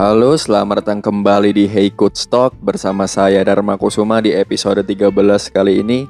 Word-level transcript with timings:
Halo, 0.00 0.32
selamat 0.32 0.80
datang 0.80 1.04
kembali 1.04 1.52
di 1.52 1.68
Hey 1.68 1.92
Coach 1.92 2.24
Talk 2.32 2.56
bersama 2.56 3.04
saya 3.04 3.44
Dharma 3.44 3.76
Kusuma 3.76 4.24
di 4.24 4.32
episode 4.32 4.80
13 4.80 5.12
kali 5.52 5.84
ini. 5.84 6.08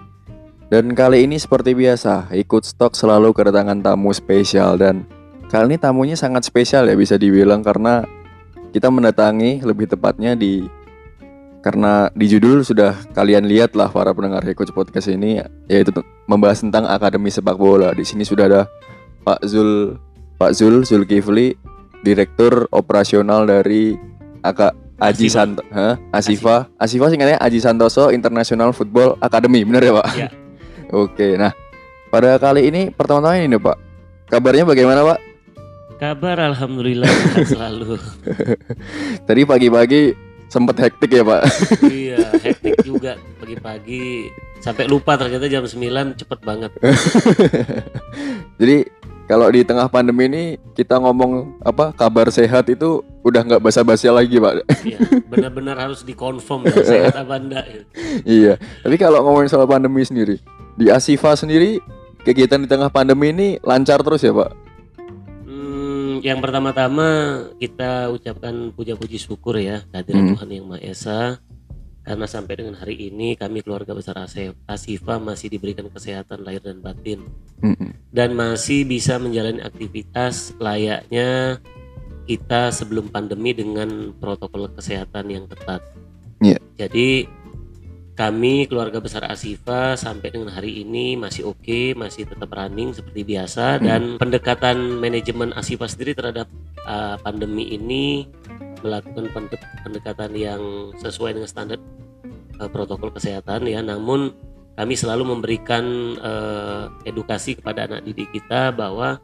Dan 0.70 0.94
kali 0.94 1.26
ini 1.26 1.42
seperti 1.42 1.74
biasa, 1.74 2.30
Hey 2.30 2.46
Coach 2.46 2.70
Talk 2.78 2.94
selalu 2.94 3.34
kedatangan 3.34 3.82
tamu 3.82 4.14
spesial 4.14 4.78
dan 4.78 5.10
kali 5.50 5.74
ini 5.74 5.76
tamunya 5.82 6.14
sangat 6.14 6.46
spesial 6.46 6.86
ya 6.86 6.94
bisa 6.94 7.18
dibilang 7.18 7.66
karena 7.66 8.06
kita 8.70 8.86
mendatangi 8.94 9.66
lebih 9.66 9.90
tepatnya 9.90 10.38
di 10.38 10.70
karena 11.58 12.14
di 12.14 12.30
judul 12.30 12.62
sudah 12.62 12.94
kalian 13.10 13.50
lihat 13.50 13.74
lah 13.74 13.90
para 13.90 14.14
pendengar 14.14 14.46
Hey 14.46 14.54
Coach 14.54 14.70
Podcast 14.70 15.10
ini 15.10 15.42
yaitu 15.66 15.90
membahas 16.30 16.62
tentang 16.62 16.86
akademi 16.86 17.26
sepak 17.26 17.58
bola. 17.58 17.90
Di 17.90 18.06
sini 18.06 18.22
sudah 18.22 18.46
ada 18.46 18.62
Pak 19.26 19.42
Zul 19.50 19.98
Pak 20.38 20.54
Zul 20.54 20.86
Zulkifli 20.86 21.58
direktur 22.00 22.66
operasional 22.72 23.44
dari 23.44 23.96
AK 24.40 24.60
Aji. 25.00 25.32
Santo, 25.32 25.64
Hah? 25.72 25.96
Asifa, 26.12 26.68
Asifa 26.76 27.08
singkatnya 27.08 27.40
Aji 27.40 27.56
Santoso 27.56 28.12
International 28.12 28.76
Football 28.76 29.16
Academy, 29.24 29.64
benar 29.64 29.80
ya 29.80 29.92
Pak? 29.96 30.06
Iya. 30.12 30.28
Oke, 30.92 31.40
nah 31.40 31.56
pada 32.12 32.36
kali 32.36 32.68
ini 32.68 32.92
pertama-tama 32.92 33.40
ini 33.40 33.56
nih 33.56 33.60
Pak, 33.64 33.76
kabarnya 34.28 34.68
bagaimana 34.68 35.00
Pak? 35.06 35.18
Kabar 35.96 36.36
alhamdulillah 36.52 37.08
sehat 37.08 37.48
selalu. 37.56 37.96
Tadi 39.28 39.40
pagi-pagi 39.48 40.12
sempat 40.52 40.76
hektik 40.84 41.12
ya 41.16 41.24
Pak? 41.24 41.42
iya, 41.88 42.20
hektik 42.40 42.84
juga 42.84 43.16
pagi-pagi 43.40 44.28
sampai 44.60 44.84
lupa 44.84 45.16
ternyata 45.16 45.48
jam 45.48 45.64
9 45.64 45.80
cepet 46.20 46.38
banget. 46.44 46.72
Jadi 48.60 48.76
kalau 49.30 49.46
di 49.46 49.62
tengah 49.62 49.86
pandemi 49.86 50.26
ini 50.26 50.44
kita 50.74 50.98
ngomong 50.98 51.62
apa 51.62 51.94
kabar 51.94 52.26
sehat 52.34 52.66
itu 52.66 53.06
udah 53.22 53.46
nggak 53.46 53.62
basa-basi 53.62 54.10
lagi 54.10 54.42
Pak. 54.42 54.66
Iya, 54.82 54.98
benar-benar 55.30 55.78
harus 55.78 56.02
dikonfirm 56.02 56.66
ya 56.66 56.82
sehat 56.82 57.14
apa 57.14 57.38
enggak. 57.38 57.64
ya. 57.70 57.80
iya, 58.26 58.52
tapi 58.82 58.98
kalau 58.98 59.22
ngomongin 59.22 59.46
soal 59.46 59.70
pandemi 59.70 60.02
sendiri, 60.02 60.42
di 60.74 60.90
Asifa 60.90 61.38
sendiri 61.38 61.78
kegiatan 62.26 62.58
di 62.58 62.66
tengah 62.66 62.90
pandemi 62.90 63.30
ini 63.30 63.48
lancar 63.62 64.02
terus 64.02 64.26
ya 64.26 64.34
Pak? 64.34 64.50
Hmm, 65.46 66.18
yang 66.26 66.42
pertama-tama 66.42 67.06
kita 67.62 68.10
ucapkan 68.10 68.74
puja-puji 68.74 69.14
syukur 69.22 69.62
ya 69.62 69.86
kehadiran 69.94 70.26
Hmm. 70.26 70.34
Tuhan 70.34 70.50
Yang 70.50 70.66
Maha 70.66 70.80
Esa 70.82 71.20
karena 72.00 72.24
sampai 72.24 72.54
dengan 72.56 72.74
hari 72.80 73.12
ini 73.12 73.36
kami 73.36 73.60
keluarga 73.60 73.92
besar 73.92 74.16
Asifa 74.66 75.20
masih 75.20 75.52
diberikan 75.52 75.86
kesehatan 75.92 76.42
lahir 76.42 76.64
dan 76.64 76.80
batin 76.80 77.28
Mm-mm. 77.60 77.92
dan 78.08 78.32
masih 78.32 78.88
bisa 78.88 79.20
menjalani 79.20 79.60
aktivitas 79.60 80.56
layaknya 80.56 81.60
kita 82.24 82.70
sebelum 82.70 83.10
pandemi 83.10 83.50
dengan 83.50 84.14
protokol 84.16 84.70
kesehatan 84.70 85.28
yang 85.34 85.44
ketat. 85.50 85.82
Iya. 86.40 86.62
Jadi 86.78 87.26
kami 88.14 88.68
keluarga 88.68 89.00
besar 89.00 89.24
Asifa 89.32 89.96
sampai 89.96 90.28
dengan 90.28 90.52
hari 90.52 90.84
ini 90.84 91.16
masih 91.16 91.50
oke, 91.50 91.96
masih 91.96 92.28
tetap 92.28 92.52
running 92.52 92.92
seperti 92.92 93.24
biasa 93.24 93.80
dan 93.80 94.20
pendekatan 94.20 95.00
manajemen 95.00 95.56
Asifa 95.56 95.88
sendiri 95.88 96.12
terhadap 96.12 96.46
uh, 96.84 97.16
pandemi 97.24 97.72
ini 97.72 98.28
melakukan 98.80 99.30
pende- 99.32 99.68
pendekatan 99.84 100.32
yang 100.36 100.62
sesuai 101.00 101.36
dengan 101.36 101.48
standar 101.48 101.78
uh, 102.60 102.68
protokol 102.68 103.12
kesehatan 103.14 103.68
ya. 103.68 103.80
Namun 103.80 104.32
kami 104.76 104.94
selalu 104.96 105.36
memberikan 105.36 105.84
uh, 106.20 106.88
edukasi 107.04 107.58
kepada 107.58 107.84
anak 107.84 108.06
didik 108.08 108.32
kita 108.32 108.72
bahwa 108.72 109.20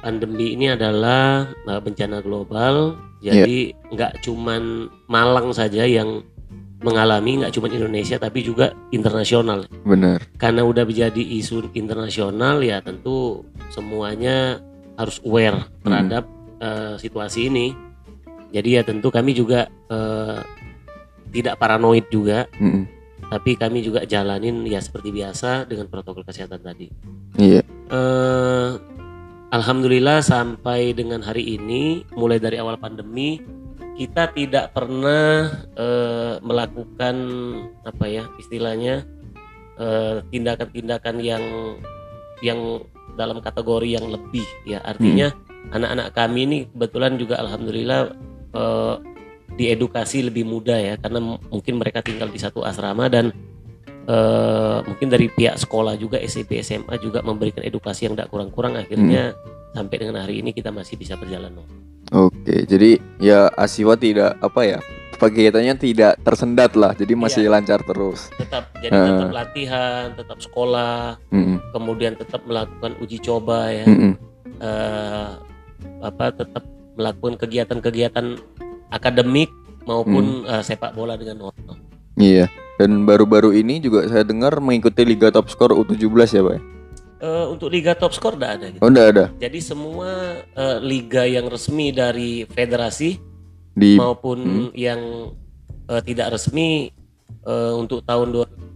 pandemi 0.00 0.56
ini 0.56 0.72
adalah 0.72 1.50
uh, 1.68 1.80
bencana 1.82 2.24
global. 2.24 2.96
Jadi 3.18 3.74
nggak 3.90 4.22
cuman 4.22 4.86
Malang 5.10 5.50
saja 5.50 5.82
yang 5.82 6.22
mengalami, 6.78 7.42
nggak 7.42 7.50
cuman 7.50 7.74
Indonesia 7.74 8.16
tapi 8.22 8.46
juga 8.46 8.70
internasional. 8.94 9.66
Bener. 9.82 10.22
Karena 10.38 10.62
udah 10.62 10.86
menjadi 10.86 11.18
isu 11.18 11.74
internasional 11.74 12.62
ya 12.62 12.78
tentu 12.78 13.42
semuanya 13.74 14.62
harus 14.94 15.18
aware 15.26 15.66
terhadap 15.82 16.24
uh, 16.62 16.94
situasi 16.94 17.50
ini. 17.50 17.74
Jadi 18.48 18.80
ya 18.80 18.82
tentu 18.82 19.12
kami 19.12 19.36
juga 19.36 19.68
uh, 19.92 20.40
tidak 21.32 21.60
paranoid 21.60 22.08
juga 22.08 22.48
Mm-mm. 22.56 22.88
tapi 23.28 23.60
kami 23.60 23.84
juga 23.84 24.08
jalanin 24.08 24.64
ya 24.64 24.80
seperti 24.80 25.12
biasa 25.12 25.68
dengan 25.68 25.88
protokol 25.92 26.24
kesehatan 26.24 26.64
tadi. 26.64 26.88
Iya. 27.36 27.60
Eh, 27.92 28.70
Alhamdulillah 29.48 30.20
sampai 30.20 30.92
dengan 30.92 31.24
hari 31.24 31.56
ini, 31.56 32.04
mulai 32.12 32.36
dari 32.36 32.60
awal 32.60 32.76
pandemi 32.76 33.40
kita 33.96 34.30
tidak 34.30 34.76
pernah 34.76 35.50
eh, 35.74 36.36
melakukan 36.44 37.16
apa 37.82 38.04
ya 38.06 38.24
istilahnya 38.38 39.08
eh, 39.80 40.20
tindakan-tindakan 40.30 41.16
yang 41.24 41.44
yang 42.44 42.84
dalam 43.18 43.42
kategori 43.42 43.98
yang 43.98 44.06
lebih 44.06 44.46
ya 44.62 44.78
artinya 44.86 45.34
anak-anak 45.74 46.14
kami 46.14 46.40
ini 46.46 46.58
kebetulan 46.70 47.18
juga 47.18 47.42
alhamdulillah 47.42 48.14
eh, 48.50 48.94
diedukasi 49.50 50.22
lebih 50.22 50.44
mudah 50.44 50.76
ya 50.76 50.94
karena 50.96 51.18
mungkin 51.42 51.74
mereka 51.76 51.98
tinggal 52.00 52.28
di 52.28 52.38
satu 52.38 52.62
asrama 52.62 53.08
dan 53.08 53.32
eh, 54.04 54.78
mungkin 54.82 55.08
dari 55.08 55.28
pihak 55.28 55.58
sekolah 55.58 55.94
juga 55.94 56.16
SMP 56.18 56.60
SMA 56.60 56.96
juga 56.98 57.20
memberikan 57.20 57.60
edukasi 57.60 58.06
yang 58.06 58.14
tidak 58.14 58.30
kurang-kurang 58.30 58.76
akhirnya 58.76 59.34
sampai 59.70 59.96
dengan 59.98 60.22
hari 60.22 60.40
ini 60.40 60.50
kita 60.50 60.70
masih 60.70 60.96
bisa 60.96 61.12
berjalan. 61.14 61.52
Oke, 62.08 62.64
jadi 62.64 62.96
ya 63.18 63.52
Asifa 63.52 63.92
tidak 63.94 64.40
apa 64.40 64.64
ya 64.64 64.78
kegiatannya 65.18 65.74
tidak 65.76 66.16
tersendat 66.22 66.72
lah, 66.72 66.94
jadi 66.94 67.12
masih 67.12 67.44
Iya. 67.44 67.52
lancar 67.52 67.82
terus. 67.82 68.30
tetap 68.32 68.70
jadi 68.78 68.94
Eh. 68.94 69.06
tetap 69.10 69.30
latihan 69.34 70.04
tetap 70.14 70.38
sekolah 70.38 71.18
Mm-mm. 71.28 71.58
kemudian 71.74 72.14
tetap 72.14 72.46
melakukan 72.46 72.94
uji 72.98 73.18
coba 73.18 73.68
ya 73.68 73.84
Mm-mm. 73.84 74.14
Eh, 74.58 75.28
apa 76.00 76.24
tetap 76.32 76.64
melakukan 76.98 77.38
kegiatan-kegiatan 77.38 78.36
akademik 78.90 79.48
maupun 79.86 80.44
eh, 80.44 80.60
sepak 80.60 80.92
bola 80.92 81.14
dengan 81.14 81.48
normal 81.48 81.78
Iya. 82.18 82.50
Dan 82.78 83.06
baru-baru 83.06 83.54
ini 83.54 83.78
juga 83.78 84.10
saya 84.10 84.26
dengar 84.26 84.58
mengikuti 84.58 85.06
Liga 85.06 85.30
Top 85.30 85.46
Skor 85.46 85.70
U17 85.70 86.10
ya, 86.34 86.42
Pak? 86.42 86.58
Eh, 87.18 87.46
untuk 87.50 87.66
liga 87.74 87.98
top 87.98 88.14
skor 88.14 88.38
tidak 88.38 88.62
ada 88.62 88.66
gitu. 88.70 88.78
Oh, 88.78 88.86
enggak 88.94 89.08
ada 89.10 89.24
jadi 89.42 89.58
semua 89.58 90.38
eh, 90.54 90.78
liga 90.78 91.26
yang 91.26 91.50
resmi 91.50 91.90
dari 91.90 92.46
federasi 92.46 93.18
di 93.74 93.98
maupun 93.98 94.38
Hmm. 94.38 94.70
yang 94.70 95.34
eh, 95.90 96.02
tidak 96.06 96.38
resmi 96.38 96.94
eh, 97.42 97.72
untuk 97.74 98.06
tahun 98.06 98.30
2020 98.30 98.67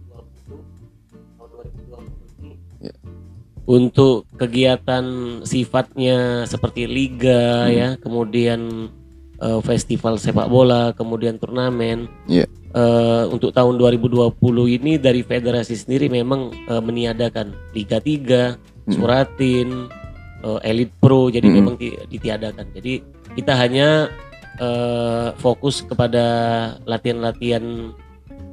untuk 3.65 4.27
kegiatan 4.33 5.05
sifatnya 5.43 6.43
seperti 6.43 6.83
liga 6.83 7.65
Hmm. 7.65 7.71
ya 7.71 7.89
kemudian 7.95 8.91
eh, 9.35 9.59
festival 9.61 10.15
sepak 10.15 10.47
bola 10.47 10.91
kemudian 10.91 11.35
turnamen 11.35 12.07
Ya. 12.25 12.43
Eh, 12.73 13.23
untuk 13.27 13.51
tahun 13.51 13.77
2020 13.77 14.33
ini 14.67 14.97
dari 14.97 15.21
federasi 15.21 15.75
sendiri 15.75 16.07
memang 16.07 16.49
eh, 16.65 16.79
meniadakan 16.79 17.53
Liga 17.71 17.97
3 17.97 18.57
Hmm. 18.83 18.91
Suratin 18.91 19.69
eh, 20.41 20.59
Elite 20.65 20.91
Pro 20.97 21.27
jadi 21.27 21.43
Hmm. 21.43 21.55
memang 21.55 21.75
ti- 21.75 21.95
ditiadakan 22.09 22.67
jadi 22.73 22.99
kita 23.31 23.53
hanya 23.53 24.11
eh, 24.55 25.29
fokus 25.35 25.81
kepada 25.81 26.25
latihan-latihan 26.83 27.95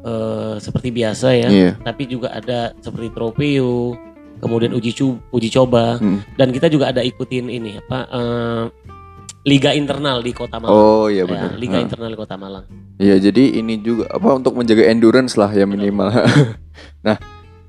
eh, 0.00 0.54
seperti 0.56 0.88
biasa 0.90 1.28
ya 1.34 1.48
Iya. 1.48 1.70
tapi 1.78 2.06
juga 2.06 2.30
ada 2.30 2.72
seperti 2.78 3.10
tropeo 3.10 3.98
kemudian 4.40 4.72
uji 4.72 4.90
cu- 4.90 5.20
uji 5.28 5.48
coba 5.48 5.96
Hmm. 5.96 6.24
dan 6.34 6.48
kita 6.48 6.66
juga 6.66 6.88
ada 6.88 7.00
ikutin 7.00 7.46
ini 7.46 7.78
apa 7.78 7.98
eh, 8.08 8.64
liga 9.42 9.70
internal 9.70 10.18
di 10.18 10.32
Kota 10.32 10.56
Malang 10.56 10.72
Oh, 10.72 11.06
iya 11.06 11.22
Ya, 11.22 11.24
benar. 11.24 11.50
liga 11.54 11.72
Nah, 11.74 11.82
internal 11.82 12.08
di 12.08 12.18
Kota 12.18 12.36
Malang 12.36 12.64
Iya, 12.96 13.16
jadi 13.22 13.56
ini 13.56 13.78
juga 13.78 14.04
apa 14.08 14.34
untuk 14.34 14.52
menjaga 14.54 14.84
endurance 14.84 15.32
lah 15.34 15.48
ya 15.48 15.64
minimal. 15.64 16.12
nah, 17.00 17.16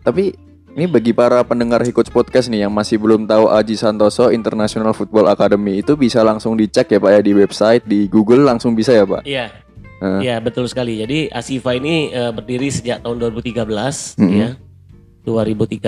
tapi 0.02 0.36
ini 0.70 0.84
bagi 0.86 1.12
para 1.12 1.40
pendengar 1.42 1.80
Hikots 1.80 2.08
Podcast 2.10 2.48
nih 2.48 2.62
yang 2.62 2.72
masih 2.72 2.96
belum 2.96 3.24
tahu 3.26 3.48
Aji 3.48 3.76
Santoso 3.76 4.28
International 4.30 4.92
Football 4.92 5.28
Academy 5.28 5.80
itu 5.80 5.96
bisa 5.96 6.20
langsung 6.22 6.56
dicek 6.56 6.88
ya 6.90 6.98
Pak 6.98 7.12
ya 7.12 7.22
di 7.22 7.32
website, 7.34 7.84
di 7.86 8.08
Google 8.08 8.42
langsung 8.42 8.72
bisa 8.72 8.92
ya 8.92 9.04
Pak. 9.04 9.24
iya 9.24 9.52
Hah? 10.00 10.18
Iya 10.18 10.40
betul 10.40 10.66
sekali. 10.66 10.98
Jadi 10.98 11.30
Asifa 11.30 11.72
ini 11.72 12.10
eh, 12.10 12.32
berdiri 12.32 12.68
sejak 12.68 13.00
tahun 13.00 13.22
2013 13.22 14.18
Mhm. 14.18 14.34
ya. 14.34 14.50
2013 15.24 15.82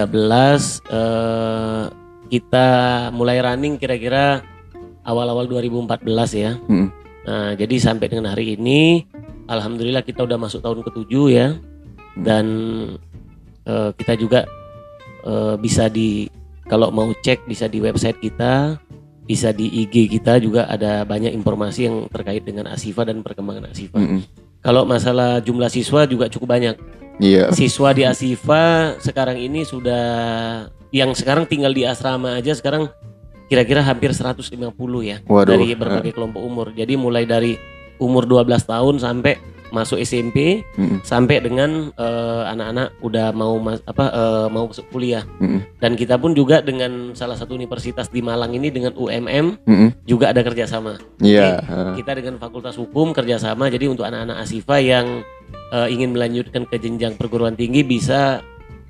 eh, 0.89 1.83
kita 2.29 2.67
mulai 3.13 3.37
running 3.41 3.77
kira-kira 3.77 4.41
awal-awal 5.05 5.45
2014 5.45 6.33
ya. 6.33 6.57
Mhm. 6.69 6.87
Nah, 7.23 7.51
jadi 7.55 7.75
sampai 7.79 8.11
dengan 8.11 8.31
hari 8.33 8.59
ini 8.59 9.07
alhamdulillah 9.47 10.03
kita 10.03 10.27
udah 10.27 10.37
masuk 10.39 10.59
tahun 10.63 10.81
ketujuh 10.83 11.27
ya. 11.29 11.47
Dan 12.17 12.45
eh, 13.65 13.91
kita 13.97 14.13
juga 14.17 14.45
eh, 15.25 15.55
bisa 15.57 15.89
di 15.89 16.29
kalau 16.69 16.89
mau 16.89 17.11
cek 17.11 17.45
bisa 17.45 17.67
di 17.67 17.83
website 17.83 18.17
kita 18.23 18.79
bisa 19.23 19.55
di 19.55 19.71
IG 19.87 20.11
kita 20.19 20.35
juga 20.39 20.67
ada 20.67 21.07
banyak 21.07 21.31
informasi 21.31 21.87
yang 21.87 21.95
terkait 22.11 22.43
dengan 22.43 22.67
Asifa 22.71 23.07
dan 23.07 23.23
perkembangan 23.23 23.71
Asifa. 23.71 23.95
Mm-mm. 23.95 24.19
Kalau 24.63 24.83
masalah 24.87 25.39
jumlah 25.43 25.67
siswa 25.71 26.07
juga 26.07 26.27
cukup 26.27 26.55
banyak. 26.55 26.75
Iya. 27.21 27.53
Siswa 27.53 27.93
di 27.93 28.03
Asifa 28.07 28.95
sekarang 28.97 29.37
ini 29.37 29.65
sudah 29.67 30.05
yang 30.93 31.13
sekarang 31.17 31.49
tinggal 31.49 31.73
di 31.73 31.85
asrama 31.85 32.37
aja 32.37 32.53
sekarang 32.53 32.89
kira-kira 33.49 33.85
hampir 33.85 34.09
150 34.13 34.49
ya 35.05 35.17
Waduh, 35.29 35.53
dari 35.53 35.73
berbagai 35.77 36.13
kelompok 36.13 36.41
umur. 36.41 36.67
Jadi 36.73 36.97
mulai 36.97 37.25
dari 37.25 37.57
umur 38.01 38.25
12 38.25 38.65
tahun 38.65 38.95
sampai 38.97 39.37
masuk 39.73 39.97
SMP 39.97 40.61
Mm-mm. 40.77 41.01
sampai 41.01 41.41
dengan 41.41 41.89
eh, 41.97 42.43
anak-anak 42.53 42.93
udah 43.01 43.33
mau 43.33 43.57
mas, 43.57 43.81
apa 43.89 44.05
eh, 44.13 44.47
mau 44.53 44.69
masuk 44.69 44.85
kuliah. 44.93 45.25
Mm-mm. 45.41 45.65
Dan 45.81 45.97
kita 45.97 46.21
pun 46.21 46.37
juga 46.37 46.61
dengan 46.61 47.17
salah 47.17 47.33
satu 47.33 47.57
universitas 47.57 48.05
di 48.13 48.21
Malang 48.21 48.53
ini 48.53 48.69
dengan 48.69 48.93
UMM 48.93 49.65
Mm-mm. 49.65 49.89
juga 50.05 50.29
ada 50.29 50.45
kerjasama. 50.45 51.01
Iya. 51.17 51.57
Oke. 51.57 51.65
ha. 51.65 51.77
Kita 51.97 52.11
dengan 52.13 52.37
Fakultas 52.37 52.77
Hukum 52.77 53.17
kerjasama. 53.17 53.73
Jadi 53.73 53.89
untuk 53.89 54.05
anak-anak 54.05 54.45
Asifa 54.45 54.77
yang 54.77 55.25
eh, 55.71 55.87
ingin 55.89 56.11
melanjutkan 56.11 56.63
ke 56.63 56.77
jenjang 56.77 57.13
perguruan 57.13 57.53
tinggi 57.53 57.81
bisa 57.81 58.41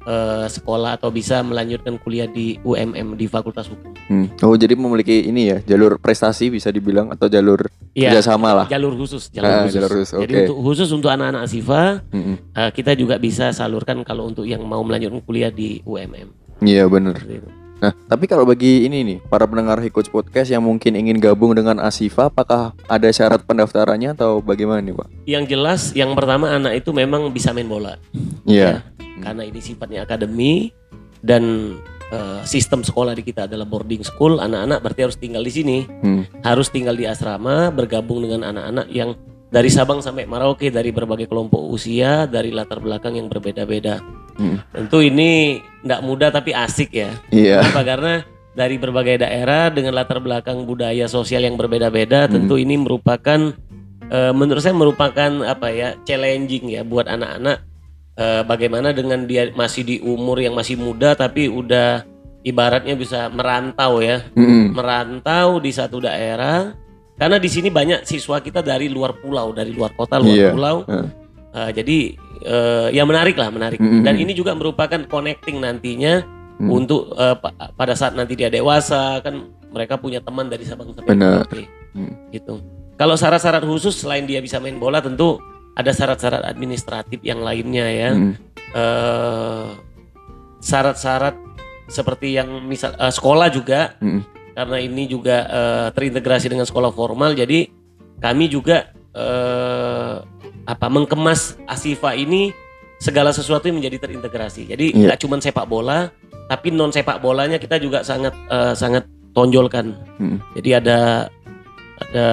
eh, 0.03 0.45
sekolah 0.45 0.97
atau 0.97 1.09
bisa 1.09 1.39
melanjutkan 1.39 1.95
kuliah 1.97 2.25
di 2.25 2.59
UMM 2.59 3.15
di 3.15 3.25
Fakultas 3.25 3.67
Hukum. 3.67 3.95
Hmm. 4.03 4.27
Oh 4.41 4.53
jadi 4.53 4.73
memiliki 4.73 5.23
ini 5.23 5.47
ya 5.47 5.57
jalur 5.63 5.95
prestasi 5.95 6.49
bisa 6.49 6.67
dibilang 6.67 7.07
atau 7.09 7.27
jalur 7.27 7.63
Iya, 7.93 8.09
kerjasama 8.09 8.51
lah. 8.53 8.65
jalur 8.67 8.97
khusus, 8.97 9.29
jalur 9.29 9.47
Ah, 9.47 9.61
khusus. 9.63 9.75
jalur 9.75 9.91
khusus, 9.95 10.09
Jadi 10.17 10.33
oke. 10.33 10.41
untuk 10.43 10.57
khusus 10.65 10.89
untuk 10.89 11.07
anak-anak 11.07 11.41
Asifa 11.45 12.01
Mm-mm. 12.09 12.35
eh, 12.51 12.71
kita 12.73 12.91
juga 12.93 13.15
bisa 13.15 13.49
salurkan 13.49 14.01
kalau 14.01 14.27
untuk 14.27 14.43
yang 14.43 14.65
mau 14.65 14.81
melanjutkan 14.81 15.21
kuliah 15.21 15.47
di 15.47 15.79
UMM. 15.83 16.59
Iya 16.59 16.89
benar. 16.89 17.15
Nah, 17.83 17.91
tapi 18.07 18.31
kalau 18.31 18.47
bagi 18.47 18.87
ini 18.87 19.03
nih, 19.03 19.17
para 19.27 19.43
pendengar 19.43 19.75
Hikots 19.83 20.07
Podcast 20.07 20.47
yang 20.47 20.63
mungkin 20.63 20.95
ingin 20.95 21.19
gabung 21.19 21.51
dengan 21.51 21.83
Asifa, 21.83 22.31
apakah 22.31 22.71
ada 22.87 23.11
syarat 23.11 23.43
pendaftarannya 23.43 24.15
atau 24.15 24.39
bagaimana 24.39 24.79
nih, 24.79 24.95
Pak? 24.95 25.07
Yang 25.27 25.43
jelas 25.51 25.81
yang 25.91 26.15
pertama 26.15 26.55
anak 26.55 26.79
itu 26.79 26.95
memang 26.95 27.27
bisa 27.35 27.51
main 27.51 27.67
bola. 27.67 27.99
Iya. 28.47 28.87
Karena 29.19 29.43
ini 29.43 29.59
sifatnya 29.59 30.07
akademi 30.07 30.71
dan 31.19 31.75
eh, 32.07 32.41
sistem 32.47 32.87
sekolah 32.87 33.19
di 33.19 33.23
kita 33.27 33.51
adalah 33.51 33.67
boarding 33.67 34.07
school, 34.07 34.39
anak-anak 34.39 34.79
berarti 34.79 35.01
harus 35.03 35.19
tinggal 35.19 35.43
di 35.43 35.51
sini, 35.51 35.77
Hmm. 35.83 36.23
harus 36.39 36.71
tinggal 36.71 36.95
di 36.95 37.03
asrama, 37.03 37.67
bergabung 37.67 38.23
dengan 38.23 38.47
anak-anak 38.47 38.87
yang 38.95 39.11
dari 39.53 39.69
Sabang 39.69 40.01
sampai 40.01 40.25
Merauke 40.25 40.73
dari 40.73 40.89
berbagai 40.89 41.29
kelompok 41.29 41.61
usia, 41.69 42.25
dari 42.25 42.49
latar 42.49 42.81
belakang 42.81 43.21
yang 43.21 43.29
berbeda-beda. 43.29 44.01
Hmm. 44.33 44.57
Tentu 44.73 45.05
ini 45.05 45.61
tidak 45.85 46.01
mudah 46.01 46.33
tapi 46.33 46.57
asik 46.57 46.89
ya. 46.89 47.13
Iya. 47.29 47.61
Kenapa? 47.61 47.81
Karena 47.85 48.13
dari 48.57 48.81
berbagai 48.81 49.21
daerah 49.21 49.69
dengan 49.69 49.93
latar 49.93 50.17
belakang 50.25 50.65
budaya 50.65 51.05
sosial 51.05 51.45
yang 51.45 51.53
berbeda-beda, 51.53 52.25
tentu 52.25 52.57
ini 52.57 52.81
merupakan 52.81 53.53
eh, 54.09 54.33
menurut 54.33 54.61
saya 54.65 54.73
merupakan 54.73 55.45
apa 55.45 55.69
ya 55.69 55.89
challenging 56.01 56.73
ya 56.73 56.81
buat 56.81 57.05
anak-anak. 57.05 57.61
Eh, 58.17 58.41
bagaimana 58.49 58.89
dengan 58.89 59.29
dia 59.29 59.53
masih 59.53 59.85
di 59.85 59.95
umur 60.01 60.41
yang 60.41 60.57
masih 60.57 60.81
muda 60.81 61.13
tapi 61.13 61.45
udah 61.49 62.05
ibaratnya 62.41 62.97
bisa 62.97 63.29
merantau 63.29 64.01
ya, 64.01 64.25
Mm-mm. 64.33 64.73
merantau 64.73 65.61
di 65.61 65.69
satu 65.69 66.01
daerah. 66.01 66.73
Karena 67.13 67.37
di 67.37 67.45
sini 67.45 67.69
banyak 67.69 68.03
siswa 68.03 68.37
kita 68.37 68.59
dari 68.59 68.89
luar 68.89 69.13
pulau, 69.15 69.53
dari 69.53 69.69
luar 69.69 69.93
kota, 69.93 70.17
luar 70.17 70.33
Iya. 70.33 70.49
pulau. 70.51 70.77
Heeh. 70.83 71.07
Eh, 71.53 71.71
jadi 71.71 71.97
eh, 72.43 72.87
ya 72.91 73.03
menarik 73.03 73.37
lah, 73.37 73.47
menarik. 73.47 73.77
Mm-mm. 73.77 74.01
Dan 74.01 74.17
ini 74.17 74.33
juga 74.33 74.51
merupakan 74.51 74.99
connecting 75.05 75.57
nantinya 75.57 76.25
Hmm. 76.53 76.69
untuk 76.69 77.13
eh, 77.13 77.33
pa- 77.33 77.53
pada 77.71 77.93
saat 77.93 78.13
nanti 78.13 78.33
dia 78.33 78.45
dewasa 78.47 79.17
kan 79.19 79.41
mereka 79.69 79.95
punya 79.95 80.19
teman 80.19 80.45
dari 80.47 80.61
Sabang 80.63 80.91
sampai. 80.91 81.13
Merauke. 81.13 81.65
Hmm. 81.93 82.29
Gitu. 82.29 82.61
Kalau 82.93 83.13
syarat-syarat 83.13 83.63
khusus 83.63 83.95
selain 83.95 84.25
dia 84.25 84.37
bisa 84.37 84.57
main 84.57 84.77
bola 84.77 84.99
tentu 84.99 85.41
ada 85.73 85.89
syarat-syarat 85.89 86.43
administratif 86.43 87.17
yang 87.21 87.41
lainnya 87.41 87.85
ya. 87.87 88.09
Mm. 88.13 88.33
Eh, 88.69 89.67
syarat-syarat 90.59 91.35
seperti 91.85 92.33
yang 92.33 92.63
misal 92.63 92.93
eh, 92.93 93.09
sekolah 93.09 93.47
juga 93.47 93.97
Mm. 93.97 94.21
Karena 94.53 94.77
ini 94.79 95.03
juga 95.05 95.37
eh, 95.43 95.87
terintegrasi 95.91 96.47
dengan 96.47 96.63
sekolah 96.63 96.89
formal 96.89 97.33
jadi 97.33 97.67
kami 98.17 98.47
juga 98.47 98.93
eh, 99.11 100.15
apa 100.63 100.87
mengkemas 100.87 101.59
Asifa 101.65 102.13
ini 102.13 102.53
segala 102.97 103.29
sesuatu 103.29 103.67
yang 103.67 103.77
menjadi 103.77 103.99
terintegrasi 103.99 104.63
jadi 104.65 104.85
Iya. 104.89 105.11
nggak 105.11 105.19
cuma 105.19 105.35
sepak 105.37 105.65
bola 105.65 106.13
tapi 106.45 106.69
non 106.69 106.89
sepak 106.89 107.19
bolanya 107.19 107.57
kita 107.57 107.75
juga 107.77 108.01
sangat 108.01 108.31
eh, 108.47 108.73
sangat 108.73 109.03
tonjolkan 109.33 109.97
Mm. 110.17 110.37
jadi 110.55 110.69
ada 110.79 110.99
ada 111.99 112.27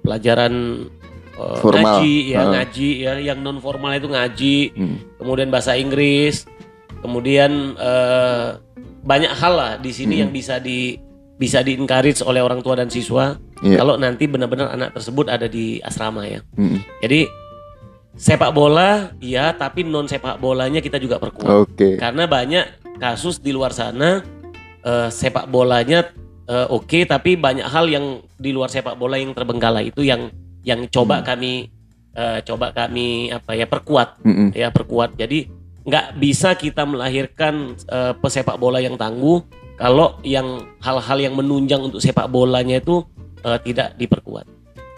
pelajaran 0.00 0.86
eh, 1.34 1.56
Formal. 1.58 1.98
ngaji 1.98 2.14
ya 2.28 2.38
Ah. 2.38 2.46
ngaji 2.52 2.88
ya 3.00 3.12
yang 3.24 3.38
non 3.40 3.58
formal 3.58 3.92
itu 3.92 4.06
ngaji 4.06 4.56
Mm. 4.70 4.96
kemudian 5.18 5.48
bahasa 5.48 5.74
Inggris, 5.74 6.44
kemudian 7.00 7.74
eh, 7.74 8.48
banyak 9.04 9.32
hal 9.32 9.52
lah 9.52 9.72
di 9.76 9.90
sini 9.90 10.16
Hmm. 10.16 10.22
yang 10.24 10.30
bisa 10.32 10.56
di 10.56 10.96
bisa 11.34 11.60
di 11.60 11.74
encourage 11.74 12.22
oleh 12.22 12.38
orang 12.38 12.62
tua 12.62 12.78
dan 12.78 12.86
siswa 12.86 13.34
Iya. 13.64 13.80
kalau 13.80 13.96
nanti 13.96 14.28
benar-benar 14.28 14.70
anak 14.70 14.92
tersebut 14.92 15.24
ada 15.26 15.48
di 15.48 15.80
asrama 15.80 16.28
ya. 16.28 16.44
Mm. 16.54 16.84
Jadi 17.00 17.20
sepak 18.14 18.52
bola 18.52 19.10
iya, 19.18 19.50
tapi 19.50 19.82
non 19.82 20.04
sepak 20.06 20.36
bolanya 20.36 20.78
kita 20.78 21.00
juga 21.00 21.16
perkuat. 21.16 21.64
Oke. 21.66 21.96
Karena 21.96 22.28
banyak 22.28 22.64
kasus 23.00 23.40
di 23.40 23.50
luar 23.50 23.72
sana 23.72 24.20
eh, 24.84 25.08
sepak 25.08 25.48
bolanya 25.48 26.06
eh, 26.44 26.66
oke, 26.68 27.08
tapi 27.08 27.34
banyak 27.34 27.64
hal 27.64 27.88
yang 27.88 28.20
di 28.36 28.52
luar 28.52 28.68
sepak 28.68 28.94
bola 28.94 29.16
yang 29.16 29.32
terbengkalai 29.32 29.90
itu 29.90 30.04
yang 30.04 30.28
yang 30.62 30.84
coba 30.92 31.24
Hmm. 31.24 31.26
kami 31.26 31.52
eh, 32.14 32.38
coba 32.44 32.70
kami 32.70 33.32
apa 33.32 33.56
ya 33.56 33.66
perkuat 33.66 34.20
Mm-mm. 34.22 34.52
ya 34.52 34.68
perkuat. 34.70 35.16
Jadi 35.16 35.48
nggak 35.84 36.20
bisa 36.20 36.52
kita 36.54 36.84
melahirkan 36.84 37.74
eh, 37.88 38.12
pesepak 38.14 38.60
bola 38.60 38.78
yang 38.78 38.94
tangguh 38.94 39.40
kalau 39.74 40.18
yang 40.22 40.70
hal-hal 40.78 41.18
yang 41.18 41.34
menunjang 41.34 41.82
untuk 41.82 41.98
sepak 41.98 42.30
bolanya 42.30 42.78
itu 42.78 43.02
eh, 43.42 43.58
tidak 43.62 43.98
diperkuat. 43.98 44.46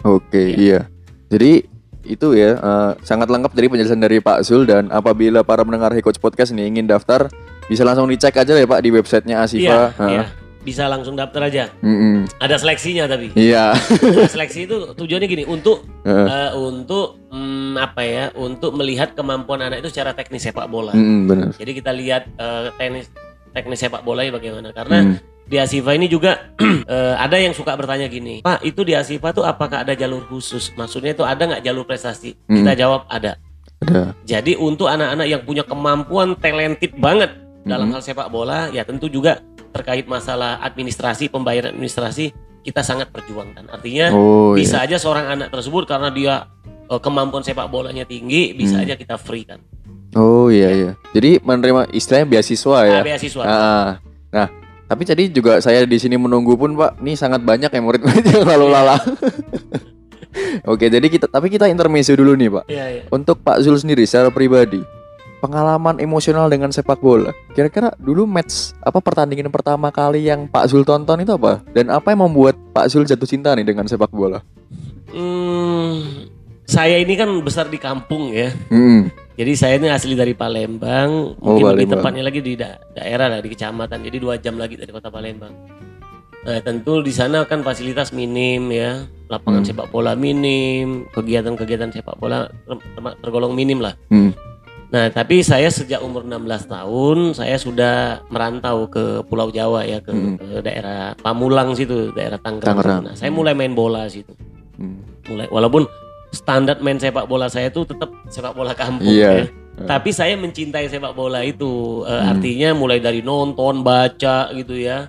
Oke, 0.05 0.53
iya. 0.53 0.85
Jadi 1.27 1.65
itu 2.07 2.27
ya 2.37 2.55
eh, 2.55 2.91
sangat 3.03 3.27
lengkap 3.27 3.51
dari 3.51 3.67
penjelasan 3.67 3.99
dari 3.99 4.23
Pak 4.23 4.47
Zul 4.47 4.63
dan 4.63 4.87
apabila 4.93 5.43
para 5.43 5.65
pendengar 5.65 5.91
Hikots 5.91 6.21
Podcast 6.21 6.55
nih 6.55 6.71
ingin 6.71 6.87
daftar 6.87 7.27
bisa 7.67 7.83
langsung 7.83 8.07
dicek 8.07 8.31
aja 8.31 8.55
ya 8.55 8.63
Pak 8.63 8.79
di 8.79 8.89
websitenya 8.95 9.43
Asifa. 9.43 9.91
Iya, 9.91 10.07
iya. 10.07 10.23
Bisa 10.63 10.83
langsung 10.91 11.15
daftar 11.15 11.47
aja. 11.47 11.71
Mm-mm. 11.79 12.27
Ada 12.43 12.59
seleksinya 12.59 13.07
tapi. 13.07 13.31
Iya. 13.39 13.71
Nah, 13.71 14.27
seleksi 14.27 14.67
itu 14.67 14.91
tujuannya 14.99 15.27
gini 15.31 15.43
untuk 15.47 15.87
Heeh. 16.03 16.27
eh, 16.27 16.51
untuk 16.59 17.23
mm, 17.31 17.79
apa 17.79 18.03
ya? 18.03 18.25
Untuk 18.35 18.75
melihat 18.75 19.15
kemampuan 19.15 19.63
anak 19.63 19.79
itu 19.79 19.95
secara 19.95 20.11
teknis 20.11 20.43
sepak 20.43 20.67
bola. 20.67 20.91
Mm-mm, 20.91 21.19
benar. 21.23 21.47
Jadi 21.55 21.71
kita 21.71 21.95
lihat 21.95 22.27
eh, 22.35 22.67
teknis 22.75 23.07
teknis 23.53 23.79
sepak 23.79 24.01
bolanya 24.01 24.31
bagaimana 24.33 24.69
karena 24.71 24.97
Mm. 25.03 25.15
di 25.47 25.55
Asifa 25.57 25.95
ini 25.95 26.07
juga 26.07 26.51
eh, 26.91 27.15
ada 27.15 27.39
yang 27.39 27.55
suka 27.55 27.71
bertanya 27.73 28.07
gini, 28.07 28.43
Pak 28.43 28.61
itu 28.61 28.83
di 28.83 28.91
Asifa 28.93 29.31
tuh 29.31 29.43
apakah 29.43 29.87
ada 29.87 29.95
jalur 29.95 30.27
khusus? 30.27 30.75
Maksudnya 30.75 31.15
itu 31.15 31.23
ada 31.23 31.39
nggak 31.39 31.63
jalur 31.63 31.87
prestasi? 31.87 32.35
Hmm. 32.45 32.61
Kita 32.61 32.75
jawab 32.75 33.07
ada. 33.07 33.39
Ada. 33.79 34.11
Jadi 34.25 34.57
untuk 34.57 34.89
anak-anak 34.89 35.27
yang 35.29 35.41
punya 35.45 35.63
kemampuan 35.63 36.35
talented 36.35 36.97
banget 36.97 37.31
dalam 37.63 37.87
Mhm. 37.87 37.93
hal 37.95 38.01
sepak 38.03 38.27
bola, 38.27 38.67
ya 38.73 38.83
tentu 38.83 39.07
juga 39.07 39.39
terkait 39.71 40.03
masalah 40.03 40.57
administrasi, 40.59 41.29
pembayaran 41.29 41.71
administrasi 41.77 42.33
kita 42.65 42.83
sangat 42.83 43.07
perjuangkan. 43.13 43.69
Artinya 43.69 44.11
Oh 44.11 44.51
bisa 44.51 44.83
iya. 44.83 44.91
aja 44.91 44.97
seorang 44.97 45.29
anak 45.29 45.47
tersebut 45.47 45.85
karena 45.85 46.09
dia 46.09 46.33
eh, 46.87 46.99
kemampuan 46.99 47.43
sepak 47.43 47.67
bolanya 47.67 48.03
tinggi, 48.03 48.51
bisa 48.51 48.79
Hmm. 48.79 48.83
aja 48.87 48.95
kita 48.95 49.15
free 49.15 49.43
kan. 49.43 49.59
Oh 50.15 50.47
iya 50.47 50.69
iya. 50.71 50.91
Jadi 51.11 51.43
menerima 51.43 51.91
istilahnya 51.91 52.27
beasiswa 52.29 52.77
ya. 52.87 52.99
Ah, 52.99 53.03
beasiswa. 53.03 53.43
Ah, 53.43 53.89
Nah, 54.27 54.47
tapi 54.87 55.03
tadi 55.07 55.31
juga 55.31 55.59
saya 55.63 55.83
di 55.87 55.97
sini 55.99 56.19
menunggu 56.19 56.55
pun 56.59 56.75
Pak, 56.75 56.99
nih 56.99 57.15
sangat 57.15 57.41
banyak 57.43 57.71
ya 57.71 57.81
murid-murid 57.81 58.23
yang 58.31 58.47
lalu 58.47 58.67
lalang. 58.71 59.03
Oke, 60.67 60.91
jadi 60.91 61.03
kita 61.07 61.25
tapi 61.31 61.47
kita 61.49 61.65
intermezzo 61.71 62.13
dulu 62.13 62.35
nih 62.37 62.49
Pak. 62.51 62.63
Iya, 62.69 62.85
iya. 62.91 63.01
Untuk 63.09 63.41
Pak 63.41 63.63
Zul 63.63 63.79
sendiri 63.79 64.03
secara 64.05 64.29
pribadi, 64.29 64.83
pengalaman 65.39 65.97
emosional 65.97 66.51
dengan 66.51 66.69
sepak 66.69 66.99
bola. 66.99 67.33
Kira-kira 67.55 67.93
dulu 67.97 68.27
match 68.27 68.75
apa 68.83 68.99
pertandingan 69.01 69.49
pertama 69.49 69.89
kali 69.89 70.27
yang 70.27 70.45
Pak 70.45 70.69
Zul 70.69 70.83
tonton 70.85 71.23
itu 71.23 71.33
apa? 71.33 71.63
Dan 71.71 71.89
apa 71.89 72.13
yang 72.13 72.27
membuat 72.29 72.59
Pak 72.75 72.87
Zul 72.91 73.07
jatuh 73.07 73.27
cinta 73.27 73.55
nih 73.55 73.65
dengan 73.65 73.87
sepak 73.87 74.11
bola? 74.11 74.43
Hmm, 75.09 76.27
saya 76.67 76.99
ini 76.99 77.15
kan 77.17 77.31
besar 77.41 77.71
di 77.71 77.79
kampung 77.79 78.29
ya. 78.29 78.51
Hmm. 78.69 79.09
Jadi 79.37 79.51
saya 79.53 79.77
ini 79.77 79.87
asli 79.87 80.17
dari 80.17 80.33
Palembang, 80.33 81.37
Oh, 81.37 81.53
mungkin 81.53 81.77
lebih 81.77 81.85
Palembang. 81.87 81.99
tepatnya 82.01 82.23
lagi 82.25 82.39
di 82.41 82.53
da- 82.57 82.81
daerah 82.91 83.29
lah 83.29 83.39
di 83.39 83.49
kecamatan. 83.49 84.01
Jadi 84.01 84.17
dua 84.17 84.35
jam 84.35 84.57
lagi 84.57 84.73
dari 84.73 84.89
kota 84.89 85.07
Palembang. 85.07 85.53
Nah, 86.41 86.57
tentu 86.59 87.05
di 87.05 87.11
sana 87.11 87.43
kan 87.43 87.61
fasilitas 87.61 88.09
minim 88.09 88.71
ya, 88.71 89.05
lapangan 89.27 89.61
Hmm. 89.61 89.69
sepak 89.69 89.87
bola 89.87 90.15
minim, 90.15 91.05
kegiatan-kegiatan 91.11 91.91
sepak 91.91 92.17
bola 92.17 92.49
ter- 92.49 92.81
ter- 92.81 93.17
tergolong 93.19 93.53
minim 93.53 93.77
lah. 93.77 93.93
Hmm. 94.07 94.33
Nah, 94.87 95.11
tapi 95.11 95.43
saya 95.43 95.67
sejak 95.67 95.99
umur 95.99 96.23
16 96.23 96.63
tahun 96.63 97.35
saya 97.35 97.59
sudah 97.59 97.95
merantau 98.27 98.87
ke 98.87 99.21
Pulau 99.27 99.51
Jawa 99.51 99.83
ya 99.83 99.99
ke, 99.99 100.09
Hmm. 100.09 100.39
ke 100.39 100.63
daerah 100.63 101.13
Pamulang 101.13 101.75
situ, 101.75 102.09
daerah 102.09 102.39
Tangerang. 102.39 102.73
Tangerang. 102.73 103.01
Nah, 103.03 103.13
saya 103.13 103.29
mulai 103.29 103.51
main 103.51 103.75
bola 103.75 104.07
situ. 104.07 104.31
Hmm. 104.79 105.03
Mulai 105.27 105.45
walaupun 105.45 105.83
standar 106.31 106.79
main 106.79 106.99
sepak 106.99 107.25
bola 107.25 107.47
saya 107.47 107.71
itu 107.71 107.83
tetap 107.83 108.11
sepak 108.27 108.53
bola 108.53 108.75
kampung 108.75 109.07
Iya. 109.07 109.31
ya. 109.31 109.45
Tapi 109.77 110.09
saya 110.09 110.33
mencintai 110.33 110.89
sepak 110.89 111.13
bola 111.13 111.45
itu. 111.45 112.01
Eh, 112.03 112.11
Hmm. 112.11 112.31
Artinya 112.33 112.69
mulai 112.73 112.97
dari 112.97 113.21
nonton, 113.21 113.85
baca 113.85 114.49
gitu 114.51 114.73
ya. 114.73 115.07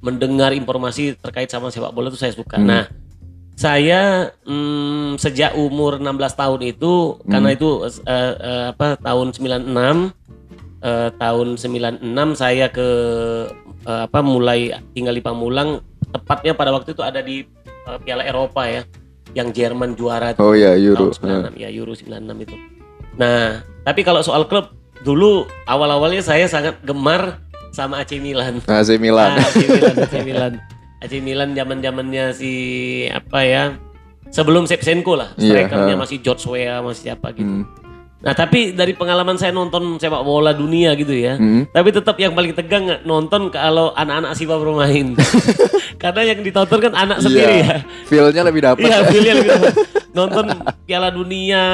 Mendengar 0.00 0.56
informasi 0.56 1.20
terkait 1.20 1.52
sama 1.52 1.68
sepak 1.68 1.92
bola 1.92 2.08
itu 2.08 2.16
saya 2.16 2.32
suka. 2.32 2.56
Hmm. 2.56 2.64
Nah, 2.64 2.84
saya 3.56 4.32
mm, 4.44 5.16
sejak 5.16 5.56
umur 5.56 5.96
16 5.96 6.32
tahun 6.32 6.60
itu 6.64 7.16
Hmm. 7.20 7.28
karena 7.28 7.48
itu 7.52 7.68
eh, 8.04 8.32
eh, 8.36 8.64
apa 8.72 8.96
tahun 9.00 9.32
96 9.32 10.12
eh, 10.80 11.08
tahun 11.16 11.46
96 11.56 12.36
saya 12.36 12.68
ke 12.68 12.88
eh, 13.84 14.00
apa 14.04 14.20
mulai 14.20 14.76
tinggal 14.92 15.12
di 15.12 15.24
Pamulang 15.24 15.80
tepatnya 16.08 16.52
pada 16.52 16.72
waktu 16.72 16.92
itu 16.92 17.00
ada 17.00 17.20
di 17.20 17.44
eh, 17.64 17.98
Piala 18.04 18.24
Eropa 18.24 18.64
ya 18.68 18.84
yang 19.36 19.52
Jerman 19.52 19.92
juara 19.92 20.32
Oh 20.40 20.56
ya, 20.56 20.72
Euro. 20.74 21.12
tahun 21.12 21.52
96 21.52 21.60
ya 21.60 21.68
Euro 21.70 21.92
96 21.92 22.08
itu. 22.40 22.56
Nah, 23.14 23.60
tapi 23.84 24.00
kalau 24.00 24.24
soal 24.24 24.48
klub 24.48 24.72
dulu 25.04 25.44
awal-awalnya 25.64 26.24
saya 26.24 26.48
sangat 26.48 26.80
gemar 26.80 27.44
sama 27.68 28.00
AC 28.00 28.16
Milan. 28.16 28.58
Nah, 28.68 28.80
AC 28.80 28.96
Milan. 28.96 29.36
Ah, 29.36 29.44
AC 29.44 29.56
Milan, 29.62 29.94
AC 30.00 30.14
Milan. 30.24 30.52
AC 30.96 31.12
Milan 31.20 31.48
zaman-zamannya 31.52 32.24
si 32.32 32.52
apa 33.06 33.44
ya? 33.44 33.64
Sebelum 34.26 34.66
Shevchenko 34.66 35.14
lah, 35.14 35.30
Iya, 35.36 35.68
strikernya 35.68 35.94
ha. 35.94 36.00
masih 36.02 36.18
George 36.18 36.42
Weah, 36.48 36.82
masih 36.82 37.12
siapa 37.12 37.30
gitu. 37.30 37.46
Hmm. 37.46 37.64
Nah, 38.26 38.34
tapi 38.34 38.74
dari 38.74 38.90
pengalaman 38.90 39.38
saya 39.38 39.54
nonton 39.54 40.02
sepak 40.02 40.26
bola 40.26 40.50
dunia 40.50 40.98
gitu 40.98 41.14
ya. 41.14 41.38
Hmm. 41.38 41.70
Tapi 41.70 41.94
tetap 41.94 42.18
yang 42.18 42.34
paling 42.34 42.58
tegang 42.58 43.06
nonton 43.06 43.54
kalau 43.54 43.94
anak-anak 43.94 44.34
Asifa 44.34 44.58
bermain. 44.58 45.14
Karena 46.02 46.34
yang 46.34 46.42
ditonton 46.42 46.90
kan 46.90 46.92
anak 46.98 47.22
sendiri 47.22 47.62
Iya. 47.62 47.70
ya. 47.70 47.78
Feel-nya 48.10 48.42
lebih 48.42 48.62
dapat. 48.66 48.82
Iya, 48.82 48.98
pilih 49.06 49.30
lebih 49.38 49.50
dapat. 49.54 49.74
nonton 50.16 50.48
Piala 50.82 51.12
Dunia, 51.12 51.64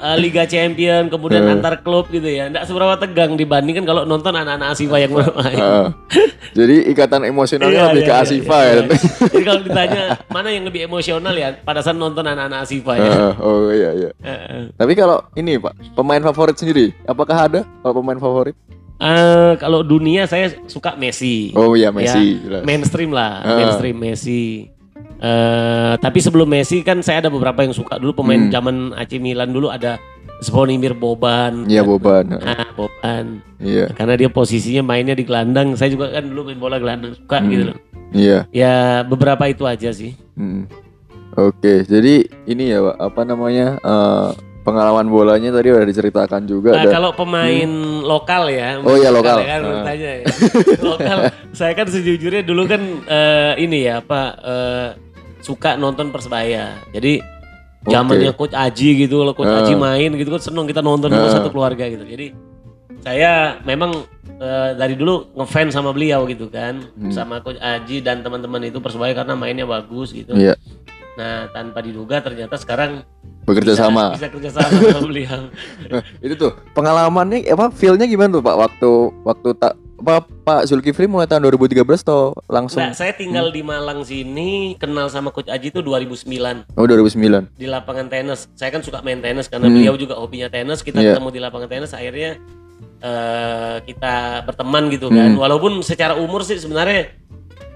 eh, 0.00 0.16
Liga 0.16 0.42
Champion, 0.44 1.06
kemudian 1.06 1.44
Eh. 1.44 1.52
antar 1.52 1.78
klub 1.78 2.08
gitu 2.08 2.24
ya. 2.24 2.48
Enggak 2.48 2.64
seberapa 2.64 2.96
tegang 2.96 3.36
dibandingkan 3.36 3.84
kalau 3.84 4.02
nonton 4.02 4.32
anak-anak 4.32 4.72
Asifa 4.72 4.96
yang 4.96 5.12
bermain. 5.12 5.52
Heeh. 5.54 5.86
Jadi 6.58 6.88
ikatan 6.88 7.22
emosionalnya 7.22 7.76
Iya, 7.78 7.88
lebih 7.90 8.02
iya, 8.02 8.08
ke 8.08 8.14
iya, 8.14 8.24
Asifa 8.24 8.58
iya, 8.58 8.66
ya. 8.66 8.72
iya. 8.74 8.96
Jadi 9.28 9.42
kalau 9.42 9.60
ditanya 9.62 10.02
mana 10.26 10.48
yang 10.48 10.64
lebih 10.64 10.80
emosional 10.82 11.34
ya 11.34 11.52
pada 11.54 11.80
saat 11.80 11.94
nonton 11.94 12.24
anak-anak 12.24 12.64
Asifa 12.64 12.92
ya. 12.94 13.04
Heeh. 13.04 13.32
Oh 13.38 13.68
iya 13.68 13.90
iya. 13.94 14.10
Eh, 14.18 14.72
Tapi 14.72 14.92
kalau 14.92 15.20
ini 15.34 15.56
Pak, 15.56 15.92
pemain 15.92 16.20
favorit 16.22 16.56
sendiri, 16.56 16.96
apakah 17.04 17.36
ada 17.46 17.60
kalau 17.78 17.94
pemain 17.94 18.16
favorit? 18.16 18.56
eh, 18.98 19.58
kalau 19.58 19.82
dunia 19.82 20.24
saya 20.24 20.54
suka 20.64 20.94
Messi. 20.94 21.50
Oh 21.52 21.74
iya 21.74 21.90
Messi. 21.90 22.38
jelas. 22.38 22.62
mainstream 22.62 23.10
lah, 23.10 23.42
Ah. 23.42 23.58
mainstream 23.58 23.98
Messi. 23.98 24.70
Eh, 25.22 25.94
tapi 25.96 26.18
sebelum 26.18 26.50
Messi 26.50 26.82
kan 26.82 26.98
saya 26.98 27.22
ada 27.22 27.30
beberapa 27.30 27.62
yang 27.62 27.70
suka 27.70 27.94
dulu 27.94 28.18
pemain 28.18 28.42
Hmm. 28.42 28.50
zaman 28.50 28.76
AC 28.92 29.22
Milan 29.22 29.54
dulu 29.54 29.70
ada 29.70 30.02
Zvonimir 30.42 30.98
Boban. 30.98 31.70
Iya 31.70 31.86
Boban. 31.86 32.34
heeh. 32.34 32.42
Ah, 32.42 32.66
Boban. 32.74 33.38
Iya. 33.62 33.94
Karena 33.94 34.18
dia 34.18 34.26
posisinya 34.26 34.82
mainnya 34.82 35.14
di 35.14 35.22
gelandang. 35.22 35.78
Saya 35.78 35.94
juga 35.94 36.10
kan 36.10 36.26
dulu 36.26 36.50
main 36.50 36.58
bola 36.58 36.82
gelandang 36.82 37.14
suka 37.14 37.38
Hmm. 37.38 37.48
gitu 37.48 37.62
loh. 37.70 37.78
Iya. 38.10 38.38
Ya 38.50 38.74
beberapa 39.06 39.46
itu 39.46 39.62
aja 39.62 39.94
sih. 39.94 40.18
Hmm. 40.34 40.66
Oke, 41.32 41.86
jadi 41.86 42.26
ini 42.44 42.74
ya 42.74 42.92
apa 42.92 43.22
namanya? 43.22 43.78
eh, 43.78 44.28
pengalaman 44.62 45.06
bolanya 45.06 45.50
tadi 45.50 45.68
udah 45.68 45.82
diceritakan 45.82 46.42
juga 46.44 46.70
Nah, 46.72 46.86
dan 46.86 46.94
kalau 46.94 47.10
pemain 47.12 47.70
lokal 48.00 48.46
ya. 48.46 48.78
Oh 48.78 48.94
iya, 48.94 49.10
lokal. 49.10 49.42
ya 49.42 49.46
kan, 49.48 49.60
Ah. 49.60 49.68
bertanya 49.74 50.10
ya. 50.14 50.24
lokal. 50.80 51.16
Saya 51.50 51.72
kan 51.74 51.86
sejujurnya 51.86 52.42
dulu 52.42 52.62
kan 52.64 52.82
eh, 53.02 53.52
ini 53.58 53.84
ya 53.84 53.98
apa 53.98 54.20
eh, 54.38 54.88
suka 55.40 55.74
nonton 55.74 56.08
persebaya. 56.08 56.78
Jadi 56.90 57.18
zamannya 57.82 58.30
coach 58.32 58.54
Aji 58.54 59.02
gitu, 59.02 59.20
kalau 59.20 59.34
coach 59.34 59.50
Ah. 59.50 59.60
Aji 59.60 59.74
main 59.74 60.10
gitu 60.12 60.30
kan 60.30 60.40
seneng 60.40 60.64
kita 60.64 60.78
nonton 60.78 61.10
Ah. 61.10 61.26
satu 61.28 61.50
keluarga 61.50 61.82
gitu. 61.84 62.02
Jadi 62.02 62.30
saya 63.02 63.58
memang 63.62 64.06
eh, 64.38 64.70
dari 64.74 64.94
dulu 64.94 65.34
ngefans 65.34 65.70
sama 65.70 65.90
beliau 65.90 66.26
gitu 66.26 66.46
kan, 66.46 66.82
Hmm. 66.94 67.10
sama 67.10 67.38
coach 67.38 67.58
Aji 67.58 67.98
dan 67.98 68.22
teman-teman 68.22 68.62
itu 68.64 68.78
persebaya 68.78 69.10
karena 69.12 69.34
mainnya 69.34 69.62
bagus 69.64 70.10
gitu. 70.10 70.34
Iya. 70.34 70.54
Nah 71.12 71.50
tanpa 71.50 71.78
diduga 71.78 72.18
ternyata 72.18 72.56
sekarang 72.56 73.04
bekerja 73.42 73.74
bisa, 73.74 73.84
sama. 73.84 74.14
bisa 74.14 74.28
kerja 74.28 74.50
sama 74.50 74.70
sama 74.70 75.00
beliau. 75.10 75.50
Nah, 75.86 76.02
itu 76.18 76.34
tuh 76.34 76.52
pengalamannya 76.72 77.44
apa 77.46 77.68
feel-nya 77.70 78.06
gimana 78.06 78.32
tuh 78.32 78.40
Pak 78.40 78.56
waktu 78.56 78.90
waktu 79.22 79.48
tak 79.54 79.72
apa 79.98 80.14
Pak 80.42 80.66
Zulkifli 80.66 81.06
mulai 81.06 81.26
tahun 81.26 81.46
2013 81.46 81.78
atau 82.02 82.34
langsung 82.46 82.82
Nah, 82.82 82.90
saya 82.90 83.12
tinggal 83.12 83.48
di 83.48 83.62
Malang 83.62 84.02
sini, 84.02 84.74
kenal 84.74 85.06
sama 85.06 85.30
Coach 85.30 85.46
Aji 85.46 85.70
itu 85.70 85.78
2009 85.78 86.66
Oh 86.72 86.84
2009. 86.84 87.46
di 87.52 87.66
lapangan 87.66 88.08
tenis. 88.08 88.50
Saya 88.52 88.70
kan 88.70 88.82
suka 88.82 88.98
main 89.00 89.18
tenis 89.18 89.46
karena 89.46 89.64
Hmm. 89.64 89.78
beliau 89.78 89.94
juga 89.94 90.16
hobinya 90.16 90.48
tenis. 90.48 90.80
Kita 90.80 90.98
Iya. 90.98 91.14
ketemu 91.14 91.28
di 91.30 91.40
lapangan 91.40 91.68
tenis, 91.68 91.92
akhirnya 91.92 92.34
eh, 93.00 93.76
kita 93.82 94.14
berteman 94.42 94.86
gitu 94.88 95.06
kan. 95.06 95.34
Hmm. 95.34 95.38
Walaupun 95.38 95.82
secara 95.82 96.14
umur 96.14 96.42
sih 96.42 96.54
sebenarnya 96.54 97.10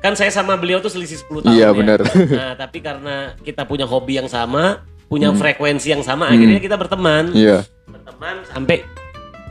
kan 0.07 0.15
saya 0.15 0.31
sama 0.31 0.55
beliau 0.55 0.79
tuh 0.79 0.89
selisih 0.89 1.19
10 1.21 1.43
tahun 1.43 1.53
Iya 1.53 1.69
ya. 1.69 1.75
benar. 1.75 1.99
Nah, 2.41 2.53
tapi 2.55 2.79
karena 2.79 3.35
kita 3.43 3.67
punya 3.67 3.83
hobi 3.83 4.17
yang 4.17 4.31
sama, 4.31 4.87
punya 5.07 5.29
Hmm. 5.29 5.37
frekuensi 5.37 5.91
yang 5.91 6.01
sama, 6.01 6.31
Hmm. 6.31 6.39
akhirnya 6.39 6.61
kita 6.61 6.77
berteman. 6.77 7.35
Iya. 7.35 7.67
Berteman 7.85 8.47
sampai 8.47 8.87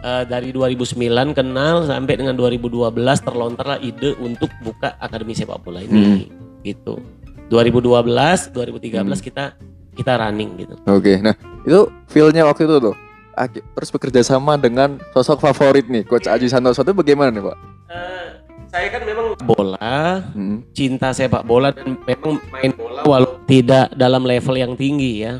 eh, 0.01 0.23
dari 0.23 0.53
2009 0.53 1.33
kenal 1.33 1.81
sampai 1.83 2.13
dengan 2.13 2.37
2012 2.37 2.93
terlontarlah 3.19 3.81
ide 3.81 4.13
untuk 4.15 4.53
buka 4.61 4.93
akademi 4.95 5.33
sepak 5.33 5.57
bola 5.59 5.81
ini 5.81 6.29
gitu 6.61 7.01
2012 7.49 8.53
2013 8.53 9.01
Hmm. 9.17 9.17
kita 9.17 9.45
kita 9.95 10.13
running 10.15 10.61
gitu 10.61 10.77
Oke. 10.85 11.17
Nah, 11.17 11.33
itu 11.63 11.89
feel-nya 12.05 12.45
waktu 12.45 12.69
itu 12.69 12.77
tuh. 12.79 12.95
Terus 13.49 13.89
bekerja 13.89 14.21
sama 14.21 14.55
dengan 14.55 14.95
sosok 15.09 15.41
favorit 15.41 15.89
nih 15.89 16.05
Coach 16.05 16.29
Aji 16.29 16.47
Santoso 16.47 16.79
itu 16.79 16.93
bagaimana 16.93 17.33
nih 17.33 17.41
Pak? 17.41 17.57
Eh, 17.89 18.27
saya 18.75 18.91
kan 18.91 19.07
memang 19.07 19.39
bola 19.39 20.19
Hmm. 20.35 20.59
cinta 20.75 21.15
sepak 21.15 21.47
bola 21.47 21.71
dan 21.71 21.95
memang 22.03 22.43
main 22.51 22.71
bola 22.75 23.07
walau 23.07 23.39
tidak 23.47 23.87
dalam 23.95 24.27
level 24.27 24.51
yang 24.59 24.75
tinggi 24.75 25.23
ya 25.23 25.39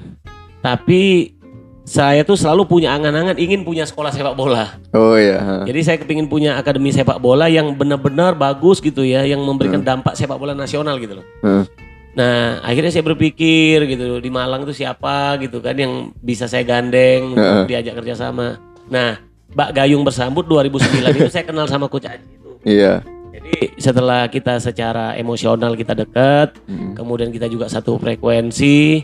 tapi 0.63 1.35
saya 1.83 2.23
tuh 2.23 2.39
selalu 2.39 2.63
punya 2.65 2.95
angan-angan 2.95 3.35
ingin 3.35 3.67
punya 3.67 3.83
sekolah 3.83 4.09
sepak 4.15 4.39
bola 4.39 4.79
Oh 4.95 5.19
iya. 5.19 5.67
Jadi 5.67 5.79
saya 5.83 5.97
kepingin 5.99 6.31
punya 6.31 6.55
akademi 6.55 6.95
sepak 6.95 7.19
bola 7.19 7.51
yang 7.51 7.75
benar-benar 7.75 8.31
bagus 8.31 8.79
gitu 8.79 9.03
ya, 9.03 9.27
yang 9.27 9.43
memberikan 9.43 9.83
dampak 9.83 10.15
sepak 10.15 10.39
bola 10.39 10.55
nasional 10.55 10.95
gitu 11.03 11.19
loh. 11.19 11.25
Hmm. 11.43 11.67
Nah 12.15 12.63
akhirnya 12.63 12.95
saya 12.95 13.03
berpikir 13.03 13.83
gitu 13.91 14.23
di 14.23 14.31
Malang 14.31 14.63
itu 14.63 14.71
siapa 14.71 15.35
gitu 15.43 15.59
kan 15.59 15.75
yang 15.75 16.15
bisa 16.23 16.47
saya 16.47 16.63
gandeng 16.63 17.35
untuk 17.35 17.67
diajak 17.67 17.99
kerjasama. 17.99 18.55
Nah 18.87 19.19
Mbak 19.51 19.69
Gayung 19.75 20.07
bersambut 20.07 20.47
2009 20.47 20.79
itu 21.19 21.29
saya 21.29 21.43
kenal 21.43 21.67
sama 21.67 21.91
Coach 21.91 22.07
Aji 22.07 22.23
itu. 22.23 22.51
Iya. 22.63 23.03
Jadi 23.35 23.75
setelah 23.75 24.25
kita 24.25 24.57
secara 24.57 25.13
emosional 25.13 25.73
kita 25.73 25.91
dekat, 25.93 26.55
Hmm. 26.63 26.95
kemudian 26.95 27.29
kita 27.29 27.45
juga 27.45 27.67
satu 27.67 27.95
frekuensi, 27.95 29.03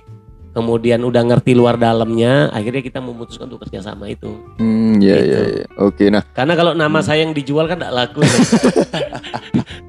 kemudian 0.51 0.99
udah 1.01 1.23
ngerti 1.25 1.51
luar 1.51 1.75
dalamnya, 1.75 2.47
akhirnya 2.49 2.79
kita 2.79 2.99
memutuskan 2.99 3.45
untuk 3.45 3.61
kerjasama 3.61 4.07
itu. 4.07 4.31
Hmm, 4.55 4.95
iya 4.97 5.15
Gitu. 5.17 5.27
iya 5.27 5.39
iya. 5.53 5.65
Oke, 5.77 6.07
nah, 6.07 6.23
Karena 6.29 6.53
kalau 6.53 6.71
nama 6.73 6.99
saya 6.99 7.21
yang 7.21 7.31
dijual 7.31 7.67
kan 7.67 7.75
tidak 7.77 7.91
laku. 7.93 8.21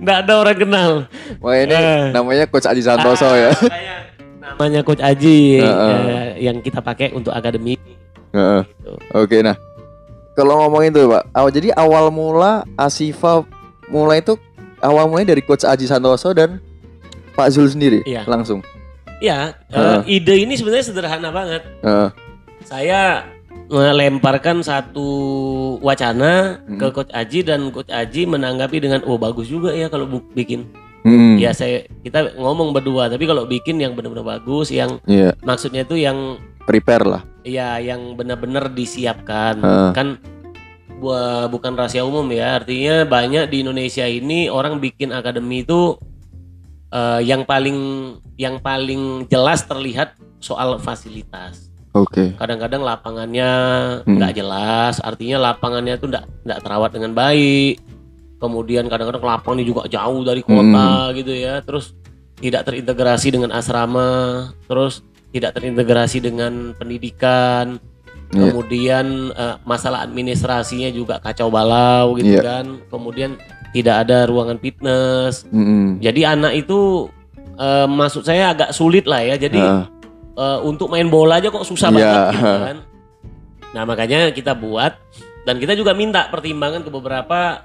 Tidak 0.02 0.16
ada 0.18 0.34
orang 0.36 0.58
kenal. 0.58 0.90
wah 1.38 1.54
ini 1.54 1.70
Eh. 1.70 2.10
namanya 2.10 2.44
Coach 2.44 2.66
Aji 2.66 2.82
Santoso 2.82 3.22
Ah, 3.24 3.38
ya. 3.38 3.50
namanya 4.36 4.82
Coach 4.82 4.98
Aji 4.98 5.62
Heeh. 5.62 5.94
eh, 6.02 6.42
yang 6.42 6.58
kita 6.58 6.82
pakai 6.82 7.14
untuk 7.14 7.30
akademi. 7.30 7.78
Heeh. 8.32 8.62
Gitu. 8.66 8.92
Oke, 9.14 9.38
nah. 9.40 9.54
Kalau 10.32 10.58
ngomongin 10.58 10.90
tuh, 10.90 11.06
Pak. 11.06 11.22
Awal 11.30 11.50
jadi 11.52 11.68
awal 11.76 12.08
mula 12.08 12.66
Asifa 12.74 13.46
mulai 13.88 14.20
itu 14.20 14.38
awal 14.78 15.06
mulanya 15.06 15.32
dari 15.32 15.42
Coach 15.42 15.62
Aji 15.62 15.84
Santoso 15.84 16.30
dan 16.30 16.58
Pak 17.32 17.48
Zul 17.48 17.66
sendiri 17.66 18.04
Iya. 18.04 18.22
langsung. 18.24 18.60
Ya, 19.18 19.54
eh, 19.68 19.78
Heeh. 20.02 20.18
ide 20.18 20.34
ini 20.36 20.52
sebenarnya 20.52 20.84
sederhana 20.84 21.30
banget. 21.30 21.62
Heeh. 21.80 22.10
Saya 22.62 23.24
melemparkan 23.68 24.60
satu 24.60 25.08
wacana 25.78 26.60
Hmm. 26.62 26.76
ke 26.76 26.86
Coach 26.90 27.08
Aji 27.10 27.40
dan 27.40 27.70
Coach 27.70 27.88
Aji 27.88 28.26
menanggapi 28.26 28.78
dengan 28.78 29.00
oh 29.02 29.16
bagus 29.16 29.46
juga 29.46 29.72
ya 29.72 29.86
kalau 29.86 30.04
bikin. 30.30 30.68
Hmm. 31.02 31.34
Ya 31.34 31.50
saya 31.50 31.82
kita 32.00 32.36
ngomong 32.36 32.70
berdua, 32.70 33.08
tapi 33.08 33.24
kalau 33.24 33.42
bikin 33.42 33.74
yang 33.76 33.94
benar-benar 33.94 34.38
bagus, 34.38 34.70
yang 34.70 35.02
Iya, 35.02 35.34
maksudnya 35.40 35.82
itu 35.82 35.96
yang 35.96 36.38
prepare 36.62 37.02
lah. 37.02 37.22
ya 37.42 37.78
yang 37.78 38.14
benar-benar 38.14 38.70
disiapkan 38.70 39.58
Heeh. 39.58 39.90
kan 39.92 40.08
bu- 41.02 41.50
bukan 41.50 41.74
rahasia 41.74 42.06
umum 42.06 42.24
ya 42.30 42.62
artinya 42.62 43.02
banyak 43.02 43.50
di 43.50 43.66
Indonesia 43.66 44.06
ini 44.06 44.46
orang 44.46 44.78
bikin 44.78 45.10
akademi 45.10 45.66
itu 45.66 45.98
eh, 46.88 47.20
yang 47.26 47.42
paling 47.42 47.78
yang 48.38 48.62
paling 48.62 49.26
jelas 49.26 49.66
terlihat 49.66 50.14
soal 50.38 50.78
fasilitas 50.78 51.72
Oke. 51.92 52.32
Kadang-kadang 52.40 52.80
lapangannya 52.80 53.50
Hmm. 54.00 54.16
nggak 54.16 54.32
jelas, 54.32 54.96
artinya 55.04 55.52
lapangannya 55.52 56.00
tuh 56.00 56.08
nggak 56.08 56.24
nggak 56.48 56.60
terawat 56.64 56.90
dengan 56.96 57.12
baik. 57.12 57.84
Kemudian 58.40 58.88
kadang-kadang 58.88 59.20
lapangannya 59.20 59.68
juga 59.68 59.84
jauh 59.92 60.24
dari 60.24 60.40
kota 60.40 61.12
gitu 61.12 61.36
ya. 61.36 61.60
Terus 61.60 61.92
tidak 62.40 62.64
terintegrasi 62.64 63.36
dengan 63.36 63.52
asrama, 63.52 64.08
terus 64.64 65.04
tidak 65.36 65.52
terintegrasi 65.52 66.24
dengan 66.24 66.72
pendidikan. 66.74 67.76
Iya. 68.32 68.48
Kemudian 68.48 69.06
eh, 69.30 69.54
masalah 69.62 70.00
administrasinya 70.02 70.88
juga 70.88 71.20
kacau 71.20 71.52
balau 71.52 72.16
gitu 72.16 72.32
Iya. 72.32 72.42
kan. 72.42 72.66
Kemudian 72.88 73.36
tidak 73.72 74.08
ada 74.08 74.24
ruangan 74.24 74.56
fitness. 74.56 75.44
Mm-mm. 75.48 76.00
Jadi 76.00 76.24
anak 76.24 76.56
itu 76.56 77.12
eh, 77.54 77.86
maksud 77.86 78.24
saya 78.24 78.50
agak 78.50 78.72
sulit 78.72 79.04
lah 79.04 79.20
ya. 79.20 79.36
Jadi 79.36 79.60
Ah, 79.60 79.84
eh, 80.32 80.58
untuk 80.64 80.88
main 80.88 81.06
bola 81.06 81.36
aja 81.36 81.52
kok 81.52 81.62
susah 81.62 81.92
Iya. 81.92 81.96
banget 82.00 82.20
gitu 82.32 82.58
kan. 82.64 82.76
Nah 83.72 83.82
makanya 83.84 84.32
kita 84.32 84.52
buat 84.52 84.96
dan 85.44 85.56
kita 85.56 85.72
juga 85.72 85.92
minta 85.92 86.28
pertimbangan 86.28 86.80
ke 86.80 86.90
beberapa 86.90 87.60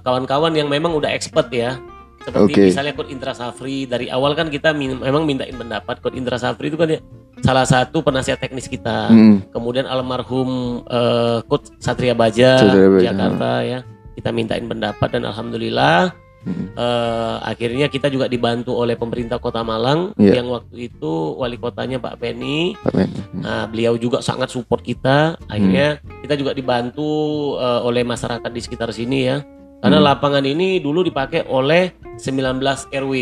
kawan-kawan 0.00 0.50
yang 0.50 0.66
memang 0.66 0.92
udah 0.92 1.06
expert 1.08 1.46
ya. 1.48 1.78
Seperti 2.24 2.52
Oke. 2.56 2.62
misalnya 2.72 2.92
Coach 2.96 3.12
Indra 3.12 3.36
Safri 3.36 3.84
dari 3.84 4.08
awal 4.08 4.32
kan 4.32 4.48
kita 4.48 4.72
memang 4.72 5.28
mintain 5.28 5.52
pendapat 5.52 6.00
Coach 6.00 6.16
Indra 6.16 6.40
Safri 6.40 6.72
itu 6.72 6.80
kan 6.80 6.88
dia 6.88 7.04
salah 7.44 7.68
satu 7.68 8.00
penasihat 8.00 8.40
teknis 8.40 8.64
kita. 8.64 9.12
mm-mm. 9.12 9.52
Kemudian 9.52 9.84
almarhum 9.84 10.80
eh, 10.88 11.44
Coach 11.44 11.68
Satria 11.76 12.16
Baja, 12.16 12.56
Satria 12.56 12.88
Baja. 12.88 13.04
Jakarta 13.12 13.50
ya. 13.60 13.78
Kita 14.14 14.30
mintain 14.32 14.64
pendapat 14.64 15.10
dan 15.12 15.28
alhamdulillah 15.28 16.16
Mm-mm. 16.48 16.72
eh, 16.72 17.36
akhirnya 17.44 17.92
kita 17.92 18.08
juga 18.08 18.24
dibantu 18.24 18.72
oleh 18.72 18.96
pemerintah 18.96 19.36
Kota 19.36 19.60
Malang 19.60 20.16
Iya. 20.16 20.40
yang 20.40 20.48
waktu 20.48 20.88
itu 20.88 21.36
wali 21.36 21.60
kotanya 21.60 22.00
Pak 22.00 22.16
Penny. 22.16 22.72
Pak 22.80 22.92
Men. 22.96 23.10
Mm. 23.36 23.42
Nah, 23.44 23.64
beliau 23.68 24.00
juga 24.00 24.24
sangat 24.24 24.48
support 24.48 24.80
kita. 24.80 25.36
Akhirnya 25.44 26.00
kita 26.24 26.40
juga 26.40 26.56
dibantu 26.56 27.12
eh, 27.60 27.80
oleh 27.84 28.00
masyarakat 28.00 28.48
di 28.48 28.60
sekitar 28.64 28.88
sini 28.96 29.28
ya. 29.28 29.44
Karena 29.84 30.00
Hmm. 30.00 30.08
lapangan 30.08 30.44
ini 30.48 30.80
dulu 30.80 31.04
dipakai 31.04 31.44
oleh 31.44 31.92
19 32.16 32.88
RW 32.88 33.12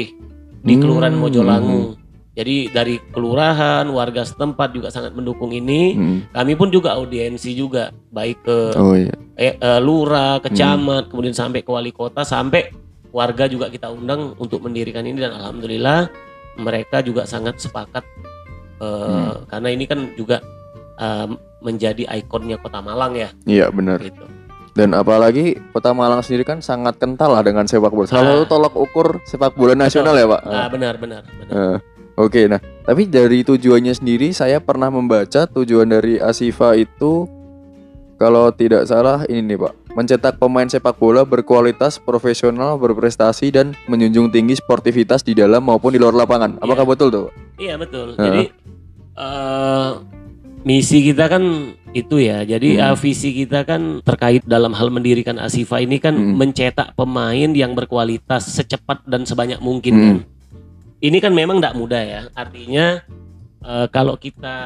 di 0.63 0.73
Hmm. 0.73 0.81
Kelurahan 0.81 1.11
Mojolangu. 1.11 1.99
Jadi 2.33 2.71
dari 2.71 2.97
kelurahan, 3.13 3.85
warga 3.91 4.23
setempat 4.23 4.73
juga 4.73 4.89
sangat 4.89 5.13
mendukung 5.13 5.53
ini. 5.53 5.93
Mm. 5.93 6.19
Kami 6.33 6.53
pun 6.57 6.73
juga 6.73 6.97
audiensi 6.97 7.53
juga 7.53 7.93
baik 8.09 8.39
ke 8.41 8.59
Oh 8.73 8.97
iya. 8.97 9.13
eh, 9.37 9.53
eh, 9.53 9.81
lurah, 9.83 10.41
Hmm. 10.41 10.49
kecamat, 10.49 11.13
kemudian 11.13 11.37
sampai 11.37 11.61
ke 11.61 11.69
wali 11.69 11.93
kota, 11.93 12.25
sampai 12.25 12.73
warga 13.13 13.45
juga 13.45 13.69
kita 13.69 13.93
undang 13.93 14.33
untuk 14.41 14.65
mendirikan 14.65 15.05
ini 15.05 15.21
dan 15.21 15.37
alhamdulillah 15.37 16.09
mereka 16.57 17.05
juga 17.05 17.29
sangat 17.29 17.61
sepakat 17.61 18.01
eh, 18.81 18.89
Hmm. 18.89 19.45
karena 19.45 19.69
ini 19.69 19.85
kan 19.85 20.17
juga 20.17 20.41
eh, 20.95 21.29
menjadi 21.61 22.09
ikonnya 22.17 22.57
kota 22.57 22.81
Malang 22.81 23.13
ya 23.13 23.29
Iya 23.45 23.69
benar. 23.69 24.01
gitu. 24.01 24.25
Dan 24.73 24.97
apalagi 24.97 25.61
Kota 25.71 25.93
Malang 25.93 26.25
sendiri 26.25 26.43
kan 26.43 26.65
sangat 26.65 26.97
kental 26.97 27.29
lah 27.31 27.45
dengan 27.45 27.69
sepak 27.69 27.93
bola. 27.93 28.09
Salah 28.09 28.25
Ah. 28.25 28.31
satu 28.35 28.45
tolok 28.49 28.75
ukur 28.75 29.21
sepak 29.23 29.53
bola 29.53 29.77
nasional 29.77 30.17
ya, 30.17 30.25
Pak. 30.25 30.41
Ah 30.45 30.69
benar 30.69 30.97
benar 30.97 31.23
benar. 31.29 31.53
Eh, 31.53 31.79
Oke, 32.13 32.45
nah 32.45 32.61
tapi 32.85 33.09
dari 33.09 33.41
tujuannya 33.41 33.93
sendiri 33.93 34.33
saya 34.33 34.61
pernah 34.61 34.89
membaca 34.89 35.49
tujuan 35.49 35.89
dari 35.89 36.21
Asifa 36.21 36.77
itu 36.77 37.25
kalau 38.17 38.53
tidak 38.53 38.85
salah 38.85 39.25
ini 39.27 39.43
nih 39.43 39.59
Pak, 39.59 39.73
mencetak 39.93 40.37
pemain 40.37 40.69
sepak 40.69 40.95
bola 40.95 41.25
berkualitas, 41.25 41.97
profesional, 41.97 42.77
berprestasi 42.77 43.49
dan 43.51 43.73
menjunjung 43.89 44.29
tinggi 44.29 44.55
sportivitas 44.55 45.21
di 45.21 45.33
dalam 45.33 45.65
maupun 45.65 45.91
di 45.91 45.99
luar 45.99 46.13
lapangan. 46.15 46.61
Apakah 46.61 46.85
betul 46.85 47.09
tuh? 47.09 47.27
Iya 47.57 47.81
betul. 47.81 48.13
Ah. 48.15 48.23
Jadi 48.23 48.43
eh, 49.13 49.91
misi 50.63 51.03
kita 51.03 51.27
kan 51.27 51.43
itu 51.93 52.17
ya. 52.19 52.43
Jadi 52.43 52.79
Hmm. 52.79 52.93
eh, 52.93 52.97
visi 52.97 53.31
kita 53.35 53.67
kan 53.67 54.01
terkait 54.01 54.43
dalam 54.47 54.73
hal 54.73 54.89
mendirikan 54.89 55.37
Asifa 55.37 55.79
ini 55.79 55.99
kan 55.99 56.15
Hmm. 56.15 56.39
mencetak 56.39 56.97
pemain 56.97 57.51
yang 57.53 57.75
berkualitas 57.75 58.49
secepat 58.49 59.05
dan 59.05 59.27
sebanyak 59.27 59.61
mungkin 59.61 59.93
Hmm. 59.95 60.03
kan. 60.03 60.17
Ini 61.03 61.19
kan 61.19 61.33
memang 61.35 61.59
tidak 61.59 61.75
mudah 61.77 62.03
ya. 62.03 62.21
Artinya 62.33 63.03
eh, 63.63 63.87
kalau 63.91 64.19
kita 64.19 64.57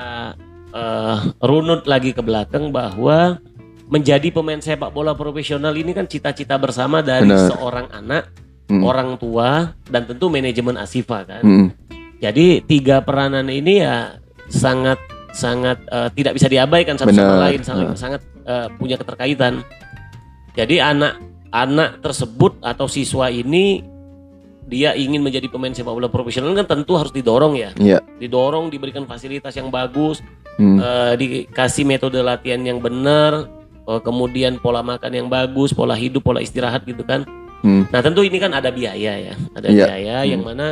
eh, 0.73 1.17
runut 1.41 1.89
lagi 1.89 2.13
ke 2.13 2.21
belakang 2.21 2.69
bahwa 2.69 3.41
menjadi 3.89 4.29
pemain 4.29 4.61
sepak 4.61 4.93
bola 4.93 5.17
profesional 5.17 5.73
ini 5.73 5.93
kan 5.93 6.05
cita-cita 6.05 6.61
bersama 6.61 7.01
dari 7.01 7.29
Benar. 7.29 7.49
seorang 7.49 7.87
anak, 7.93 8.29
Hmm. 8.69 8.83
orang 8.85 9.17
tua 9.17 9.73
dan 9.89 10.05
tentu 10.05 10.27
manajemen 10.29 10.77
Asifa 10.77 11.23
kan. 11.25 11.41
Mm-mm. 11.41 11.69
Jadi 12.21 12.61
tiga 12.67 13.01
peranan 13.01 13.47
ini 13.47 13.81
ya 13.81 14.19
sangat 14.49 15.01
sangat 15.37 15.77
eh, 15.87 16.09
tidak 16.17 16.33
bisa 16.33 16.49
diabaikan 16.49 16.97
satu 16.97 17.13
sama 17.13 17.37
Benar. 17.37 17.45
lain 17.45 17.61
sangat 17.61 17.87
Ah. 17.87 17.95
sangat 17.95 18.21
eh, 18.43 18.69
punya 18.75 18.97
keterkaitan. 18.97 19.61
Jadi 20.57 20.81
anak 20.81 21.21
anak 21.53 22.01
tersebut 22.01 22.57
atau 22.61 22.89
siswa 22.89 23.29
ini 23.29 23.85
dia 24.67 24.97
ingin 24.97 25.23
menjadi 25.23 25.47
pemain 25.47 25.71
sepak 25.71 25.93
bola 25.93 26.09
profesional 26.09 26.51
kan 26.53 26.67
tentu 26.67 26.99
harus 26.99 27.13
didorong 27.13 27.55
ya, 27.55 27.71
Iya. 27.77 28.03
didorong 28.19 28.67
diberikan 28.67 29.05
fasilitas 29.05 29.55
yang 29.55 29.71
bagus, 29.71 30.19
Hmm. 30.59 30.81
eh, 30.81 31.13
dikasih 31.15 31.87
metode 31.87 32.19
latihan 32.19 32.59
yang 32.59 32.83
benar, 32.83 33.47
eh, 33.87 34.01
kemudian 34.03 34.59
pola 34.59 34.83
makan 34.83 35.13
yang 35.15 35.29
bagus, 35.29 35.71
pola 35.71 35.95
hidup, 35.95 36.25
pola 36.25 36.43
istirahat 36.43 36.83
gitu 36.83 37.05
kan. 37.05 37.23
Hmm. 37.63 37.87
Nah 37.87 38.01
tentu 38.01 38.21
ini 38.21 38.37
kan 38.37 38.51
ada 38.51 38.69
biaya 38.69 39.13
ya, 39.23 39.35
ada 39.55 39.69
Iya. 39.71 39.85
biaya 39.87 40.17
Hmm. 40.19 40.31
yang 40.35 40.43
mana 40.43 40.67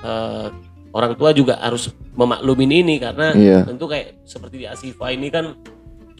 eh, 0.00 0.46
orang 0.94 1.18
tua 1.18 1.34
juga 1.34 1.58
harus 1.58 1.90
memaklumin 2.14 2.70
ini 2.72 2.94
karena 2.96 3.34
Iya. 3.34 3.66
tentu 3.66 3.84
kayak 3.84 4.22
seperti 4.22 4.62
di 4.62 4.66
Asifa 4.66 5.10
ini 5.10 5.26
kan 5.28 5.58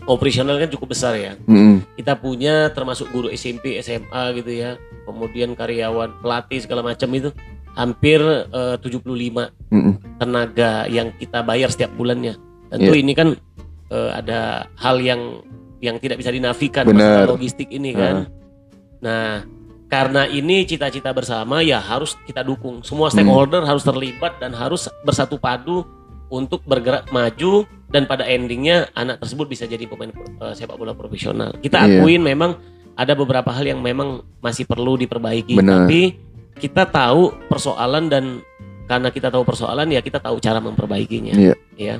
operasional 0.05 0.59
kan 0.59 0.69
cukup 0.69 0.93
besar 0.93 1.15
ya. 1.15 1.33
Mm-mm. 1.47 1.81
Kita 1.97 2.19
punya 2.19 2.69
termasuk 2.71 3.09
guru 3.09 3.31
SMP, 3.31 3.79
SMA 3.81 4.35
gitu 4.37 4.51
ya, 4.53 4.77
kemudian 5.07 5.55
karyawan, 5.55 6.21
pelatih 6.21 6.61
segala 6.61 6.85
macam 6.85 7.09
itu 7.09 7.31
hampir 7.73 8.21
eh, 8.51 8.77
75 8.77 9.49
Mm-mm. 9.73 9.95
tenaga 10.19 10.85
yang 10.87 11.15
kita 11.17 11.41
bayar 11.41 11.71
setiap 11.71 11.95
bulannya. 11.95 12.35
Tentu 12.69 12.93
Iya. 12.93 13.01
ini 13.01 13.13
kan 13.15 13.29
eh, 13.89 14.11
ada 14.13 14.67
hal 14.77 14.99
yang 14.99 15.41
yang 15.79 16.01
tidak 16.01 16.17
bisa 16.19 16.33
dinafikan 16.33 16.89
Benar. 16.89 17.25
masalah 17.25 17.29
logistik 17.31 17.69
ini 17.69 17.93
kan. 17.93 18.25
Nah, 19.01 19.45
karena 19.87 20.27
ini 20.27 20.65
cita-cita 20.65 21.13
bersama 21.13 21.61
ya 21.61 21.79
harus 21.79 22.17
kita 22.25 22.41
dukung. 22.41 22.81
Semua 22.83 23.09
Hmm. 23.09 23.21
stakeholder 23.21 23.63
harus 23.63 23.83
terlibat 23.83 24.41
dan 24.41 24.53
harus 24.53 24.89
bersatu 25.03 25.37
padu 25.37 25.85
untuk 26.29 26.65
bergerak 26.65 27.09
maju 27.09 27.63
dan 27.89 28.09
pada 28.09 28.27
endingnya 28.27 28.91
anak 28.93 29.23
tersebut 29.23 29.47
bisa 29.47 29.65
jadi 29.65 29.87
pemain 29.87 30.11
eh, 30.11 30.55
sepak 30.57 30.75
bola 30.75 30.97
profesional. 30.97 31.55
Kita 31.59 31.85
Iya. 31.85 32.01
akuin 32.03 32.23
memang 32.25 32.59
ada 32.95 33.15
beberapa 33.15 33.51
hal 33.51 33.67
yang 33.67 33.83
memang 33.83 34.23
masih 34.39 34.67
perlu 34.67 34.95
diperbaiki, 34.95 35.59
Benar. 35.59 35.87
tapi 35.87 36.15
kita 36.59 36.87
tahu 36.87 37.35
persoalan 37.47 38.07
dan 38.07 38.25
karena 38.87 39.11
kita 39.11 39.31
tahu 39.31 39.43
persoalan 39.43 39.91
ya 39.91 39.99
kita 39.99 40.19
tahu 40.19 40.39
cara 40.39 40.59
memperbaikinya. 40.59 41.35
Iya. 41.35 41.55
Ya. 41.75 41.97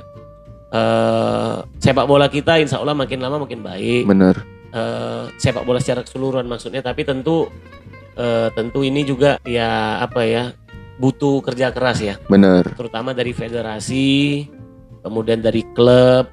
Eh, 0.75 1.55
sepak 1.79 2.03
bola 2.03 2.27
kita 2.27 2.59
insya 2.59 2.81
Allah 2.81 2.91
makin 2.91 3.21
lama 3.23 3.39
makin 3.39 3.63
baik 3.63 4.03
Benar. 4.09 4.35
Eh, 4.75 5.23
sepak 5.39 5.63
bola 5.63 5.79
secara 5.79 6.03
keseluruhan 6.03 6.43
maksudnya 6.45 6.83
tapi 6.83 7.07
tentu 7.07 7.47
eh, 8.19 8.51
tentu 8.51 8.83
ini 8.83 9.07
juga 9.07 9.39
ya 9.47 10.03
apa 10.03 10.27
ya 10.27 10.51
butuh 10.95 11.39
kerja 11.43 11.71
keras 11.71 11.99
ya 11.99 12.15
Benar. 12.27 12.75
terutama 12.75 13.11
dari 13.11 13.31
federasi 13.31 14.47
kemudian 15.03 15.39
dari 15.39 15.63
klub 15.75 16.27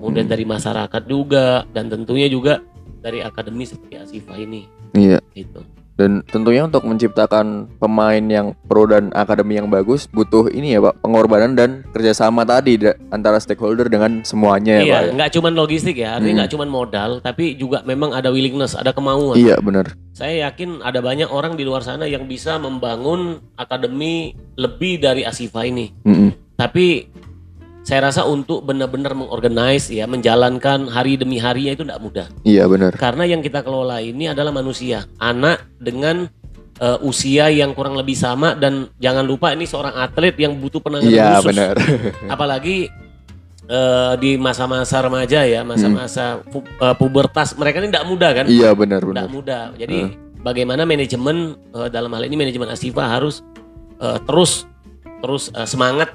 kemudian 0.00 0.24
Hmm. 0.26 0.32
dari 0.32 0.44
masyarakat 0.48 1.02
juga 1.04 1.66
dan 1.76 1.92
tentunya 1.92 2.24
juga 2.26 2.64
dari 3.00 3.20
akademi 3.20 3.68
seperti 3.68 4.00
Asifa 4.00 4.34
ini 4.36 4.64
Iya. 4.96 5.20
gitu 5.36 5.60
Dan 6.00 6.24
tentunya 6.24 6.64
untuk 6.64 6.80
menciptakan 6.82 7.68
pemain 7.76 8.24
yang 8.24 8.56
pro 8.64 8.88
dan 8.88 9.12
akademi 9.12 9.54
yang 9.54 9.68
bagus 9.68 10.08
butuh 10.08 10.48
ini 10.48 10.72
ya 10.72 10.80
Pak 10.80 11.00
pengorbanan 11.00 11.52
dan 11.52 11.84
kerjasama 11.86 12.42
tadi 12.42 12.80
da- 12.80 12.96
antara 13.10 13.36
stakeholder 13.36 13.84
dengan 13.84 14.24
semuanya 14.24 14.74
ya 14.74 14.80
Pak. 14.80 14.86
iya 14.86 14.98
ya? 15.02 15.12
nggak 15.12 15.30
cuman 15.30 15.52
logistik 15.52 15.96
ya 15.96 16.16
artinya 16.16 16.24
Hmm. 16.24 16.38
nggak 16.40 16.50
cuman 16.50 16.68
modal 16.70 17.10
tapi 17.20 17.52
juga 17.52 17.84
memang 17.84 18.10
ada 18.10 18.28
willingness 18.28 18.72
ada 18.72 18.90
kemauan 18.90 19.36
Iya 19.36 19.60
benar. 19.60 19.92
saya 20.10 20.48
yakin 20.48 20.80
ada 20.80 21.00
banyak 21.00 21.28
orang 21.28 21.52
di 21.52 21.62
luar 21.62 21.82
sana 21.82 22.06
yang 22.06 22.24
bisa 22.24 22.56
membangun 22.56 23.44
akademi 23.54 24.32
lebih 24.54 24.96
dari 24.96 25.22
Asifa 25.22 25.62
ini 25.62 25.92
Mm-mm. 26.02 26.32
tapi 26.54 27.12
saya 27.90 28.06
rasa 28.06 28.22
untuk 28.22 28.62
benar-benar 28.62 29.18
mengorganize 29.18 29.90
ya 29.90 30.06
menjalankan 30.06 30.86
hari 30.86 31.18
demi 31.18 31.42
harinya 31.42 31.74
itu 31.74 31.82
tidak 31.82 31.98
mudah 31.98 32.26
Iya 32.46 32.70
benar. 32.70 32.94
karena 32.94 33.26
yang 33.26 33.42
kita 33.42 33.66
kelola 33.66 33.98
ini 33.98 34.30
adalah 34.30 34.54
manusia 34.54 35.10
anak 35.18 35.66
dengan 35.76 36.30
eh, 36.78 36.98
usia 37.02 37.50
yang 37.50 37.74
kurang 37.74 37.98
lebih 37.98 38.14
sama 38.14 38.54
dan 38.54 38.86
jangan 38.96 39.26
lupa 39.26 39.50
ini 39.50 39.66
seorang 39.66 39.90
atlet 39.92 40.38
yang 40.38 40.54
butuh 40.54 40.78
penanganan 40.78 41.10
Iya 41.10 41.28
khusus 41.36 41.48
benar. 41.50 41.74
apalagi 42.34 42.86
eh, 43.66 44.12
di 44.16 44.38
masa-masa 44.38 45.02
remaja 45.02 45.42
ya 45.42 45.60
masa-masa 45.62 46.38
pu- 46.42 46.62
eh, 46.62 46.94
pubertas 46.94 47.54
mereka 47.54 47.82
ini 47.82 47.90
tidak 47.90 48.06
mudah 48.06 48.30
kan 48.32 48.46
Iya 48.46 48.70
benar 48.72 49.02
tidak 49.02 49.10
benar. 49.10 49.26
mudah. 49.28 49.62
Jadi 49.74 49.98
bagaimana 50.40 50.82
manajemen 50.84 51.36
eh, 51.74 51.88
dalam 51.90 52.10
hal 52.10 52.22
ini 52.22 52.38
manajemen 52.38 52.70
Asifa 52.70 53.02
harus 53.04 53.42
eh, 53.98 54.18
terus 54.24 54.62
terus 55.18 55.50
eh, 55.50 55.66
semangat 55.66 56.14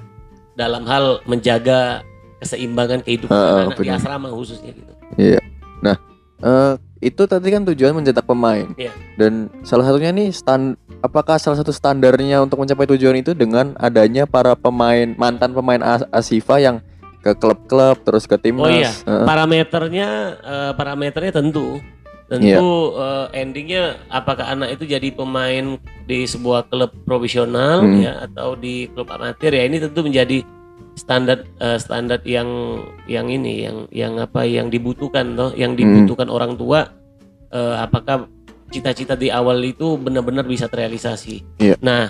dalam 0.56 0.88
hal 0.88 1.20
menjaga 1.28 2.02
keseimbangan 2.40 3.04
kehidupan 3.04 3.36
Ah, 3.36 3.68
anak 3.68 3.80
di 3.80 3.92
asrama 3.92 4.32
khususnya 4.32 4.72
gitu. 4.72 4.92
Iya. 5.16 5.40
Nah, 5.84 5.96
eh, 6.42 6.74
itu 7.00 7.24
tadi 7.28 7.48
kan 7.52 7.64
tujuan 7.68 7.94
mencetak 7.94 8.26
pemain. 8.26 8.66
Iya. 8.76 8.92
Dan 9.20 9.52
salah 9.62 9.86
satunya 9.88 10.12
nih 10.12 10.32
stand 10.32 10.80
apakah 11.00 11.38
salah 11.38 11.60
satu 11.60 11.70
standarnya 11.70 12.42
untuk 12.42 12.58
mencapai 12.60 12.88
tujuan 12.96 13.20
itu 13.20 13.36
dengan 13.36 13.76
adanya 13.78 14.26
para 14.26 14.56
pemain 14.56 15.14
mantan 15.16 15.52
pemain 15.54 15.80
As- 15.84 16.08
Asifa 16.10 16.58
yang 16.58 16.80
ke 17.22 17.34
klub-klub 17.34 18.02
terus 18.06 18.30
ke 18.30 18.38
timnas. 18.38 18.66
Oh 18.66 18.70
iya, 18.70 18.92
Heeh. 18.94 19.26
parameternya 19.26 20.08
eh, 20.40 20.72
parameternya 20.78 21.34
tentu 21.34 21.82
tentu 22.26 22.46
Iya. 22.48 22.58
eh, 23.30 23.42
endingnya 23.42 23.84
apakah 24.08 24.50
anak 24.50 24.74
itu 24.74 24.86
jadi 24.88 25.10
pemain 25.10 25.78
di 26.04 26.26
sebuah 26.26 26.66
klub 26.68 26.90
profesional 27.04 27.82
Hmm. 27.82 28.02
ya 28.02 28.14
atau 28.24 28.54
di 28.54 28.90
klub 28.90 29.06
amatir 29.08 29.52
ya 29.52 29.64
ini 29.64 29.78
tentu 29.78 30.02
menjadi 30.02 30.42
standar 30.96 31.46
eh, 31.60 31.78
standar 31.78 32.24
yang 32.24 32.50
yang 33.06 33.28
ini 33.28 33.54
yang 33.62 33.78
yang 33.92 34.14
apa 34.18 34.42
yang 34.42 34.68
dibutuhkan 34.68 35.34
toh 35.34 35.54
yang 35.54 35.74
Hmm. 35.74 35.80
dibutuhkan 35.80 36.28
orang 36.28 36.56
tua 36.56 36.90
eh, 37.48 37.76
apakah 37.78 38.26
cita-cita 38.68 39.14
di 39.14 39.30
awal 39.30 39.62
itu 39.62 39.96
benar-benar 39.96 40.44
bisa 40.44 40.66
terrealisasi. 40.66 41.62
Iya. 41.62 41.78
Nah, 41.80 42.10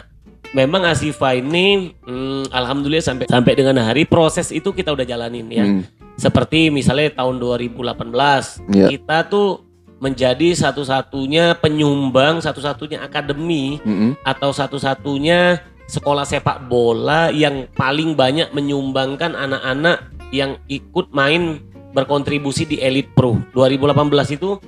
memang 0.51 0.87
Asifa 0.87 1.35
ini 1.35 1.91
hmm, 1.99 2.47
alhamdulillah 2.47 3.03
sampai 3.03 3.25
sampai 3.27 3.53
dengan 3.53 3.75
hari 3.83 4.07
proses 4.07 4.49
itu 4.49 4.71
kita 4.71 4.89
udah 4.89 5.03
jalanin 5.03 5.45
ya 5.45 5.61
Hmm, 5.61 5.83
seperti 6.15 6.71
misalnya 6.71 7.11
tahun 7.13 7.37
2018 7.37 8.63
Iya. 8.71 8.87
kita 8.89 9.27
tuh 9.27 9.64
menjadi 9.97 10.51
satu-satunya 10.53 11.55
penyumbang 11.55 12.39
satu-satunya 12.39 12.99
akademi 12.99 13.79
mm-mm. 13.79 14.19
atau 14.21 14.51
satu-satunya 14.51 15.57
sekolah 15.85 16.23
sepak 16.23 16.65
bola 16.65 17.29
yang 17.29 17.69
paling 17.71 18.13
banyak 18.13 18.51
menyumbangkan 18.51 19.31
anak-anak 19.31 20.03
yang 20.29 20.59
ikut 20.67 21.09
main 21.09 21.61
berkontribusi 21.91 22.65
di 22.65 22.77
Elite 22.77 23.07
Pro 23.09 23.39
2018 23.51 24.35
itu 24.35 24.59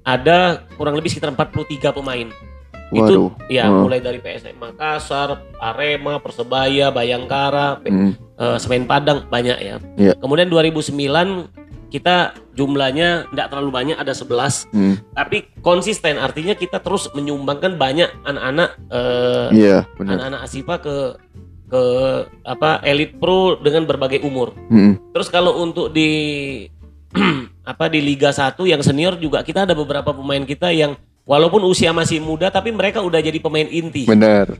ada 0.00 0.62
kurang 0.76 0.94
lebih 0.94 1.10
sekitar 1.10 1.34
43 1.34 1.66
pemain 1.90 2.28
Waduh. 2.86 3.10
itu 3.10 3.22
ya 3.50 3.66
Hmm. 3.66 3.82
mulai 3.82 3.98
dari 3.98 4.22
PSM 4.22 4.54
Makassar, 4.54 5.42
Arema, 5.58 6.22
Persebaya, 6.22 6.94
Bayangkara, 6.94 7.82
P- 7.82 7.90
Mm, 7.90 8.12
eh, 8.14 8.56
Semen 8.62 8.86
Padang 8.86 9.26
banyak 9.26 9.58
ya. 9.58 9.76
Iya. 9.98 10.14
Kemudian 10.14 10.46
2009 10.46 11.50
kita 11.96 12.36
jumlahnya 12.52 13.32
tidak 13.32 13.48
terlalu 13.48 13.70
banyak 13.72 13.96
ada 13.96 14.12
11 14.12 14.68
mm. 14.68 14.94
tapi 15.16 15.48
konsisten 15.64 16.20
artinya 16.20 16.52
kita 16.52 16.84
terus 16.84 17.08
menyumbangkan 17.16 17.80
banyak 17.80 18.12
anak-anak 18.28 18.76
eh, 18.92 19.48
Iya, 19.56 19.88
benar. 19.96 20.20
anak-anak 20.20 20.40
Asifa 20.44 20.74
ke 20.84 20.96
ke 21.66 21.82
apa 22.46 22.78
Elite 22.86 23.18
Pro 23.18 23.58
dengan 23.58 23.82
berbagai 23.90 24.22
umur. 24.22 24.54
Mm-mm. 24.70 25.10
Terus 25.10 25.26
kalau 25.26 25.58
untuk 25.58 25.90
di 25.90 26.10
apa 27.72 27.90
di 27.90 27.98
Liga 28.04 28.30
1 28.30 28.54
yang 28.68 28.84
senior 28.84 29.18
juga 29.18 29.42
kita 29.42 29.66
ada 29.66 29.74
beberapa 29.74 30.14
pemain 30.14 30.44
kita 30.46 30.70
yang 30.70 30.94
walaupun 31.26 31.64
usia 31.66 31.90
masih 31.90 32.22
muda 32.22 32.54
tapi 32.54 32.70
mereka 32.70 33.02
udah 33.02 33.18
jadi 33.18 33.42
pemain 33.42 33.66
inti 33.66 34.06
Benar. 34.06 34.54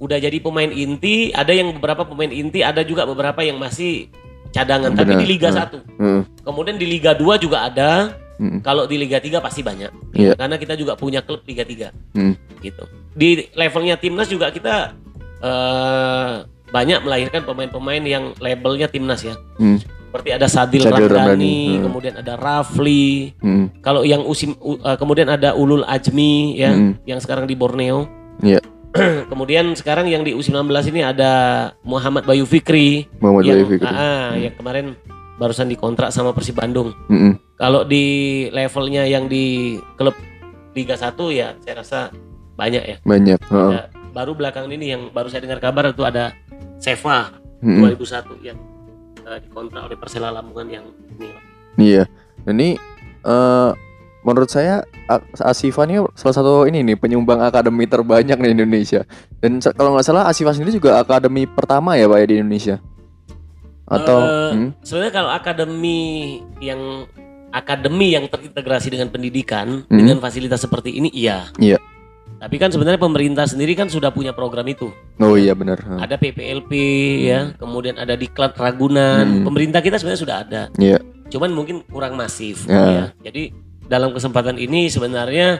udah 0.00 0.18
jadi 0.20 0.36
pemain 0.40 0.68
inti, 0.68 1.28
ada 1.32 1.52
yang 1.52 1.76
beberapa 1.76 2.08
pemain 2.08 2.32
inti, 2.32 2.64
ada 2.64 2.80
juga 2.84 3.04
beberapa 3.04 3.40
yang 3.44 3.60
masih 3.60 4.08
cadangan 4.50 4.90
tapi 4.92 5.10
Benar, 5.10 5.22
di 5.22 5.26
Liga 5.26 5.48
benar. 5.48 5.68
1. 5.72 6.02
Mm, 6.02 6.20
Kemudian 6.42 6.76
di 6.76 6.86
Liga 6.86 7.12
2 7.12 7.38
juga 7.38 7.58
ada. 7.64 7.90
mm, 8.36 8.58
Kalau 8.60 8.84
di 8.84 8.96
Liga 8.96 9.16
3 9.16 9.38
pasti 9.38 9.60
banyak. 9.60 9.90
Iya. 10.12 10.34
Karena 10.34 10.56
kita 10.56 10.74
juga 10.74 10.94
punya 10.94 11.20
klub 11.20 11.42
Liga 11.44 11.62
3 11.62 11.90
mm. 12.12 12.34
gitu. 12.60 12.82
Di 13.12 13.28
levelnya 13.52 13.94
timnas 13.94 14.26
juga 14.26 14.48
kita 14.48 14.94
eh, 15.40 16.32
banyak 16.66 17.02
melahirkan 17.02 17.42
pemain-pemain 17.42 18.02
yang 18.02 18.24
labelnya 18.38 18.86
timnas 18.86 19.22
ya. 19.22 19.34
Mm. 19.56 19.78
Seperti 20.10 20.30
ada 20.34 20.50
Sadil, 20.50 20.82
Sadil 20.82 21.06
Ramdhani, 21.06 21.14
Ramdhani, 21.14 21.58
hmm. 21.70 21.82
kemudian 21.86 22.14
ada 22.18 22.34
Rafli. 22.34 23.30
Mm. 23.38 23.78
Kalau 23.78 24.02
yang 24.02 24.26
usim 24.26 24.58
u- 24.58 24.74
eh, 24.76 24.98
kemudian 24.98 25.30
ada 25.30 25.54
Ulul 25.54 25.86
Ajmi 25.86 26.58
ya, 26.58 26.74
Mm. 26.74 27.06
yang 27.06 27.22
sekarang 27.22 27.46
di 27.46 27.54
Borneo. 27.54 28.10
Iya. 28.42 28.58
kemudian 29.30 29.72
sekarang 29.78 30.10
yang 30.10 30.26
di 30.26 30.34
U19 30.34 30.66
ini 30.90 31.00
ada 31.06 31.32
Muhammad 31.86 32.26
Bayu 32.26 32.42
Fikri 32.42 33.06
Muhammad 33.22 33.42
yang 33.46 33.56
Bayu 33.62 33.66
Fikri. 33.70 33.86
ah, 33.86 33.94
ah, 33.94 34.28
yang 34.34 34.54
kemarin 34.58 34.86
barusan 35.38 35.70
dikontrak 35.70 36.12
sama 36.12 36.36
Persib 36.36 36.58
Bandung. 36.58 36.92
Mm-mm. 37.08 37.38
Kalau 37.56 37.86
di 37.86 38.04
levelnya 38.52 39.08
yang 39.08 39.24
di 39.24 39.76
klub 39.96 40.12
Liga 40.76 40.94
1 40.94 41.16
ya 41.32 41.56
saya 41.62 41.74
rasa 41.80 41.98
banyak 42.54 42.82
ya. 42.84 42.96
Banyak. 43.02 43.38
heeh. 43.40 43.70
Ya, 43.72 43.82
baru 44.12 44.36
belakangan 44.36 44.70
ini 44.74 44.92
yang 44.92 45.02
baru 45.10 45.32
saya 45.32 45.46
dengar 45.46 45.62
kabar 45.62 45.88
itu 45.88 46.04
ada 46.04 46.34
Seva 46.76 47.30
Mm-mm. 47.64 47.88
2001 47.94 48.42
yang 48.44 48.58
eh, 49.24 49.38
dikontrak 49.40 49.86
oleh 49.86 49.96
Persela 49.96 50.28
Lamongan 50.28 50.68
yang 50.68 50.84
ini. 51.16 51.28
Iya. 51.78 52.04
Ini 52.44 52.68
eh 53.20 53.70
menurut 54.20 54.48
saya 54.48 54.84
Asifa 55.40 55.82
ini 55.82 55.98
salah 56.12 56.34
satu 56.34 56.64
ini 56.64 56.82
nih 56.82 56.96
penyumbang 56.96 57.40
akademi 57.40 57.84
terbanyak 57.84 58.36
di 58.36 58.48
Indonesia. 58.52 59.02
Dan 59.38 59.58
kalau 59.70 59.94
nggak 59.94 60.04
salah 60.04 60.24
Asifa 60.24 60.50
sendiri 60.50 60.72
juga 60.72 60.96
akademi 60.96 61.44
pertama 61.44 61.94
ya 61.94 62.04
pak 62.04 62.18
ya 62.18 62.26
di 62.26 62.34
Indonesia. 62.36 62.76
Atau 63.84 64.18
Eh, 64.18 64.50
hmm? 64.54 64.70
Sebenarnya 64.80 65.12
kalau 65.12 65.30
akademi 65.30 65.98
yang 66.58 67.10
akademi 67.50 68.14
yang 68.14 68.30
terintegrasi 68.30 68.86
dengan 68.88 69.10
pendidikan 69.10 69.82
Hmm. 69.84 69.98
dengan 69.98 70.16
fasilitas 70.18 70.62
seperti 70.62 70.94
ini 70.94 71.10
iya. 71.10 71.50
Iya. 71.58 71.82
Tapi 72.38 72.56
kan 72.56 72.70
sebenarnya 72.70 72.96
pemerintah 72.96 73.44
sendiri 73.44 73.74
kan 73.74 73.90
sudah 73.90 74.08
punya 74.08 74.30
program 74.30 74.64
itu. 74.64 74.94
oh 75.18 75.34
iya 75.34 75.52
benar. 75.52 75.76
Heeh. 75.76 75.98
Ada 76.00 76.16
PPLP 76.16 76.72
ya, 77.26 77.52
kemudian 77.58 77.98
ada 77.98 78.14
Diklat 78.14 78.54
Ragunan. 78.54 79.42
Hmm. 79.42 79.44
Pemerintah 79.44 79.82
kita 79.82 79.98
sebenarnya 79.98 80.22
sudah 80.22 80.36
ada. 80.40 80.62
Iya. 80.78 81.02
Cuman 81.26 81.50
mungkin 81.50 81.82
kurang 81.84 82.14
masif 82.14 82.64
Ya. 82.64 82.86
ya. 82.86 83.04
Jadi 83.20 83.50
dalam 83.90 84.14
kesempatan 84.14 84.54
ini 84.54 84.86
sebenarnya 84.86 85.58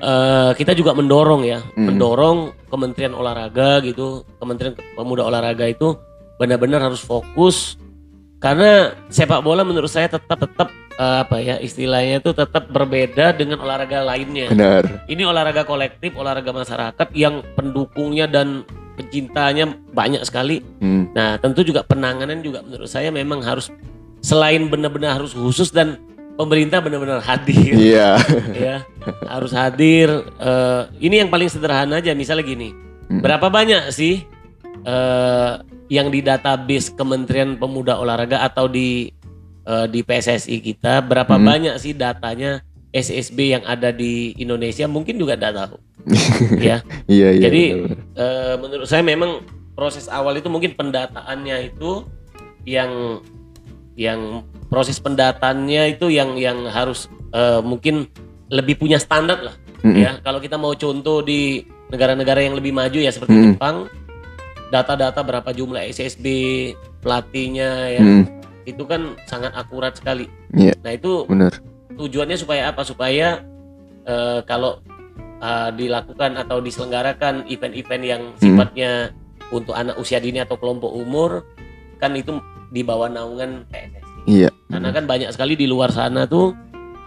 eh, 0.00 0.50
kita 0.56 0.72
juga 0.72 0.96
mendorong 0.96 1.44
ya, 1.44 1.60
Hmm. 1.76 1.92
mendorong 1.92 2.56
Kementerian 2.72 3.12
Olahraga 3.12 3.84
gitu, 3.84 4.24
Kementerian 4.40 4.72
Pemuda 4.96 5.28
Olahraga 5.28 5.68
itu 5.68 5.92
benar-benar 6.40 6.80
harus 6.80 7.04
fokus 7.04 7.76
karena 8.40 8.96
sepak 9.12 9.44
bola 9.44 9.60
menurut 9.60 9.92
saya 9.92 10.08
tetap 10.08 10.40
tetap 10.40 10.72
eh, 10.96 11.16
apa 11.20 11.36
ya 11.44 11.60
istilahnya 11.60 12.24
itu 12.24 12.32
tetap 12.32 12.72
berbeda 12.72 13.36
dengan 13.36 13.60
olahraga 13.60 14.00
lainnya. 14.00 14.48
Benar. 14.48 15.04
Ini 15.04 15.28
olahraga 15.28 15.68
kolektif, 15.68 16.16
olahraga 16.16 16.48
masyarakat 16.48 17.08
yang 17.12 17.44
pendukungnya 17.52 18.24
dan 18.24 18.64
pecintanya 18.96 19.68
banyak 19.92 20.24
sekali. 20.24 20.64
Hmm. 20.80 21.12
Nah, 21.12 21.36
tentu 21.36 21.60
juga 21.60 21.84
penanganan 21.84 22.40
juga 22.40 22.64
menurut 22.64 22.88
saya 22.88 23.12
memang 23.12 23.44
harus 23.44 23.68
selain 24.24 24.68
benar-benar 24.68 25.20
harus 25.20 25.32
khusus 25.36 25.72
dan 25.72 26.00
pemerintah 26.40 26.80
benar-benar 26.80 27.20
hadir 27.20 27.76
Iya. 27.76 28.16
ya. 28.64 28.76
Harus 29.28 29.52
hadir. 29.52 30.08
Eh, 30.40 30.82
ini 30.98 31.20
yang 31.20 31.28
paling 31.28 31.46
sederhana 31.46 32.00
aja 32.00 32.16
misalnya 32.16 32.42
gini. 32.42 32.72
Hmm. 33.06 33.20
Berapa 33.20 33.46
banyak 33.46 33.92
sih 33.92 34.24
eh, 34.82 35.52
yang 35.90 36.08
di 36.08 36.20
database 36.20 36.94
Kementerian 36.94 37.54
Pemuda 37.54 37.98
Olahraga 37.98 38.40
atau 38.40 38.64
di 38.64 39.12
eh, 39.62 39.86
di 39.86 40.00
PSSI 40.00 40.56
kita 40.58 41.02
berapa 41.02 41.36
Hmm. 41.36 41.44
banyak 41.44 41.74
sih 41.76 41.92
datanya 41.92 42.64
SSB 42.90 43.54
yang 43.54 43.64
ada 43.64 43.92
di 43.92 44.34
Indonesia 44.34 44.82
mungkin 44.84 45.14
juga 45.14 45.38
tidak 45.38 45.52
tahu 45.62 45.76
ya. 46.58 46.80
Iya 47.06 47.28
iya. 47.30 47.42
Jadi 47.44 47.62
benar, 47.70 47.86
benar. 47.86 47.98
eh, 48.16 48.54
menurut 48.58 48.86
saya 48.86 49.02
memang 49.02 49.44
proses 49.72 50.08
awal 50.08 50.34
itu 50.34 50.48
mungkin 50.48 50.74
pendataannya 50.74 51.70
itu 51.70 52.02
yang 52.64 53.22
yang 53.94 54.42
proses 54.70 54.96
pendataannya 54.96 55.98
itu 55.98 56.08
yang 56.08 56.38
yang 56.38 56.64
harus 56.64 57.10
eh, 57.30 57.58
mungkin 57.60 58.06
lebih 58.48 58.78
punya 58.78 58.96
standar 58.96 59.42
lah 59.42 59.54
Mm-mm. 59.82 59.98
ya. 59.98 60.10
Kalau 60.22 60.38
kita 60.38 60.54
mau 60.54 60.72
contoh 60.72 61.20
di 61.20 61.62
negara-negara 61.90 62.40
yang 62.40 62.54
lebih 62.54 62.70
maju 62.70 62.98
ya 62.98 63.10
seperti 63.10 63.34
Mm. 63.34 63.44
Jepang, 63.54 63.90
data-data 64.70 65.20
berapa 65.20 65.50
jumlah 65.50 65.82
SSB 65.84 66.26
pelatihnya 67.00 67.70
ya 67.90 68.00
Mm, 68.00 68.24
itu 68.62 68.82
kan 68.86 69.18
sangat 69.26 69.50
akurat 69.52 69.94
sekali. 69.94 70.30
Iya. 70.54 70.78
Nah 70.80 70.92
itu 70.94 71.26
benar. 71.26 71.50
tujuannya 71.96 72.38
supaya 72.38 72.70
apa? 72.70 72.86
Supaya 72.86 73.42
eh, 74.02 74.40
kalau 74.44 74.78
eh, 75.38 75.70
dilakukan 75.74 76.36
atau 76.36 76.60
diselenggarakan 76.60 77.46
event-event 77.46 78.04
yang 78.04 78.22
Hmm. 78.36 78.38
sifatnya 78.38 79.10
untuk 79.50 79.74
anak 79.74 79.98
usia 79.98 80.22
dini 80.22 80.38
atau 80.38 80.54
kelompok 80.54 80.92
umur 80.92 81.42
kan 81.98 82.14
itu 82.14 82.38
di 82.70 82.80
bawah 82.80 83.08
naungan 83.08 83.66
PSSI. 83.66 83.99
Iya. 84.30 84.50
Karena 84.70 84.94
kan 84.94 85.04
banyak 85.10 85.34
sekali 85.34 85.58
di 85.58 85.66
luar 85.66 85.90
sana 85.90 86.30
tuh 86.30 86.54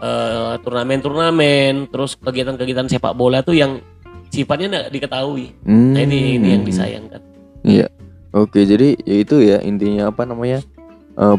eh, 0.04 0.60
turnamen-turnamen, 0.60 1.88
terus 1.88 2.20
kegiatan-kegiatan 2.20 2.92
sepak 2.92 3.16
bola 3.16 3.40
tuh 3.40 3.56
yang 3.56 3.80
sifatnya 4.28 4.68
nggak 4.68 4.88
diketahui. 4.92 5.56
Hmm. 5.64 5.96
Nah 5.96 6.04
ini 6.04 6.36
ini 6.36 6.48
yang 6.52 6.64
disayangkan. 6.68 7.22
Iya. 7.64 7.88
Oke, 8.34 8.66
jadi 8.66 8.98
ya 9.06 9.16
itu 9.22 9.40
ya 9.40 9.62
intinya 9.64 10.10
apa 10.12 10.28
namanya? 10.28 10.60
Eh 11.16 11.38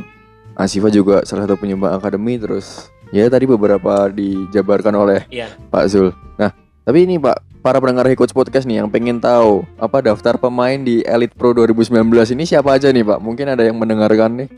Asifa 0.55 0.87
juga 0.87 1.27
salah 1.27 1.51
satu 1.51 1.59
penyumbang 1.59 1.91
akademi 1.99 2.39
terus 2.39 2.87
ya 3.11 3.27
tadi 3.27 3.45
beberapa 3.45 4.07
dijabarkan 4.09 4.95
oleh 4.95 5.21
Iya. 5.29 5.51
Pak 5.69 5.85
Zul. 5.91 6.15
Nah, 6.39 6.55
tapi 6.87 7.03
ini 7.11 7.19
Pak, 7.19 7.59
para 7.59 7.83
pendengar 7.83 8.07
Coach 8.15 8.31
Podcast 8.31 8.63
nih 8.63 8.79
yang 8.79 8.89
pengen 8.89 9.19
tahu 9.19 9.67
apa 9.83 9.99
daftar 9.99 10.39
pemain 10.39 10.79
di 10.79 11.03
Elite 11.03 11.35
Pro 11.35 11.51
2019 11.51 12.07
ini 12.39 12.47
siapa 12.47 12.79
aja 12.79 12.95
nih 12.95 13.03
Pak? 13.03 13.19
Mungkin 13.19 13.51
ada 13.51 13.67
yang 13.67 13.77
mendengarkan 13.77 14.47
nih. 14.47 14.49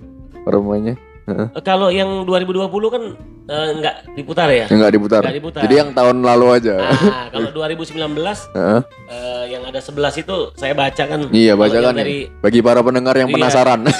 pemainnya? 0.47 0.95
Eh, 1.27 1.47
Kalau 1.61 1.91
yang 1.91 2.23
2020 2.23 2.71
kan 2.87 3.03
nggak 3.47 4.15
diputar 4.15 4.47
ya? 4.47 4.67
Nggak 4.67 4.93
diputar. 4.93 5.21
Nggak 5.21 5.37
diputar. 5.37 5.62
Jadi 5.62 5.75
yang 5.75 5.91
tahun 5.91 6.17
lalu 6.19 6.47
aja. 6.53 6.75
Nah, 6.79 7.27
kalau 7.29 7.51
2019 7.53 8.47
Heeh. 8.53 8.81
eh, 9.07 9.45
yang 9.51 9.62
ada 9.62 9.79
11 9.79 9.91
itu 10.17 10.37
saya 10.55 10.71
baca 10.73 11.03
kan. 11.03 11.21
Iya, 11.29 11.53
Kalau 11.53 11.62
bacakan 11.65 11.83
yang 11.85 11.99
dari 11.99 12.19
Bagi 12.39 12.61
para 12.61 12.79
pendengar 12.81 13.15
yang 13.15 13.27
Iya. 13.27 13.37
penasaran. 13.37 13.81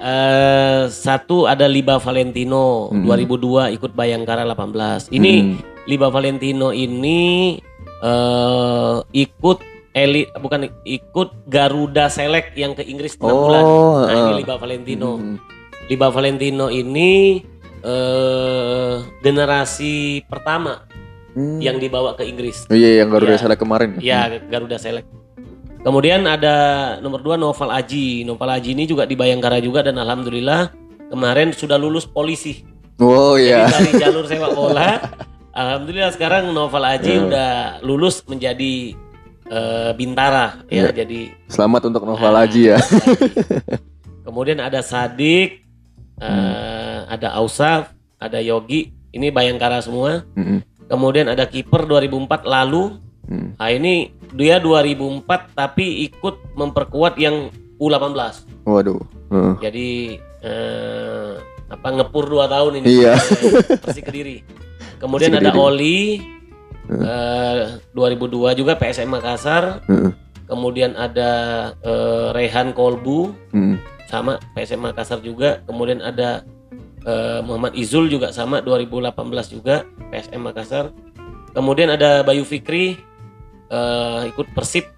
eh, 0.00 0.82
satu 0.86 1.44
ada 1.44 1.64
Liba 1.64 1.96
Valentino 1.96 2.88
Hmm. 2.90 3.04
2002 3.04 3.68
ikut 3.70 3.92
Bayangkara 3.92 4.44
18. 4.44 5.08
Ini 5.08 5.32
Hmm. 5.34 5.56
Liba 5.86 6.08
Valentino 6.08 6.72
ini 6.72 7.56
eh, 8.00 8.96
ikut 9.14 9.58
elit 9.94 10.28
bukan 10.34 10.66
ikut 10.82 11.46
Garuda 11.46 12.10
Select 12.10 12.52
yang 12.52 12.74
ke 12.74 12.82
Inggris 12.82 13.14
6 13.14 13.30
bulan. 13.30 13.62
Oh, 13.62 14.02
Nah, 14.02 14.10
ini 14.10 14.20
heeh. 14.26 14.38
Liba 14.40 14.54
Valentino. 14.56 15.10
Hmm. 15.16 15.36
Liba 15.86 16.08
Valentino 16.08 16.68
ini 16.68 17.42
eh 17.80 18.94
generasi 19.20 20.24
pertama 20.24 20.88
Hmm. 21.34 21.58
yang 21.58 21.76
dibawa 21.76 22.14
ke 22.14 22.22
Inggris. 22.22 22.62
Oh 22.70 22.78
iya 22.78 23.02
yang 23.02 23.10
Garuda 23.10 23.34
Iya. 23.34 23.42
Select 23.42 23.58
kemarin. 23.58 23.90
Ya, 23.98 24.30
Garuda 24.38 24.78
Select. 24.78 25.10
Kemudian 25.82 26.22
ada 26.24 26.54
nomor 27.02 27.20
dua 27.20 27.34
Noval 27.34 27.74
Aji. 27.74 28.22
Noval 28.22 28.54
Aji 28.54 28.70
ini 28.70 28.86
juga 28.86 29.02
di 29.02 29.18
Bayangkara 29.18 29.58
juga 29.58 29.82
dan 29.82 29.98
alhamdulillah 29.98 30.70
kemarin 31.10 31.50
sudah 31.50 31.74
lulus 31.74 32.06
polisi. 32.06 32.62
Oh 32.96 33.34
iya. 33.34 33.66
Jadi 33.66 33.90
dari 33.90 33.92
jalur 34.06 34.24
sepak 34.24 34.54
bola, 34.54 35.02
alhamdulillah 35.50 36.14
sekarang 36.14 36.54
Noval 36.54 36.86
Aji 36.86 37.12
Hmm. 37.12 37.26
udah 37.26 37.50
lulus 37.82 38.22
menjadi 38.24 38.94
eh, 39.44 39.90
bintara 39.92 40.62
ya. 40.70 40.86
Iya. 40.86 41.02
Jadi 41.02 41.34
Selamat 41.50 41.90
untuk 41.90 42.06
Noval 42.06 42.30
Ah, 42.32 42.46
Haji 42.46 42.62
ya. 42.70 42.78
Kemudian 44.24 44.56
ada 44.56 44.80
Sadik, 44.80 45.63
eh, 46.20 46.98
ada 47.08 47.34
Ausaf, 47.38 47.94
ada 48.20 48.38
Yogi. 48.38 48.92
Ini 49.14 49.30
Bayangkara 49.30 49.78
semua. 49.78 50.26
Mm-mm. 50.34 50.62
Kemudian 50.90 51.30
ada 51.30 51.46
kiper 51.46 51.86
2004 51.86 52.44
lalu. 52.44 52.98
Hmm. 53.24 53.56
Nah 53.56 53.68
ini 53.72 54.12
dia 54.36 54.60
2004 54.60 55.54
tapi 55.56 56.04
ikut 56.10 56.58
memperkuat 56.58 57.16
yang 57.16 57.48
U18. 57.80 58.44
Waduh. 58.68 59.00
Heeh. 59.32 59.54
Jadi 59.62 59.88
eh, 60.44 61.32
apa 61.70 61.88
ngepur 61.88 62.26
2 62.28 62.52
tahun 62.52 62.72
ini. 62.82 62.86
Iya. 63.00 63.14
Persik 63.86 64.10
Kediri. 64.10 64.44
Kemudian 65.00 65.32
Persik 65.32 65.46
ada 65.46 65.50
Kediri. 65.54 65.64
Oli 65.64 66.00
eh, 66.90 67.60
2002 67.96 68.60
juga 68.60 68.72
PSM 68.76 69.08
Makassar. 69.08 69.80
Heeh. 69.88 70.10
Kemudian 70.44 70.92
ada 70.98 71.32
eh, 71.80 72.28
Rehan 72.36 72.76
Kolbu 72.76 73.32
Hmm. 73.54 73.80
Sama 74.08 74.40
PSM 74.56 74.80
Makassar 74.80 75.20
juga. 75.20 75.60
Kemudian 75.64 76.00
ada 76.04 76.44
eh, 77.04 77.40
Muhammad 77.44 77.76
Izul 77.76 78.08
juga 78.08 78.32
sama 78.32 78.60
2018 78.60 79.14
juga 79.54 79.84
PSM 80.10 80.40
Makassar. 80.40 80.90
Kemudian 81.54 81.92
ada 81.92 82.26
Bayu 82.26 82.42
Fikri 82.42 82.98
eh, 83.70 84.20
ikut 84.28 84.50
Persib. 84.52 84.90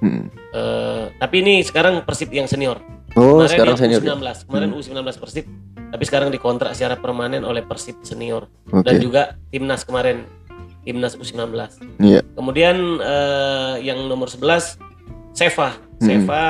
Hmm. 0.00 0.32
eh, 0.56 1.12
tapi 1.20 1.44
ini 1.44 1.60
sekarang 1.60 2.02
Persib 2.08 2.32
yang 2.32 2.48
senior. 2.48 2.80
Oh 3.18 3.42
Kemarin 3.42 3.50
sekarang 3.50 3.76
senior. 3.76 4.00
ya? 4.00 4.14
U19. 4.16 4.48
Kemarin 4.48 4.70
U19 4.72 5.00
Persib. 5.18 5.46
Tapi 5.90 6.04
sekarang 6.06 6.28
dikontrak 6.30 6.72
secara 6.78 6.94
permanen 6.94 7.42
oleh 7.42 7.66
Persib 7.66 7.98
senior 8.06 8.46
Oke. 8.70 8.86
dan 8.86 9.02
juga 9.02 9.22
timnas 9.50 9.82
kemarin 9.82 10.22
timnas 10.86 11.18
U19. 11.18 11.50
Iya. 12.00 12.22
Kemudian 12.38 12.76
eh, 13.02 13.74
yang 13.84 14.06
nomor 14.06 14.30
11 14.30 14.78
Seva. 15.34 15.74
Hmm. 16.00 16.06
Seva 16.06 16.42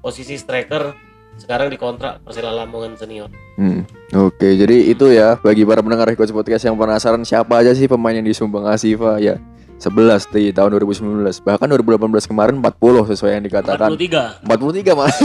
posisi 0.00 0.38
striker 0.38 0.94
sekarang 1.38 1.68
dikontrak 1.70 2.22
Persela 2.22 2.54
Lamongan 2.54 2.94
senior. 2.94 3.28
Hmm. 3.58 3.86
Oke, 4.14 4.54
jadi 4.54 4.90
itu 4.90 5.10
ya 5.10 5.38
bagi 5.38 5.66
para 5.66 5.82
pendengar 5.82 6.10
Coach 6.14 6.34
Podcast 6.34 6.66
yang 6.66 6.78
penasaran 6.78 7.22
siapa 7.26 7.58
aja 7.58 7.74
sih 7.74 7.90
pemain 7.90 8.14
yang 8.14 8.26
disumbang 8.26 8.66
Asifa 8.66 9.18
ya. 9.18 9.38
11 9.74 10.30
di 10.30 10.54
tahun 10.54 10.70
2019 10.80 11.42
bahkan 11.42 11.66
2018 11.66 12.30
kemarin 12.30 12.54
40 12.62 13.10
sesuai 13.10 13.30
yang 13.36 13.44
dikatakan 13.44 13.90
43. 13.90 14.46
43 14.46 14.96
mas 14.96 15.16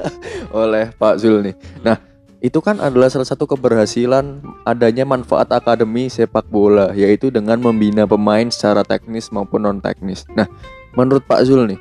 oleh 0.64 0.84
Pak 0.96 1.14
Zul 1.20 1.44
nih. 1.44 1.54
Nah 1.84 2.00
itu 2.40 2.58
kan 2.64 2.80
adalah 2.80 3.12
salah 3.12 3.28
satu 3.28 3.44
keberhasilan 3.44 4.40
adanya 4.64 5.04
manfaat 5.04 5.52
akademi 5.52 6.08
sepak 6.08 6.48
bola 6.48 6.96
yaitu 6.96 7.28
dengan 7.28 7.60
membina 7.60 8.08
pemain 8.08 8.48
secara 8.48 8.80
teknis 8.82 9.28
maupun 9.28 9.68
non 9.68 9.78
teknis. 9.84 10.24
Nah 10.32 10.48
menurut 10.96 11.22
Pak 11.28 11.44
Zul 11.44 11.68
nih 11.68 11.78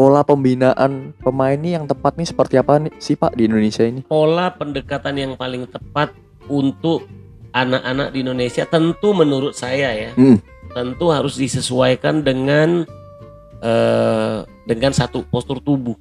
pola 0.00 0.24
pembinaan 0.24 1.12
pemain 1.20 1.60
ini 1.60 1.76
yang 1.76 1.84
tepat 1.84 2.16
nih 2.16 2.32
seperti 2.32 2.56
apa 2.56 2.80
nih 2.80 2.88
sih 2.96 3.20
Pak 3.20 3.36
di 3.36 3.44
Indonesia 3.44 3.84
ini? 3.84 4.00
Pola 4.08 4.48
pendekatan 4.48 5.12
yang 5.12 5.36
paling 5.36 5.68
tepat 5.68 6.16
untuk 6.48 7.04
anak-anak 7.52 8.08
di 8.08 8.24
Indonesia 8.24 8.64
tentu 8.64 9.12
menurut 9.12 9.52
saya 9.52 9.92
ya. 9.92 10.16
Hmm. 10.16 10.40
Tentu 10.72 11.12
harus 11.12 11.36
disesuaikan 11.36 12.24
dengan 12.24 12.88
eh, 13.60 14.38
dengan 14.64 14.92
satu 14.96 15.20
postur 15.28 15.60
tubuh. 15.60 16.00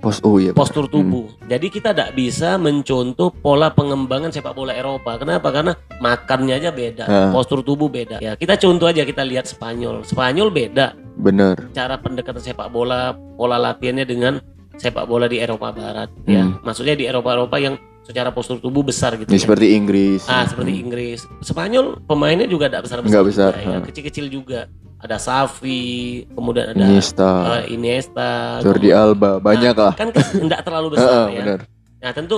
Pos 0.00 0.16
oh 0.24 0.40
iya. 0.40 0.56
postur 0.56 0.88
tubuh. 0.88 1.28
Jadi 1.44 1.68
kita 1.68 1.92
tidak 1.92 2.16
bisa 2.16 2.56
mencontoh 2.56 3.28
pola 3.30 3.68
pengembangan 3.68 4.32
sepak 4.32 4.56
bola 4.56 4.72
Eropa. 4.72 5.20
Kenapa? 5.20 5.52
Karena 5.52 5.72
makannya 6.00 6.56
aja 6.56 6.72
beda, 6.72 7.04
Ah. 7.04 7.28
postur 7.30 7.60
tubuh 7.60 7.86
beda. 7.86 8.16
Ya 8.18 8.32
kita 8.32 8.56
contoh 8.56 8.88
aja 8.88 9.04
kita 9.04 9.20
lihat 9.20 9.44
Spanyol. 9.44 10.00
Spanyol 10.02 10.48
beda 10.48 10.96
Bener. 11.14 11.68
cara 11.70 12.00
pendekatan 12.00 12.40
sepak 12.40 12.72
bola, 12.72 13.12
pola 13.36 13.60
latihannya 13.60 14.08
dengan 14.08 14.40
sepak 14.74 15.04
bola 15.04 15.28
di 15.28 15.36
Eropa 15.36 15.68
Barat. 15.68 16.08
Ya, 16.24 16.48
Hmm. 16.48 16.56
maksudnya 16.64 16.96
di 16.96 17.04
Eropa-Eropa 17.04 17.60
yang 17.60 17.76
secara 18.10 18.34
postur 18.34 18.58
tubuh 18.58 18.82
besar 18.82 19.14
gitu. 19.14 19.30
Ini 19.30 19.38
ya. 19.38 19.44
seperti 19.46 19.66
Inggris. 19.72 20.26
Ah 20.26 20.42
seperti 20.44 20.74
Inggris, 20.76 21.22
Spanyol 21.40 22.02
pemainnya 22.02 22.44
juga 22.44 22.66
tidak 22.66 22.90
besar 22.90 22.98
besar, 23.00 23.54
ya. 23.54 23.78
kecil-kecil 23.80 24.26
juga. 24.26 24.66
Ada 25.00 25.16
Safi, 25.16 26.28
kemudian 26.28 26.74
ada 26.74 26.76
Iniesta, 26.76 27.64
eh, 27.64 27.72
Iniesta, 27.72 28.60
Jordi 28.60 28.92
Alba, 28.92 29.40
banyak 29.40 29.72
lah. 29.72 29.96
kan 29.96 30.12
tidak 30.12 30.60
terlalu 30.60 30.88
besar 30.98 31.30
ya. 31.30 31.40
bener. 31.40 31.60
Nah 31.96 32.10
tentu 32.12 32.36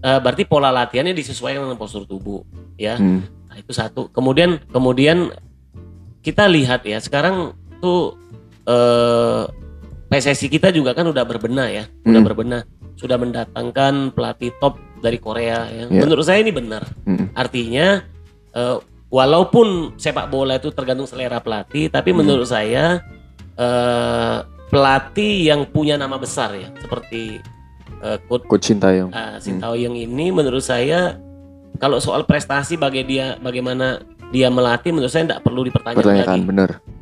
eh, 0.00 0.18
berarti 0.20 0.44
pola 0.44 0.68
latihannya 0.68 1.14
disesuaikan 1.14 1.64
dengan 1.64 1.78
postur 1.78 2.04
tubuh, 2.04 2.44
ya. 2.76 3.00
Hmm. 3.00 3.24
Nah, 3.48 3.56
itu 3.56 3.72
satu. 3.72 4.12
Kemudian 4.12 4.60
kemudian 4.68 5.32
kita 6.20 6.44
lihat 6.46 6.84
ya 6.84 7.00
sekarang 7.00 7.56
tuh 7.80 8.12
eh, 8.66 9.42
PSSI 10.06 10.50
kita 10.50 10.68
juga 10.68 10.92
kan 10.92 11.06
udah 11.06 11.22
berbenah 11.22 11.68
ya, 11.70 11.84
udah 12.02 12.12
Hmm. 12.12 12.26
berbenah, 12.28 12.60
sudah 12.94 13.16
mendatangkan 13.16 14.10
pelatih 14.10 14.50
top 14.58 14.74
dari 14.98 15.16
Korea. 15.16 15.66
Ya. 15.66 15.86
Ya. 15.86 16.00
Menurut 16.00 16.22
saya 16.22 16.40
ini 16.40 16.50
benar. 16.50 16.84
Hmm. 17.04 17.30
Artinya 17.32 18.02
eh, 18.50 18.76
walaupun 19.06 19.94
sepak 19.94 20.26
bola 20.26 20.54
itu 20.54 20.70
tergantung 20.70 21.06
selera 21.06 21.38
pelatih, 21.38 21.86
tapi 21.86 22.10
Hmm. 22.10 22.22
menurut 22.22 22.46
saya 22.46 23.00
eh, 23.56 24.38
pelatih 24.66 25.44
yang 25.44 25.66
punya 25.66 25.94
nama 25.94 26.14
besar 26.14 26.54
ya, 26.54 26.70
seperti 26.76 27.42
eh, 28.00 28.18
Coach 28.24 28.46
Coach 28.46 28.64
Sintayong. 28.66 29.10
uh, 29.10 29.36
Sintayong 29.36 29.92
ini 29.94 30.30
menurut 30.30 30.62
saya 30.62 31.18
kalau 31.76 31.98
soal 31.98 32.22
prestasi 32.22 32.74
bagi 32.74 33.04
dia 33.04 33.36
bagaimana 33.36 34.00
dia 34.30 34.48
melatih 34.48 34.90
menurut 34.90 35.10
saya 35.10 35.26
tidak 35.26 35.42
perlu 35.42 35.66
dipertanyakan 35.66 36.00
Pertanyakan 36.00 36.40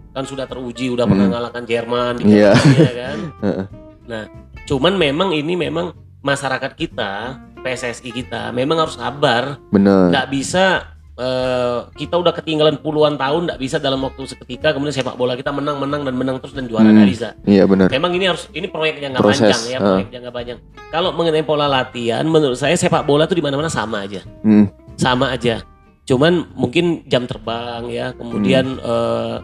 kan 0.09 0.25
sudah 0.27 0.47
teruji 0.47 0.91
udah 0.91 1.07
pernah 1.07 1.27
Hmm. 1.29 1.35
ngalahkan 1.37 1.63
Jerman 1.63 2.13
di 2.19 2.23
Iya. 2.35 2.51
Piala 2.51 2.65
Dunia, 2.65 2.93
kan 2.97 3.19
nah 4.11 4.23
cuman 4.69 4.95
memang 4.95 5.33
ini 5.33 5.57
memang 5.57 5.97
masyarakat 6.21 6.73
kita 6.75 7.41
PSSI 7.59 8.13
kita 8.13 8.53
memang 8.53 8.79
harus 8.79 8.95
sabar 8.95 9.57
Bener. 9.69 10.13
nggak 10.13 10.29
bisa 10.29 10.93
eh, 11.15 11.79
kita 11.97 12.15
udah 12.15 12.31
ketinggalan 12.31 12.77
puluhan 12.77 13.17
tahun 13.17 13.49
nggak 13.49 13.59
bisa 13.59 13.77
dalam 13.79 13.99
waktu 13.99 14.23
seketika 14.25 14.71
kemudian 14.71 14.93
sepak 14.93 15.17
bola 15.17 15.35
kita 15.35 15.51
menang 15.51 15.81
menang 15.81 16.05
dan 16.05 16.15
menang 16.15 16.37
terus 16.39 16.53
dan 16.53 16.69
juara 16.69 16.85
Hmm. 16.85 16.95
nggak 16.95 17.09
bisa 17.09 17.29
Iya 17.43 17.65
bener. 17.65 17.89
Memang 17.89 18.13
ini 18.13 18.25
harus 18.29 18.47
ini 18.53 18.69
proyek 18.69 19.01
jangka 19.01 19.19
Proses, 19.19 19.41
panjang 19.41 19.63
ya, 19.67 19.79
proyek 19.81 20.09
jangka 20.13 20.31
panjang. 20.31 20.59
Kalau 20.89 21.11
mengenai 21.11 21.43
pola 21.43 21.67
latihan, 21.67 22.23
menurut 22.23 22.55
saya 22.55 22.77
sepak 22.77 23.03
bola 23.03 23.25
tuh 23.25 23.35
di 23.35 23.43
mana-mana 23.43 23.67
sama 23.69 24.05
aja, 24.05 24.21
Hmm. 24.45 24.69
sama 24.95 25.33
aja. 25.33 25.65
Cuman 26.05 26.45
mungkin 26.55 27.03
jam 27.05 27.25
terbang 27.25 27.89
ya, 27.89 28.13
kemudian 28.13 28.79
eh, 28.79 29.37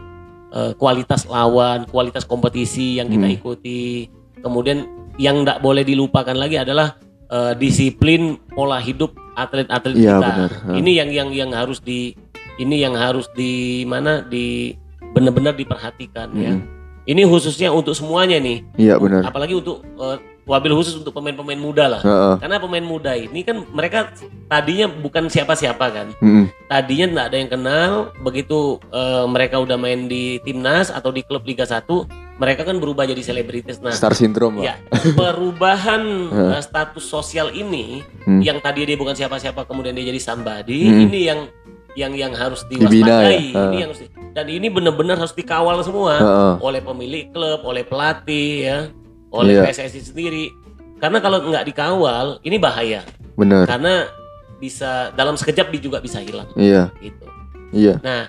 eh, 0.51 0.71
kualitas 0.75 1.25
lawan, 1.25 1.83
kualitas 1.85 2.23
kompetisi 2.23 2.97
yang 2.97 3.05
kita 3.05 3.25
Hmm. 3.25 3.35
ikuti, 3.35 4.07
kemudian 4.45 4.85
yang 5.17 5.41
tidak 5.41 5.65
boleh 5.65 5.81
dilupakan 5.81 6.37
lagi 6.37 6.61
adalah 6.61 7.01
eh, 7.33 7.57
disiplin 7.57 8.37
pola 8.53 8.77
hidup 8.77 9.17
atlet-atlet 9.33 9.97
Iya, 9.97 10.21
kita. 10.21 10.29
benar. 10.29 10.51
Ini 10.77 10.91
yang 11.01 11.09
yang 11.09 11.29
yang 11.33 11.51
harus 11.51 11.81
di 11.81 12.13
ini 12.55 12.79
yang 12.79 12.93
harus 12.95 13.27
di 13.33 13.83
mana 13.83 14.21
di 14.23 14.77
benar-benar 15.11 15.57
diperhatikan 15.57 16.29
ya. 16.37 16.53
Hmm. 16.55 16.63
Ini 17.05 17.21
khususnya 17.29 17.69
untuk 17.69 17.93
semuanya 17.93 18.41
nih. 18.41 18.65
Iya 18.77 18.97
bener. 18.97 19.25
Apalagi 19.25 19.53
untuk 19.57 19.81
eh, 19.85 20.17
wabil 20.45 20.73
khusus 20.73 20.97
untuk 20.97 21.13
pemain-pemain 21.13 21.57
muda 21.59 21.85
lah. 21.85 22.01
Heeh. 22.01 22.33
Karena 22.41 22.57
pemain 22.57 22.81
muda 22.85 23.13
ini 23.13 23.45
kan 23.45 23.61
mereka 23.69 24.09
tadinya 24.47 24.89
bukan 24.89 25.29
siapa-siapa 25.29 25.85
kan. 25.93 26.07
Hmm. 26.17 26.49
Tadinya 26.65 27.05
nggak 27.13 27.27
ada 27.29 27.37
yang 27.37 27.51
kenal. 27.51 27.91
Begitu 28.23 28.81
eh, 28.89 29.25
mereka 29.29 29.61
udah 29.61 29.77
main 29.77 30.09
di 30.09 30.41
timnas 30.41 30.89
atau 30.89 31.13
di 31.13 31.21
klub 31.21 31.45
Liga 31.45 31.67
1, 31.67 31.85
mereka 32.35 32.63
kan 32.63 32.75
berubah 32.75 33.03
jadi 33.03 33.21
selebritis. 33.21 33.79
Nah, 33.79 33.91
Star 33.91 34.11
syndrome, 34.11 34.59
ya 34.59 34.75
perubahan 35.19 36.03
eh, 36.29 36.61
status 36.61 37.03
sosial 37.03 37.49
ini 37.49 38.03
Hmm. 38.23 38.41
yang 38.41 38.57
tadi 38.57 38.83
dia 38.83 38.95
bukan 38.95 39.13
siapa-siapa 39.13 39.63
kemudian 39.63 39.93
dia 39.93 40.05
jadi 40.05 40.19
somebody, 40.19 40.83
Hmm. 40.83 41.05
ini 41.05 41.19
yang 41.23 41.39
yang 41.95 42.11
yang 42.11 42.33
harus 42.33 42.65
ya? 42.65 42.75
diwaspadai. 42.75 43.39
Ini 43.47 43.55
Ah. 43.55 43.71
yang 43.73 43.89
harus 43.89 44.01
di- 44.01 44.11
dan 44.31 44.45
ini 44.45 44.67
benar-benar 44.67 45.15
harus 45.15 45.31
dikawal 45.31 45.79
semua 45.79 46.13
Heeh. 46.13 46.53
oleh 46.59 46.81
pemilik 46.81 47.31
klub, 47.31 47.63
oleh 47.63 47.81
pelatih 47.81 48.51
ya, 48.61 48.77
oleh 49.29 49.55
Iya. 49.55 49.63
PSSI 49.63 50.01
sendiri. 50.05 50.51
Karena 50.95 51.19
kalau 51.19 51.39
nggak 51.41 51.63
dikawal, 51.65 52.39
ini 52.41 52.55
bahaya. 52.55 53.03
Bener. 53.35 53.63
Karena 53.63 54.07
bisa 54.55 55.11
dalam 55.11 55.35
sekejap 55.35 55.67
dia 55.67 55.81
juga 55.81 55.99
bisa 55.99 56.19
hilang 56.19 56.47
Iya, 56.55 56.91
gitu. 56.99 57.25
iya. 57.71 57.99
Nah, 57.99 58.27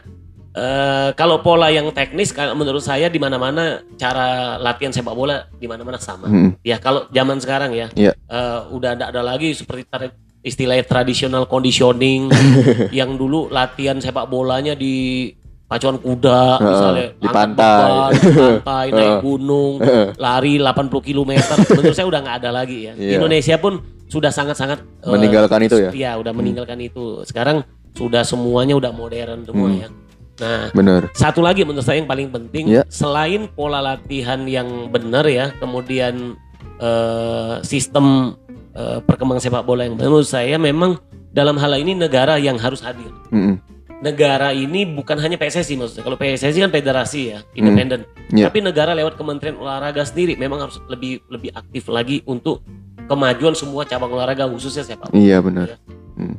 eh, 0.57 1.09
kalau 1.13 1.39
pola 1.39 1.69
yang 1.69 1.93
teknis 1.93 2.33
kalau 2.33 2.53
menurut 2.53 2.81
saya 2.81 3.07
di 3.07 3.17
mana-mana 3.17 3.65
cara 3.95 4.57
latihan 4.57 4.91
sepak 4.91 5.13
bola 5.13 5.45
di 5.53 5.65
mana-mana 5.65 5.99
sama. 5.99 6.27
Mm-mm. 6.27 6.57
Ya 6.63 6.77
kalau 6.77 7.05
zaman 7.11 7.37
sekarang 7.37 7.71
ya, 7.71 7.93
Iya. 7.93 8.17
eh, 8.17 8.61
udah 8.71 8.97
tidak 8.97 9.09
ada 9.11 9.23
lagi 9.23 9.53
seperti 9.53 9.85
tar- 9.85 10.17
istilah 10.41 10.79
tradisional 10.81 11.45
conditioning 11.45 12.31
yang 12.95 13.15
dulu 13.15 13.47
latihan 13.49 13.99
sepak 13.99 14.25
bolanya 14.25 14.73
di 14.73 15.29
pacuan 15.67 15.99
kuda 15.99 16.43
Heeh, 16.57 16.63
misalnya 16.65 17.07
di 17.13 17.27
pantai. 17.29 17.83
beban, 17.83 18.11
di 18.15 18.31
pantai 18.63 18.87
naik 18.97 19.15
gunung 19.21 19.73
lari 20.15 20.55
80 20.57 20.63
km 21.03 21.31
menurut 21.75 21.91
saya 21.93 22.07
udah 22.07 22.21
nggak 22.23 22.37
ada 22.39 22.51
lagi 22.55 22.87
ya 22.87 22.93
di 22.95 23.03
Iya. 23.05 23.19
Indonesia 23.19 23.59
pun 23.59 23.83
sudah 24.07 24.31
sangat-sangat 24.31 24.79
eh, 25.03 25.11
Meninggalkan 25.11 25.61
itu 25.61 25.77
ya? 25.77 25.91
Iya, 25.91 26.11
udah 26.17 26.31
meninggalkan 26.31 26.79
itu. 26.79 27.27
Sekarang 27.27 27.67
sudah 27.91 28.23
semuanya 28.23 28.73
udah 28.73 28.95
modern 28.95 29.43
semua 29.43 29.67
Hmm. 29.67 29.83
ya. 29.83 29.89
Nah, 30.37 30.69
Bener. 30.73 31.09
satu 31.17 31.41
lagi 31.41 31.65
menurut 31.65 31.85
saya 31.85 31.97
yang 32.01 32.11
paling 32.11 32.29
penting 32.29 32.69
Iya. 32.69 32.83
selain 32.93 33.49
pola 33.49 33.81
latihan 33.81 34.45
yang 34.45 34.93
benar 34.93 35.25
ya, 35.25 35.53
kemudian 35.57 36.37
eh, 36.77 37.55
sistem 37.65 38.37
eh, 38.77 39.01
perkembangan 39.01 39.41
sepak 39.41 39.65
bola 39.65 39.89
yang 39.89 39.97
benar, 39.97 40.13
menurut 40.13 40.29
saya 40.29 40.61
memang 40.61 41.01
dalam 41.33 41.57
hal 41.57 41.73
ini 41.77 41.97
negara 41.97 42.37
yang 42.37 42.61
harus 42.61 42.85
hadir. 42.85 43.09
Mm-mm. 43.33 43.57
Negara 44.05 44.53
ini 44.53 44.85
bukan 44.85 45.17
hanya 45.17 45.41
PSSI 45.41 45.81
maksudnya. 45.81 46.05
Kalau 46.05 46.21
PSSI 46.21 46.61
kan 46.61 46.69
federasi 46.69 47.21
ya, 47.33 47.39
independen. 47.57 48.05
Iya. 48.29 48.53
Tapi 48.53 48.61
negara 48.61 48.93
lewat 48.93 49.17
Kementerian 49.17 49.57
Olahraga 49.57 50.05
sendiri 50.05 50.37
memang 50.37 50.69
harus 50.69 50.77
lebih 50.93 51.25
lebih 51.33 51.49
aktif 51.57 51.89
lagi 51.89 52.21
untuk 52.29 52.61
kemajuan 53.09 53.57
semua 53.57 53.89
cabang 53.89 54.13
olahraga 54.13 54.45
khususnya 54.53 54.85
sepak 54.85 55.09
bola. 55.09 55.17
Iya 55.17 55.41
bener. 55.41 55.81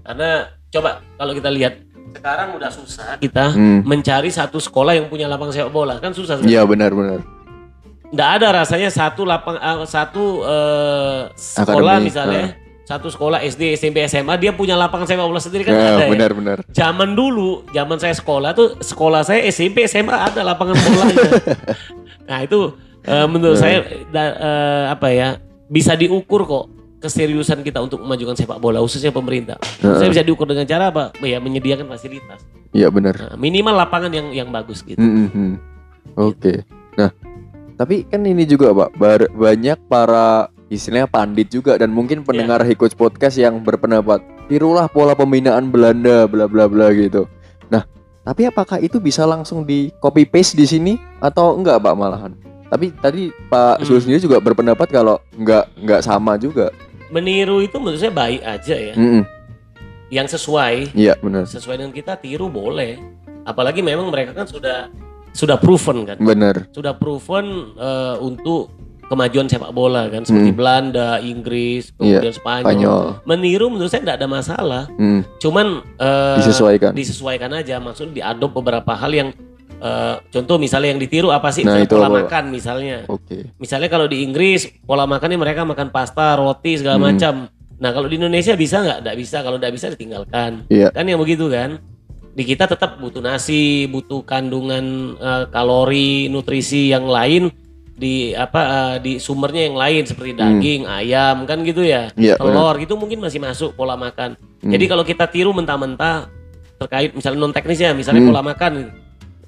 Karena 0.05 0.53
coba 0.69 1.01
kalau 1.17 1.33
kita 1.33 1.49
lihat 1.49 1.73
sekarang 2.09 2.53
udah 2.53 2.69
susah 2.69 3.17
kita 3.17 3.51
Hmm. 3.51 3.83
mencari 3.83 4.29
satu 4.29 4.57
sekolah 4.57 4.93
yang 4.93 5.07
punya 5.07 5.25
lapangan 5.25 5.53
sepak 5.53 5.71
bola 5.71 5.95
kan 5.97 6.11
susah 6.11 6.37
sekali. 6.37 6.49
Iya 6.49 6.63
benar 6.63 6.91
benar. 6.91 7.19
Nggak 8.07 8.29
ada 8.33 8.47
rasanya 8.55 8.87
satu 8.87 9.21
lapang 9.21 9.55
eh, 9.55 9.83
satu 9.83 10.23
eh, 10.41 11.19
sekolah 11.33 11.93
Akademi, 11.97 12.07
misalnya 12.07 12.43
satu 12.83 13.07
sekolah 13.07 13.43
SD 13.43 13.75
SMP 13.75 13.99
SMA 14.05 14.31
dia 14.37 14.51
punya 14.51 14.73
lapangan 14.73 15.03
sepak 15.05 15.27
bola 15.27 15.37
sendiri 15.37 15.63
kan 15.63 15.73
Ya, 15.73 15.83
ada 15.93 16.05
ya. 16.05 16.09
benar 16.09 16.31
benar. 16.31 16.57
Zaman 16.69 17.09
dulu, 17.13 17.67
zaman 17.69 17.97
saya 17.97 18.15
sekolah 18.15 18.51
tuh 18.51 18.79
sekolah 18.79 19.21
saya 19.21 19.43
SMP 19.45 19.83
SMA 19.85 20.13
ada 20.13 20.39
lapangan 20.41 20.73
bolanya. 20.73 21.19
nah 22.29 22.39
itu 22.39 22.71
eh, 23.03 23.27
menurut 23.27 23.55
Ya. 23.55 23.61
saya 23.61 23.77
da- 24.07 24.37
eh, 24.37 24.85
apa 24.89 25.07
ya 25.09 25.29
bisa 25.67 25.93
diukur 25.93 26.47
kok 26.47 26.65
keseriusan 26.97 27.61
kita 27.61 27.77
untuk 27.77 28.01
memajukan 28.01 28.33
sepak 28.33 28.57
bola 28.57 28.81
khususnya 28.81 29.13
pemerintah. 29.13 29.57
Ya. 29.79 29.97
Saya 29.97 30.09
bisa 30.09 30.23
diukur 30.25 30.49
dengan 30.49 30.65
cara 30.65 30.89
apa? 30.89 31.13
Ya 31.21 31.37
menyediakan 31.37 31.85
fasilitas. 31.87 32.41
Iya 32.73 32.89
benar. 32.89 33.15
Nah, 33.15 33.35
minimal 33.37 33.75
lapangan 33.77 34.11
yang 34.11 34.33
yang 34.33 34.49
bagus 34.49 34.81
gitu. 34.81 34.97
Mm-mm. 34.99 35.57
Oke. 36.17 36.65
Nah, 36.97 37.13
tapi 37.77 38.03
kan 38.03 38.25
ini 38.25 38.43
juga 38.43 38.73
Pak, 38.73 38.89
bar- 38.97 39.31
banyak 39.31 39.77
para 39.85 40.49
istilahnya 40.67 41.07
pandit 41.07 41.47
juga 41.47 41.79
dan 41.79 41.93
mungkin 41.93 42.25
pendengar 42.25 42.59
Hikoch 42.65 42.91
podcast 42.91 43.39
yang 43.39 43.63
berpendapat 43.63 44.19
tirulah 44.51 44.89
pola 44.89 45.15
pembinaan 45.15 45.71
Belanda 45.71 46.27
bla 46.27 46.49
bla 46.49 46.67
bla 46.67 46.91
gitu. 46.91 47.23
Nah, 47.69 47.87
tapi 48.25 48.49
apakah 48.49 48.81
itu 48.81 48.99
bisa 48.99 49.23
langsung 49.23 49.63
di 49.63 49.93
copy 50.01 50.27
paste 50.27 50.57
di 50.57 50.65
sini 50.67 50.93
atau 51.21 51.55
enggak 51.55 51.79
Pak 51.79 51.95
malahan? 51.95 52.33
Tapi 52.67 52.91
tadi 52.99 53.31
Pak 53.47 53.79
Hmm. 53.79 53.95
Sendiri 53.95 54.19
juga 54.19 54.43
berpendapat 54.43 54.91
kalau 54.91 55.23
enggak 55.31 55.71
enggak 55.79 56.03
sama 56.03 56.35
juga. 56.35 56.67
Meniru 57.09 57.59
itu 57.59 57.75
menurut 57.77 57.97
saya 57.97 58.11
baik 58.11 58.41
aja 58.41 58.75
ya. 58.75 58.93
Mm-mm. 58.93 59.23
Yang 60.07 60.35
sesuai 60.35 60.91
Iya 60.93 61.15
benar. 61.17 61.43
sesuai 61.43 61.75
dengan 61.77 61.91
kita 61.91 62.15
tiru 62.15 62.47
boleh. 62.47 62.99
Apalagi 63.43 63.79
memang 63.79 64.07
mereka 64.07 64.31
kan 64.33 64.43
sudah 64.43 64.91
sudah 65.31 65.55
proven 65.55 66.03
kan. 66.03 66.17
Benar. 66.17 66.67
sudah 66.69 66.93
proven 66.93 67.45
eh, 67.75 68.15
untuk 68.17 68.71
kemajuan 69.07 69.47
sepak 69.47 69.71
bola 69.71 70.07
kan 70.07 70.19
seperti 70.21 70.51
Hmm. 70.51 70.59
Belanda, 70.59 71.09
Inggris, 71.21 71.95
kemudian 71.95 72.27
Spanyol. 72.29 72.65
Spanyol. 72.67 73.03
Meniru 73.23 73.65
menurut 73.69 73.87
saya 73.87 74.03
tidak 74.03 74.17
ada 74.17 74.27
masalah. 74.27 74.83
Mm, 74.93 75.23
Cuman 75.37 75.67
eh, 75.95 76.35
disesuaikan. 76.39 76.91
disesuaikan 76.91 77.51
aja 77.53 77.79
maksudnya 77.79 78.13
diadop 78.17 78.51
beberapa 78.53 78.91
hal 78.91 79.07
yang 79.09 79.29
eh, 79.77 80.15
contoh 80.27 80.57
misalnya 80.57 80.89
yang 80.91 80.99
ditiru 80.99 81.29
apa 81.29 81.49
sih 81.49 81.61
Nah, 81.61 81.75
Misalnya 81.75 81.85
itu 81.85 81.95
pola 81.95 82.07
apa? 82.07 82.17
makan 82.23 82.43
misalnya. 82.49 82.97
Oke. 83.07 83.37
Misalnya 83.57 83.87
kalau 83.87 84.05
di 84.05 84.21
Inggris 84.21 84.65
pola 84.81 85.03
makannya 85.03 85.37
mereka 85.37 85.61
makan 85.63 85.89
pasta, 85.89 86.33
roti 86.33 86.75
segala 86.75 86.97
Hmm. 86.97 87.07
macam. 87.07 87.33
Nah, 87.77 87.91
kalau 87.91 88.05
di 88.05 88.17
Indonesia 88.17 88.53
bisa 88.53 88.81
nggak? 88.81 88.99
Tidak 89.01 89.15
bisa. 89.15 89.37
Kalau 89.39 89.57
tidak 89.57 89.73
bisa 89.73 89.87
ditinggalkan. 89.89 90.65
Iya. 90.67 90.89
Kan 90.89 91.05
yang 91.05 91.17
begitu 91.17 91.45
kan? 91.47 91.77
Di 92.33 92.41
kita 92.43 92.65
tetap 92.65 92.97
butuh 92.97 93.17
nasi, 93.19 93.85
butuh 93.85 94.21
kandungan 94.21 94.85
eh, 95.15 95.43
kalori, 95.47 96.25
nutrisi 96.27 96.89
yang 96.89 97.05
lain 97.05 97.49
di 97.93 98.29
apa 98.31 98.61
eh, 98.61 98.95
di 98.99 99.13
sumbernya 99.17 99.69
yang 99.69 99.73
lain 99.75 100.05
seperti 100.05 100.33
daging, 100.33 100.85
ayam 100.85 101.45
kan 101.45 101.61
gitu 101.61 101.81
ya. 101.81 102.09
Hmm. 102.09 102.17
Iya. 102.17 102.33
Telur 102.37 102.73
gitu 102.77 102.93
mungkin 102.93 103.17
masih 103.19 103.37
masuk 103.37 103.73
pola 103.73 103.93
makan. 103.93 104.37
Hmm. 104.57 104.69
Jadi 104.69 104.85
kalau 104.85 105.01
kita 105.01 105.25
tiru 105.25 105.49
mentah-mentah 105.51 106.29
terkait 106.77 107.09
misalnya 107.11 107.39
non 107.39 107.49
teknisnya, 107.49 107.93
misalnya 107.93 108.21
Hmm. 108.21 108.29
pola 108.29 108.41
makan. 108.43 108.73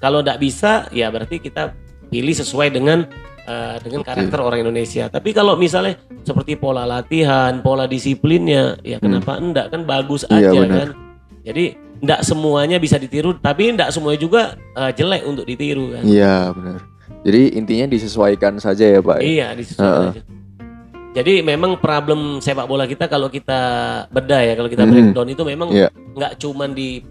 Kalau 0.00 0.18
tidak 0.20 0.40
bisa, 0.40 0.88
ya 0.90 1.06
berarti 1.08 1.36
kita 1.36 1.76
pilih 2.08 2.32
sesuai 2.32 2.68
dengan 2.70 3.04
eh, 3.42 3.76
dengan 3.78 4.00
karakter 4.00 4.38
orang 4.38 4.60
Indonesia. 4.60 5.06
Tapi 5.06 5.30
kalau 5.30 5.54
misalnya 5.54 5.94
seperti 6.20 6.54
pola 6.54 6.82
latihan, 6.82 7.60
pola 7.60 7.84
disiplinnya, 7.84 8.80
ya 8.80 8.96
kenapa 8.96 9.36
enggak 9.36 9.68
kan 9.68 9.84
bagus 9.84 10.24
Hmm. 10.24 10.34
Iya, 10.34 10.48
aja 10.48 10.58
benar. 10.58 10.76
kan. 10.76 10.88
Jadi 11.40 11.64
enggak 12.00 12.20
semuanya 12.22 12.76
bisa 12.76 12.96
ditiru, 12.96 13.36
tapi 13.36 13.68
enggak 13.68 13.90
semuanya 13.90 14.18
juga 14.18 14.42
eh, 14.72 14.90
jelek 14.90 15.22
untuk 15.24 15.44
ditiru 15.44 15.92
kan. 15.92 16.02
Iya 16.02 16.50
benar. 16.50 16.80
Jadi 17.20 17.42
intinya 17.52 17.86
disesuaikan 17.86 18.56
saja 18.56 18.88
ya 18.88 19.00
Pak. 19.00 19.16
ya? 19.18 19.22
Iya, 19.22 19.46
disesuaikan 19.52 19.92
Heeh. 20.00 20.12
aja. 20.16 20.22
Jadi 21.10 21.42
memang 21.42 21.74
problem 21.76 22.38
sepak 22.38 22.64
bola 22.64 22.86
kita 22.86 23.04
kalau 23.04 23.26
kita 23.26 23.60
bedah 24.08 24.40
ya, 24.40 24.54
kalau 24.54 24.70
kita 24.70 24.86
Hmm. 24.86 24.92
breakdown 24.94 25.28
itu 25.28 25.42
memang 25.42 25.68
Iya. 25.68 25.90
nggak 25.90 26.38
cuman 26.38 26.70
di 26.70 27.02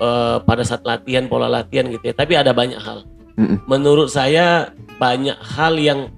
eh, 0.00 0.36
pada 0.42 0.62
saat 0.64 0.82
latihan 0.82 1.28
pola 1.28 1.46
latihan 1.46 1.86
gitu 1.92 2.02
ya, 2.10 2.14
tapi 2.16 2.34
ada 2.34 2.50
banyak 2.56 2.80
hal. 2.80 3.04
Menurut 3.64 4.12
saya 4.12 4.68
banyak 5.00 5.32
hal 5.40 5.80
yang 5.80 6.12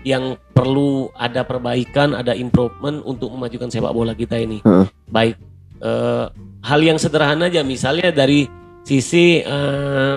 yang 0.00 0.36
perlu 0.56 1.12
ada 1.12 1.44
perbaikan, 1.44 2.16
ada 2.16 2.32
improvement 2.32 3.04
untuk 3.04 3.28
memajukan 3.32 3.68
sepak 3.68 3.92
bola 3.92 4.16
kita 4.16 4.40
ini. 4.40 4.64
Baik 5.12 5.36
eh, 5.84 6.26
hal 6.64 6.80
yang 6.80 6.96
sederhana 6.96 7.52
aja, 7.52 7.60
misalnya 7.60 8.08
dari 8.10 8.48
sisi 8.84 9.44
eh, 9.44 10.14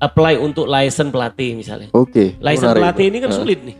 apply 0.00 0.40
untuk 0.40 0.64
license 0.64 1.12
pelatih 1.12 1.56
misalnya. 1.56 1.88
Oke. 1.92 2.36
License 2.40 2.72
menarik, 2.72 2.82
pelatih 2.82 3.06
ini 3.12 3.18
kan 3.20 3.30
sulit 3.32 3.60
nih. 3.60 3.76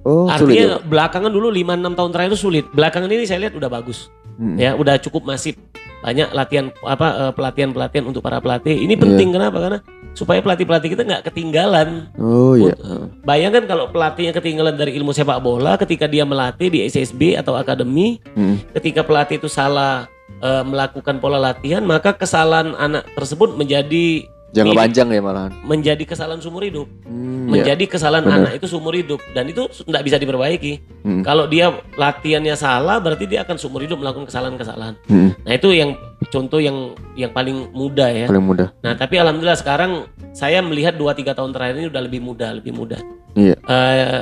Oh, 0.00 0.26
sulit 0.32 0.34
Artinya 0.34 0.64
ya, 0.64 0.68
Pak? 0.80 0.82
belakangan 0.88 1.30
dulu 1.30 1.48
5-6 1.52 1.98
tahun 1.98 2.10
terakhir 2.10 2.30
itu 2.32 2.40
sulit. 2.40 2.64
Belakangan 2.72 3.08
ini 3.12 3.24
saya 3.28 3.38
lihat 3.46 3.54
udah 3.54 3.70
bagus. 3.70 4.08
Mm. 4.40 4.56
Ya, 4.56 4.70
udah 4.74 4.96
cukup 4.96 5.28
masif. 5.28 5.54
Banyak 6.00 6.32
latihan 6.32 6.72
apa 6.80 7.06
eh, 7.28 7.32
pelatihan-pelatihan 7.32 8.04
untuk 8.04 8.20
para 8.20 8.40
pelatih. 8.40 8.72
Ini 8.74 8.96
penting 8.96 9.30
kenapa? 9.30 9.60
Karena 9.60 9.78
supaya 10.10 10.40
pelatih-pelatih 10.40 10.88
kita 10.90 11.02
nggak 11.04 11.24
ketinggalan. 11.28 12.10
Oh 12.16 12.56
iya. 12.56 12.74
Ut- 12.74 13.22
Bayangkan 13.22 13.64
kalau 13.64 13.88
pelatihnya 13.88 14.32
ketinggalan 14.32 14.74
dari 14.74 14.96
ilmu 14.96 15.12
sepak 15.12 15.38
bola 15.38 15.76
ketika 15.76 16.08
dia 16.08 16.24
melatih 16.24 16.66
di 16.66 16.82
SSB 16.82 17.36
atau 17.36 17.54
akademi, 17.54 18.18
Mm. 18.34 18.74
ketika 18.74 19.04
pelatih 19.04 19.38
itu 19.38 19.46
salah 19.46 20.08
eh, 20.40 20.64
melakukan 20.64 21.20
pola 21.20 21.36
latihan, 21.36 21.84
maka 21.84 22.10
kesalahan 22.10 22.72
anak 22.74 23.04
tersebut 23.12 23.54
menjadi 23.54 24.24
Jangka 24.50 24.74
Ini- 24.74 24.80
panjang 24.80 25.08
ya 25.08 25.20
malahan. 25.20 25.52
menjadi 25.62 26.02
kesalahan 26.02 26.38
seumur 26.38 26.62
hidup. 26.62 26.90
Hmm, 27.06 27.46
ya. 27.46 27.62
menjadi 27.62 27.84
kesalahan 27.86 28.26
benar. 28.26 28.38
anak 28.44 28.52
itu 28.58 28.66
seumur 28.66 28.92
hidup 28.92 29.22
dan 29.30 29.46
itu 29.46 29.62
tidak 29.70 30.02
bisa 30.02 30.16
diperbaiki. 30.16 30.72
Hmm. 31.02 31.22
Kalau 31.22 31.46
dia 31.46 31.70
latihannya 31.94 32.54
salah 32.54 32.98
berarti 32.98 33.24
dia 33.24 33.42
akan 33.42 33.54
seumur 33.54 33.80
hidup 33.80 33.96
melakukan 33.96 34.26
kesalahan-kesalahan. 34.26 34.98
Mm. 35.06 35.30
Nah, 35.40 35.52
itu 35.52 35.68
yang 35.70 35.90
contoh 36.26 36.58
yang 36.58 36.76
yang 37.14 37.30
paling 37.30 37.70
mudah 37.70 38.10
ya. 38.10 38.26
Paling 38.26 38.42
mudah. 38.44 38.68
Nah, 38.80 38.92
tapi 38.92 39.16
alhamdulillah 39.16 39.54
sekarang 39.54 40.10
saya 40.32 40.58
melihat 40.60 40.94
2 40.94 41.06
3 41.12 41.30
tahun 41.32 41.50
terakhir 41.50 41.74
ini 41.76 41.86
udah 41.86 42.02
lebih 42.02 42.20
mudah, 42.20 42.50
lebih 42.52 42.72
mudah. 42.72 42.98
Iya. 43.32 43.54
Eh, 43.56 44.20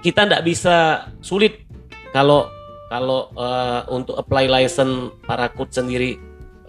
kita 0.00 0.24
tidak 0.24 0.42
bisa 0.42 0.76
sulit 1.20 1.68
kalau 2.10 2.48
kalau 2.88 3.28
eh, 3.30 3.80
untuk 3.88 4.16
apply 4.16 4.48
license 4.48 5.12
para 5.22 5.48
coach 5.48 5.74
sendiri 5.74 6.16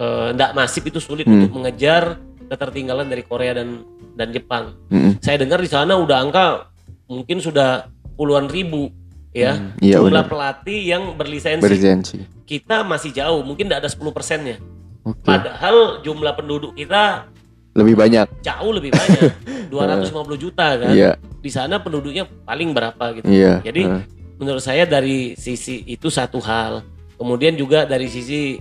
tidak 0.02 0.52
masif 0.52 0.82
itu 0.82 0.98
sulit 0.98 1.24
Hmm. 1.24 1.46
untuk 1.46 1.62
mengejar 1.62 2.18
ketertinggalan 2.52 3.08
dari 3.08 3.24
Korea 3.24 3.56
dan 3.56 3.88
dan 4.12 4.30
Jepang 4.30 4.76
Mm-mm. 4.88 5.24
saya 5.24 5.40
dengar 5.40 5.58
di 5.58 5.68
sana 5.68 5.96
udah 5.96 6.18
angka 6.20 6.68
mungkin 7.08 7.40
sudah 7.40 7.88
puluhan 8.14 8.46
ribu 8.46 8.92
ya 9.32 9.56
Hmm, 9.56 9.72
iya 9.80 9.96
jumlah 9.98 10.12
benar. 10.22 10.28
pelatih 10.28 10.80
yang 10.86 11.16
berlisensi. 11.16 11.64
Berlisensi. 11.64 12.18
Kita 12.44 12.84
masih 12.84 13.16
jauh, 13.16 13.40
mungkin 13.42 13.72
tidak 13.72 13.80
ada 13.80 13.90
10 13.90 14.12
persennya. 14.12 14.60
Oke. 15.02 15.24
Padahal 15.24 15.76
jumlah 16.04 16.36
penduduk 16.36 16.76
kita 16.76 17.32
Lebih 17.72 17.96
banyak. 17.96 18.28
jauh 18.44 18.76
lebih 18.76 18.92
banyak, 18.92 19.32
250 19.72 20.12
juta 20.36 20.76
kan. 20.76 20.92
Iya, 20.92 21.16
Di 21.40 21.48
sana 21.48 21.80
penduduknya 21.80 22.28
paling 22.44 22.76
berapa 22.76 23.16
gitu. 23.16 23.26
iya. 23.26 23.64
Jadi 23.64 23.88
Heeh. 23.88 24.04
menurut 24.36 24.60
saya 24.60 24.84
dari 24.84 25.40
sisi 25.40 25.80
itu 25.88 26.12
satu 26.12 26.44
hal. 26.44 26.84
Kemudian 27.16 27.56
juga 27.56 27.88
dari 27.88 28.12
sisi 28.12 28.60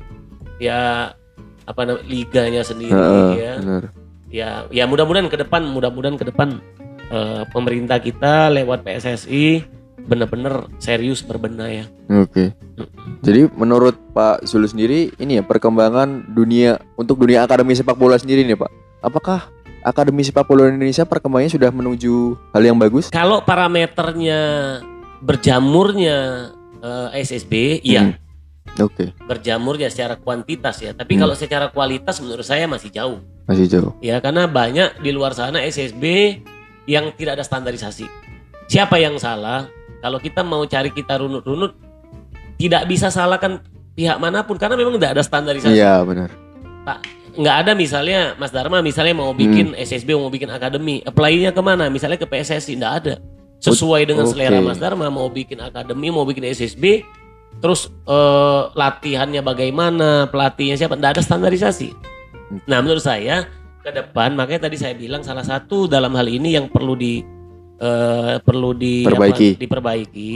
ya 0.56 1.10
apa 1.70 1.86
namanya 1.86 2.04
liganya 2.10 2.62
sendiri 2.66 2.90
Heeh, 2.90 3.30
ya. 3.38 3.54
benar. 3.62 3.82
Ya 4.30 4.50
ya 4.74 4.84
mudah-mudahan 4.90 5.30
ke 5.30 5.38
depan 5.38 5.62
mudah-mudahan 5.70 6.18
ke 6.18 6.26
depan 6.26 6.58
eh, 7.14 7.42
pemerintah 7.54 8.02
kita 8.02 8.50
lewat 8.50 8.82
PSSI 8.82 9.62
benar-benar 10.06 10.66
serius 10.82 11.22
berbenah 11.22 11.70
ya. 11.70 11.84
Oke. 12.10 12.50
Jadi 13.22 13.46
menurut 13.54 13.94
Pak 14.16 14.48
Zul 14.48 14.66
sendiri 14.66 15.12
ini 15.20 15.38
ya 15.38 15.42
perkembangan 15.46 16.34
dunia 16.34 16.80
untuk 16.98 17.20
dunia 17.20 17.46
akademi 17.46 17.76
sepak 17.76 17.94
bola 17.94 18.18
sendiri 18.18 18.42
nih 18.42 18.58
Pak. 18.58 18.70
Apakah 19.04 19.46
akademi 19.84 20.24
sepak 20.26 20.48
bola 20.48 20.66
Indonesia 20.72 21.06
perkembangannya 21.06 21.52
sudah 21.52 21.70
menuju 21.70 22.34
hal 22.56 22.62
yang 22.64 22.78
bagus? 22.80 23.12
Kalau 23.12 23.44
parameternya 23.44 24.40
berjamurnya 25.20 26.48
eh, 26.80 27.20
SSB, 27.20 27.84
iya 27.84 28.16
Hmm. 28.76 28.86
Oke, 28.86 29.12
berjamurnya 29.26 29.88
secara 29.88 30.14
kuantitas 30.14 30.78
ya. 30.78 30.92
Tapi 30.92 31.16
Hmm. 31.16 31.26
kalau 31.26 31.34
secara 31.34 31.66
kualitas 31.68 32.20
menurut 32.20 32.44
saya 32.44 32.66
masih 32.66 32.90
jauh. 32.90 33.18
masih 33.50 33.66
jauh. 33.66 33.92
Ya 33.98 34.22
karena 34.22 34.46
banyak 34.46 35.02
di 35.02 35.10
luar 35.10 35.34
sana 35.34 35.58
SSB 35.58 36.38
yang 36.86 37.10
tidak 37.18 37.34
ada 37.34 37.42
standarisasi. 37.42 38.06
Siapa 38.70 38.94
yang 39.02 39.18
salah? 39.18 39.66
Kalau 39.98 40.22
kita 40.22 40.46
mau 40.46 40.62
cari 40.64 40.94
kita 40.94 41.18
runut-runut, 41.18 41.74
tidak 42.54 42.86
bisa 42.86 43.10
salahkan 43.10 43.58
pihak 43.92 44.22
mana 44.22 44.46
pun 44.46 44.54
karena 44.54 44.78
memang 44.78 44.94
tidak 45.02 45.18
ada 45.18 45.22
standarisasi. 45.26 45.74
Iya 45.74 45.98
benar. 46.06 46.30
Nggak 47.30 47.56
ada 47.62 47.72
misalnya 47.74 48.34
Mas 48.38 48.50
Dharma 48.50 48.82
misalnya 48.82 49.14
mau 49.14 49.30
bikin 49.30 49.74
SSB 49.74 50.14
mau 50.18 50.30
bikin 50.30 50.50
akademi, 50.50 50.98
apply-nya 51.02 51.50
ke 51.50 51.62
mana? 51.62 51.86
Misalnya 51.86 52.18
ke 52.18 52.26
PSSI, 52.26 52.74
nggak 52.78 52.94
ada. 53.02 53.14
Sesuai 53.58 54.02
dengan 54.02 54.26
Oke. 54.26 54.34
selera 54.34 54.58
Mas 54.58 54.78
Dharma 54.78 55.10
mau 55.10 55.26
bikin 55.26 55.58
akademi, 55.58 56.10
mau 56.10 56.22
bikin 56.22 56.42
SSB, 56.46 57.02
terus 57.58 57.90
eh, 58.06 58.62
latihannya 58.72 59.42
bagaimana, 59.42 60.30
pelatihnya 60.30 60.78
siapa? 60.78 60.94
Nggak 60.94 61.18
ada 61.18 61.22
standarisasi. 61.22 61.90
Nah 62.70 62.78
menurut 62.78 63.02
saya 63.02 63.50
ke 63.80 63.90
depan 63.90 64.36
makanya 64.36 64.68
tadi 64.68 64.76
saya 64.76 64.92
bilang 64.92 65.20
salah 65.20 65.42
satu 65.42 65.86
dalam 65.86 66.12
hal 66.14 66.26
ini 66.26 66.54
yang 66.54 66.68
perlu 66.68 66.94
di 66.94 67.24
eh, 67.76 68.36
perlu 68.38 68.70
di 68.72 69.02
Perbaiki. 69.02 69.48
apa, 69.54 69.60
diperbaiki 69.60 70.34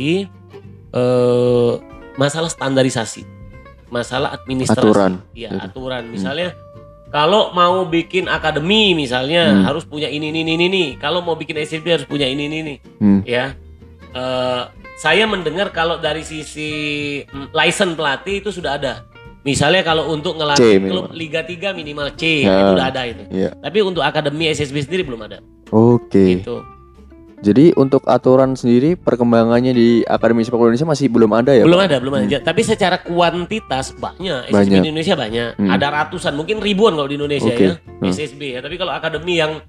eh, 0.91 1.73
masalah 2.15 2.49
standarisasi, 2.49 3.23
masalah 3.91 4.33
administrasi, 4.33 4.81
Aturan. 4.81 5.13
ya 5.35 5.51
aturan. 5.61 6.07
Misalnya 6.09 6.55
kalau 7.11 7.55
mau 7.55 7.87
bikin 7.87 8.27
akademi 8.27 8.91
misalnya 8.93 9.55
Hmm. 9.55 9.63
harus 9.67 9.85
punya 9.85 10.07
ini 10.07 10.31
ini 10.31 10.43
ini 10.43 10.55
ini. 10.67 10.85
Kalau 10.97 11.23
mau 11.23 11.35
bikin 11.35 11.59
SCB 11.59 11.87
harus 11.91 12.07
punya 12.07 12.27
ini 12.27 12.47
ini 12.47 12.57
ini. 12.61 12.75
Hmm. 12.99 13.21
Ya. 13.23 13.55
Eh, 14.15 14.63
saya 14.95 15.27
mendengar 15.27 15.75
kalau 15.75 15.99
dari 15.99 16.23
sisi 16.23 16.71
mm, 17.25 17.51
license 17.51 17.95
pelatih 17.95 18.41
itu 18.41 18.51
sudah 18.55 18.79
ada. 18.79 18.95
Misalnya 19.45 19.85
kalau 19.85 20.09
untuk 20.09 20.41
ngelatih 20.41 20.81
klub 20.89 21.13
Liga 21.13 21.45
3 21.45 21.77
minimal 21.77 22.17
C 22.17 22.49
Ya. 22.49 22.65
itu 22.65 22.71
udah 22.81 22.87
ada 22.89 23.03
itu. 23.05 23.23
Iya. 23.29 23.51
Tapi 23.61 23.79
untuk 23.85 24.01
akademi 24.01 24.49
SSB 24.49 24.89
sendiri 24.89 25.05
belum 25.05 25.21
ada. 25.21 25.45
Oke. 25.69 26.41
Gitu. 26.41 26.65
Jadi 27.45 27.77
untuk 27.77 28.01
aturan 28.09 28.57
sendiri 28.57 28.97
perkembangannya 28.97 29.77
di 29.77 29.89
akademi 30.09 30.49
sepak 30.49 30.57
bola 30.57 30.73
Indonesia 30.73 30.89
masih 30.89 31.13
belum 31.13 31.29
ada 31.37 31.53
ya? 31.53 31.69
belum 31.69 31.77
Pak? 31.77 31.89
ada, 31.93 31.97
belum 32.01 32.15
ada. 32.17 32.39
Tapi 32.41 32.61
secara 32.65 32.97
kuantitas 33.05 33.93
banyak. 33.93 34.49
SSB 34.49 34.57
Banyak. 34.57 34.73
di 34.73 34.89
Indonesia 34.89 35.13
banyak. 35.13 35.49
Hmm. 35.61 35.69
Ada 35.69 35.87
ratusan, 35.93 36.33
mungkin 36.33 36.65
ribuan 36.65 36.97
kalau 36.97 37.05
di 37.05 37.21
Indonesia 37.21 37.53
Oke. 37.53 37.67
ya. 37.69 37.73
Hmm. 38.01 38.09
SSB 38.09 38.41
ya. 38.57 38.59
Tapi 38.65 38.81
kalau 38.81 38.97
akademi 38.97 39.37
yang 39.37 39.61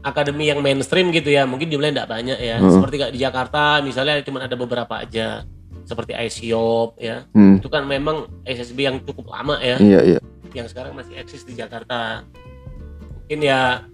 akademi 0.00 0.46
yang 0.46 0.58
mainstream 0.58 1.10
gitu 1.10 1.28
ya, 1.28 1.42
mungkin 1.42 1.68
jumlahnya 1.68 2.02
tidak 2.02 2.10
banyak 2.10 2.38
ya. 2.38 2.56
Hmm. 2.56 2.70
Seperti 2.70 2.94
kayak 2.96 3.12
di 3.12 3.20
Jakarta 3.20 3.62
misalnya 3.80 4.22
cuma 4.22 4.38
ada 4.40 4.54
beberapa 4.54 4.94
aja. 4.96 5.42
Seperti 5.82 6.12
ICOP 6.12 6.98
ya. 6.98 7.24
Hmm. 7.30 7.56
Itu 7.56 7.66
kan 7.66 7.82
memang 7.82 8.28
SSB 8.42 8.78
yang 8.78 8.96
cukup 9.02 9.30
lama 9.30 9.56
ya. 9.58 9.76
Iya 9.76 10.00
iya. 10.06 10.20
yang 10.48 10.64
sekarang 10.64 10.92
masih 10.92 11.12
eksis 11.14 11.42
di 11.42 11.52
Jakarta. 11.52 12.24
Mungkin 13.20 13.40
ya 13.40 13.84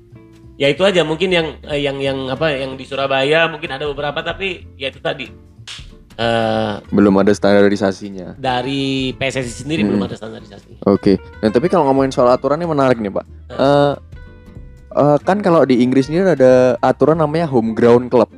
ya 0.54 0.70
itu 0.70 0.82
aja 0.82 1.02
mungkin 1.02 1.30
yang 1.30 1.46
eh, 1.62 1.80
yang 1.80 1.98
yang 1.98 2.30
apa 2.30 2.50
yang 2.52 2.74
di 2.74 2.82
Surabaya 2.82 3.46
mungkin 3.46 3.70
ada 3.70 3.86
beberapa 3.86 4.22
tapi 4.22 4.62
ya 4.74 4.86
itu 4.86 5.02
tadi 5.02 5.26
eh 6.14 6.74
Belum 6.90 7.10
ada 7.16 7.34
standarisasinya. 7.34 8.38
dari 8.38 9.10
PSSI 9.12 9.66
sendiri 9.66 9.82
Hmm. 9.82 9.90
belum 9.92 10.06
ada 10.06 10.14
standarisasi. 10.14 10.86
Oke. 10.86 11.18
Dan 11.40 11.50
tapi 11.50 11.66
kalau 11.66 11.90
ngomongin 11.90 12.14
soal 12.14 12.30
aturan 12.30 12.54
ini 12.56 12.70
menarik 12.70 12.98
nih 12.98 13.10
Pak. 13.10 13.24
Eh, 13.50 13.92
eh, 14.94 15.18
kan 15.22 15.42
kalau 15.42 15.66
di 15.66 15.82
Inggris 15.82 16.08
ini 16.08 16.22
ada 16.22 16.78
aturan 16.80 17.18
namanya 17.18 17.50
home 17.50 17.74
ground 17.74 18.08
club 18.08 18.30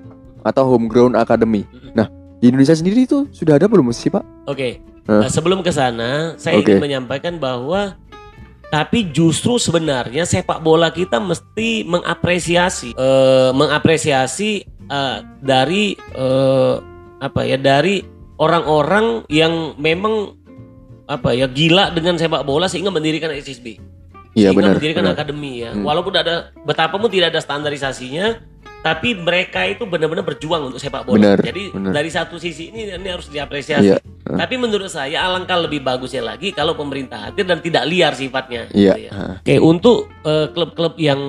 atau 0.42 0.64
home 0.64 0.88
ground 0.88 1.14
academy. 1.14 1.68
Nah 1.92 2.08
di 2.40 2.52
Indonesia 2.52 2.76
sendiri 2.76 3.08
itu 3.08 3.28
sudah 3.32 3.56
ada 3.56 3.68
belum 3.68 3.92
sih 3.92 4.12
Pak? 4.12 4.48
Oke. 4.48 4.80
Hah? 5.06 5.22
Nah, 5.22 5.30
sebelum 5.30 5.62
ke 5.62 5.70
sana 5.70 6.34
saya 6.34 6.58
Oke. 6.58 6.74
ingin 6.74 6.82
menyampaikan 6.82 7.38
bahwa 7.38 7.94
tapi 8.66 9.06
justru 9.14 9.62
sebenarnya 9.62 10.26
sepak 10.26 10.58
bola 10.58 10.90
kita 10.90 11.22
mesti 11.22 11.86
mengapresiasi 11.86 12.90
eh, 12.98 13.50
mengapresiasi 13.54 14.50
eh, 14.66 15.18
dari 15.38 15.94
eh, 15.94 16.74
apa 17.22 17.40
ya 17.46 17.56
dari 17.56 18.02
orang-orang 18.36 19.24
yang 19.32 19.78
memang 19.80 20.36
apa 21.06 21.32
ya 21.32 21.46
gila 21.46 21.94
dengan 21.94 22.18
sepak 22.18 22.42
bola 22.42 22.66
sehingga 22.66 22.90
mendirikan 22.90 23.30
SSB. 23.30 23.78
Iya 24.36 24.52
sehingga 24.52 24.60
benar. 24.62 24.74
mendirikan 24.76 25.02
benar. 25.02 25.16
akademi 25.16 25.52
ya. 25.58 25.70
Hmm. 25.72 25.82
Walaupun 25.82 26.12
ada 26.12 26.34
betapapun 26.60 27.08
tidak 27.08 27.32
ada 27.32 27.40
standarisasinya, 27.40 28.26
tapi 28.78 29.16
mereka 29.16 29.64
itu 29.64 29.82
benar-benar 29.82 30.22
berjuang 30.22 30.68
untuk 30.68 30.78
sepak 30.78 31.02
bola. 31.02 31.16
Benar, 31.16 31.38
Jadi 31.40 31.72
benar. 31.72 31.90
dari 31.90 32.06
satu 32.06 32.36
sisi 32.36 32.68
ini 32.68 32.86
ini 32.86 33.08
harus 33.08 33.26
diapresiasi. 33.26 33.90
Iya. 33.90 33.98
Tapi 34.22 34.54
menurut 34.54 34.86
saya 34.86 35.22
alangkah 35.22 35.56
lebih 35.56 35.80
bagusnya 35.80 36.20
lagi 36.20 36.50
kalau 36.50 36.74
pemerintah 36.74 37.30
hadir 37.30 37.42
dan 37.42 37.58
tidak 37.58 37.86
liar 37.86 38.12
sifatnya. 38.12 38.68
Iya. 38.70 38.92
gitu 38.92 39.02
ya. 39.02 39.10
ah, 39.10 39.34
Oke, 39.40 39.54
untuk 39.56 39.98
eh, 40.22 40.46
klub-klub 40.50 40.94
yang 40.98 41.20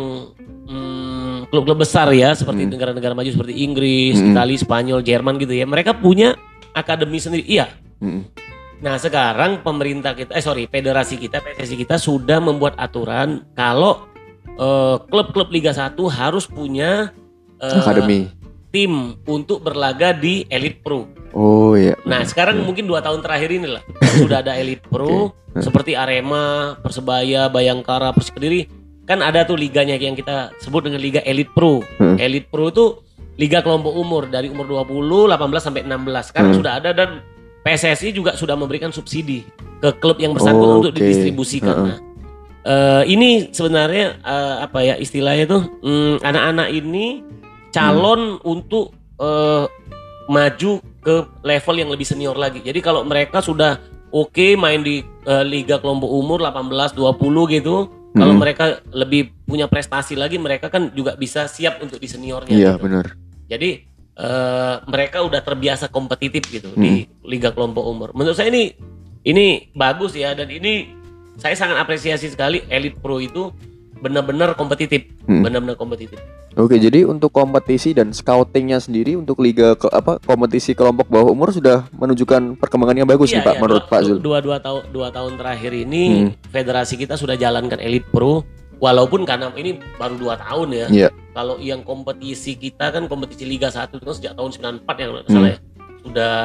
hmm, 0.65 1.47
klub-klub 1.47 1.77
besar 1.77 2.11
ya 2.11 2.33
seperti 2.33 2.65
Hmm. 2.65 2.71
negara-negara 2.73 3.13
maju 3.13 3.29
seperti 3.29 3.53
Inggris, 3.57 4.17
Hmm. 4.17 4.33
Italia, 4.33 4.57
Spanyol, 4.57 4.99
Jerman 5.01 5.37
gitu 5.37 5.53
ya. 5.53 5.63
Mereka 5.63 5.97
punya 5.97 6.35
akademi 6.73 7.17
sendiri. 7.17 7.45
Iya. 7.47 7.71
mm, 7.97 8.21
Nah 8.77 8.95
sekarang 8.95 9.61
pemerintah 9.61 10.13
kita, 10.13 10.31
eh 10.31 10.43
sorry, 10.43 10.65
federasi 10.65 11.17
kita, 11.17 11.41
PSSI 11.41 11.75
kita 11.79 11.97
sudah 11.97 12.37
membuat 12.37 12.77
aturan 12.77 13.45
kalau 13.53 14.05
eh, 14.47 14.97
klub-klub 15.03 15.49
Liga 15.49 15.73
1 15.73 15.97
harus 16.07 16.45
punya 16.45 17.09
eh, 17.57 17.73
Akademi. 17.75 18.29
tim 18.69 19.17
untuk 19.25 19.61
berlaga 19.61 20.13
di 20.13 20.45
Elite 20.47 20.81
Pro. 20.81 21.09
Oh 21.33 21.73
iya. 21.73 21.97
Nah 22.03 22.21
sekarang 22.21 22.61
mungkin 22.61 22.85
dua 22.85 23.01
tahun 23.01 23.19
terakhir 23.19 23.49
ini 23.51 23.67
lah 23.67 23.81
sudah 24.21 24.41
ada 24.41 24.53
Elite 24.55 24.85
Pro 24.85 25.33
Oke. 25.33 25.59
seperti 25.59 25.91
Arema, 25.93 26.77
Persebaya, 26.77 27.49
Bayangkara, 27.49 28.13
Persik 28.13 28.37
Kediri 28.37 28.69
kan 29.07 29.23
ada 29.23 29.41
tuh 29.41 29.55
liganya 29.55 29.95
yang 29.95 30.13
kita 30.13 30.51
sebut 30.59 30.83
dengan 30.83 30.99
Liga 30.99 31.23
Elite 31.23 31.49
Pro. 31.49 31.79
Hmm. 31.97 32.19
Elite 32.19 32.45
Pro 32.45 32.67
itu 32.67 32.85
liga 33.37 33.61
kelompok 33.61 33.93
umur 33.93 34.27
dari 34.27 34.49
umur 34.49 34.67
20, 34.83 35.31
18 35.31 35.63
sampai 35.63 35.81
16. 35.81 36.27
Sekarang 36.27 36.51
Hmm. 36.51 36.59
sudah 36.59 36.73
ada 36.77 36.91
dan 36.91 37.09
PSSI 37.67 38.15
juga 38.15 38.31
sudah 38.39 38.55
memberikan 38.55 38.95
subsidi 38.95 39.43
ke 39.83 39.91
klub 39.99 40.23
yang 40.23 40.31
bersangkutan 40.31 40.79
untuk 40.79 40.95
Oke. 40.95 41.03
didistribusikan. 41.03 41.75
Heeh. 41.75 41.87
Nah, 41.91 41.97
eh, 42.63 43.03
ini 43.11 43.51
sebenarnya 43.51 44.23
eh, 44.23 44.55
apa 44.63 44.79
ya 44.87 44.95
istilahnya 44.95 45.45
tuh 45.51 45.61
mm, 45.83 46.23
anak-anak 46.23 46.67
ini 46.71 47.27
calon 47.75 48.39
untuk 48.47 48.95
eh, 49.19 49.67
maju 50.31 50.71
ke 51.03 51.15
level 51.43 51.75
yang 51.75 51.89
lebih 51.91 52.07
senior 52.07 52.39
lagi. 52.39 52.63
Jadi 52.63 52.79
kalau 52.79 53.03
mereka 53.03 53.43
sudah 53.43 53.79
oke 54.15 54.55
main 54.55 54.79
di 54.79 55.03
eh, 55.03 55.43
liga 55.43 55.83
kelompok 55.83 56.07
umur 56.07 56.39
18 56.39 56.95
20 56.95 57.55
gitu, 57.59 57.75
kalau 58.15 58.33
Hmm. 58.33 58.41
mereka 58.41 58.81
lebih 58.95 59.29
punya 59.45 59.69
prestasi 59.69 60.17
lagi 60.17 60.41
mereka 60.41 60.73
kan 60.73 60.89
juga 60.95 61.13
bisa 61.13 61.45
siap 61.45 61.83
untuk 61.83 62.01
di 62.01 62.09
seniornya. 62.09 62.55
Iya 62.55 62.71
gitu. 62.75 62.83
benar. 62.87 63.05
Jadi 63.47 63.69
eh, 64.17 64.75
mereka 64.85 65.21
udah 65.21 65.39
terbiasa 65.39 65.87
kompetitif 65.87 66.41
gitu 66.49 66.73
di 66.73 67.05
Hmm. 67.05 67.21
liga 67.23 67.53
kelompok 67.53 67.85
umur. 67.85 68.09
Menurut 68.11 68.33
saya 68.33 68.49
ini 68.49 68.73
ini 69.21 69.69
bagus 69.71 70.17
ya 70.17 70.33
dan 70.33 70.49
ini 70.49 70.89
saya 71.37 71.53
sangat 71.53 71.77
apresiasi 71.77 72.25
sekali 72.27 72.65
Elite 72.65 72.97
Pro 72.97 73.21
itu 73.21 73.53
benar-benar 73.97 74.53
kompetitif, 74.53 75.05
Hmm. 75.25 75.41
benar-benar 75.41 75.73
kompetitif. 75.73 76.17
Oke, 76.57 76.81
jadi 76.81 77.05
untuk 77.05 77.29
kompetisi 77.29 77.93
dan 77.93 78.09
scoutingnya 78.09 78.81
sendiri 78.81 79.13
untuk 79.13 79.37
liga 79.37 79.77
ke, 79.77 79.85
apa 79.93 80.17
kompetisi 80.17 80.73
kelompok 80.73 81.05
bawah 81.05 81.29
umur 81.29 81.53
sudah 81.53 81.85
menunjukkan 81.93 82.57
perkembangan 82.57 82.97
yang 82.97 83.05
bagus 83.05 83.29
nih 83.29 83.41
Iya, 83.41 83.45
Pak 83.45 83.53
iya, 83.53 83.61
menurut 83.61 83.83
dua, 83.85 83.91
Pak 83.93 84.01
Zul. 84.01 84.17
Dua, 84.17 84.37
dua 84.41 84.57
tahun 84.57 84.81
dua 84.89 85.07
tahun 85.13 85.37
terakhir 85.37 85.71
ini 85.77 86.03
Hmm. 86.09 86.29
federasi 86.49 86.97
kita 86.97 87.13
sudah 87.13 87.37
jalankan 87.37 87.77
Elite 87.77 88.09
Pro 88.09 88.41
walaupun 88.77 89.23
karena 89.23 89.49
ini 89.53 89.77
baru 89.95 90.15
dua 90.15 90.35
tahun 90.37 90.69
ya. 90.71 90.87
Iya. 90.89 91.09
Kalau 91.31 91.57
yang 91.57 91.81
kompetisi 91.81 92.55
kita 92.55 92.89
kan 92.89 93.05
kompetisi 93.05 93.45
Liga 93.45 93.69
1 93.69 93.93
itu 93.93 94.03
kan 94.03 94.15
sejak 94.15 94.33
tahun 94.33 94.51
94 94.81 94.95
ya 94.97 95.05
kalau 95.05 95.15
nggak 95.15 95.27
Hmm. 95.27 95.35
salah 95.35 95.49
ya. 95.49 95.57
Sudah 96.01 96.35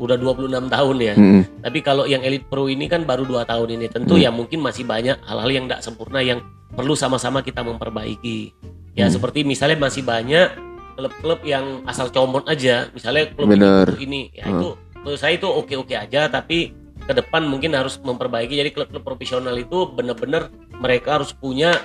udah 0.00 0.16
26 0.16 0.64
tahun 0.66 0.96
ya. 0.98 1.14
Mm-mm. 1.14 1.42
Tapi 1.60 1.78
kalau 1.80 2.04
yang 2.04 2.22
Elite 2.22 2.48
Pro 2.48 2.64
ini 2.66 2.86
kan 2.86 3.04
baru 3.04 3.22
dua 3.22 3.44
tahun 3.44 3.76
ini. 3.76 3.86
Tentu 3.86 4.16
Hmm. 4.16 4.22
ya 4.22 4.30
mungkin 4.30 4.58
masih 4.60 4.82
banyak 4.82 5.20
hal-hal 5.20 5.50
yang 5.50 5.64
tidak 5.68 5.82
sempurna 5.82 6.20
yang 6.20 6.40
perlu 6.70 6.94
sama-sama 6.94 7.40
kita 7.40 7.60
memperbaiki. 7.60 8.54
Ya 8.94 9.06
Hmm. 9.06 9.12
seperti 9.12 9.44
misalnya 9.44 9.76
masih 9.78 10.00
banyak 10.00 10.56
klub-klub 10.94 11.40
yang 11.44 11.84
asal 11.84 12.08
comot 12.08 12.46
aja. 12.46 12.88
Misalnya 12.90 13.28
klub 13.30 13.50
Bener. 13.50 13.92
ini. 13.98 14.32
Ya 14.32 14.48
Hmm. 14.48 14.56
itu 14.56 14.68
menurut 14.96 15.20
saya 15.20 15.34
itu 15.34 15.46
oke-oke 15.46 15.92
aja 15.92 16.28
tapi 16.28 16.72
ke 17.00 17.12
depan 17.12 17.44
mungkin 17.44 17.72
harus 17.72 17.98
memperbaiki. 17.98 18.54
Jadi 18.54 18.70
klub-klub 18.70 19.02
profesional 19.02 19.52
itu 19.52 19.84
benar-benar 19.86 20.48
mereka 20.80 21.20
harus 21.20 21.30
punya 21.30 21.76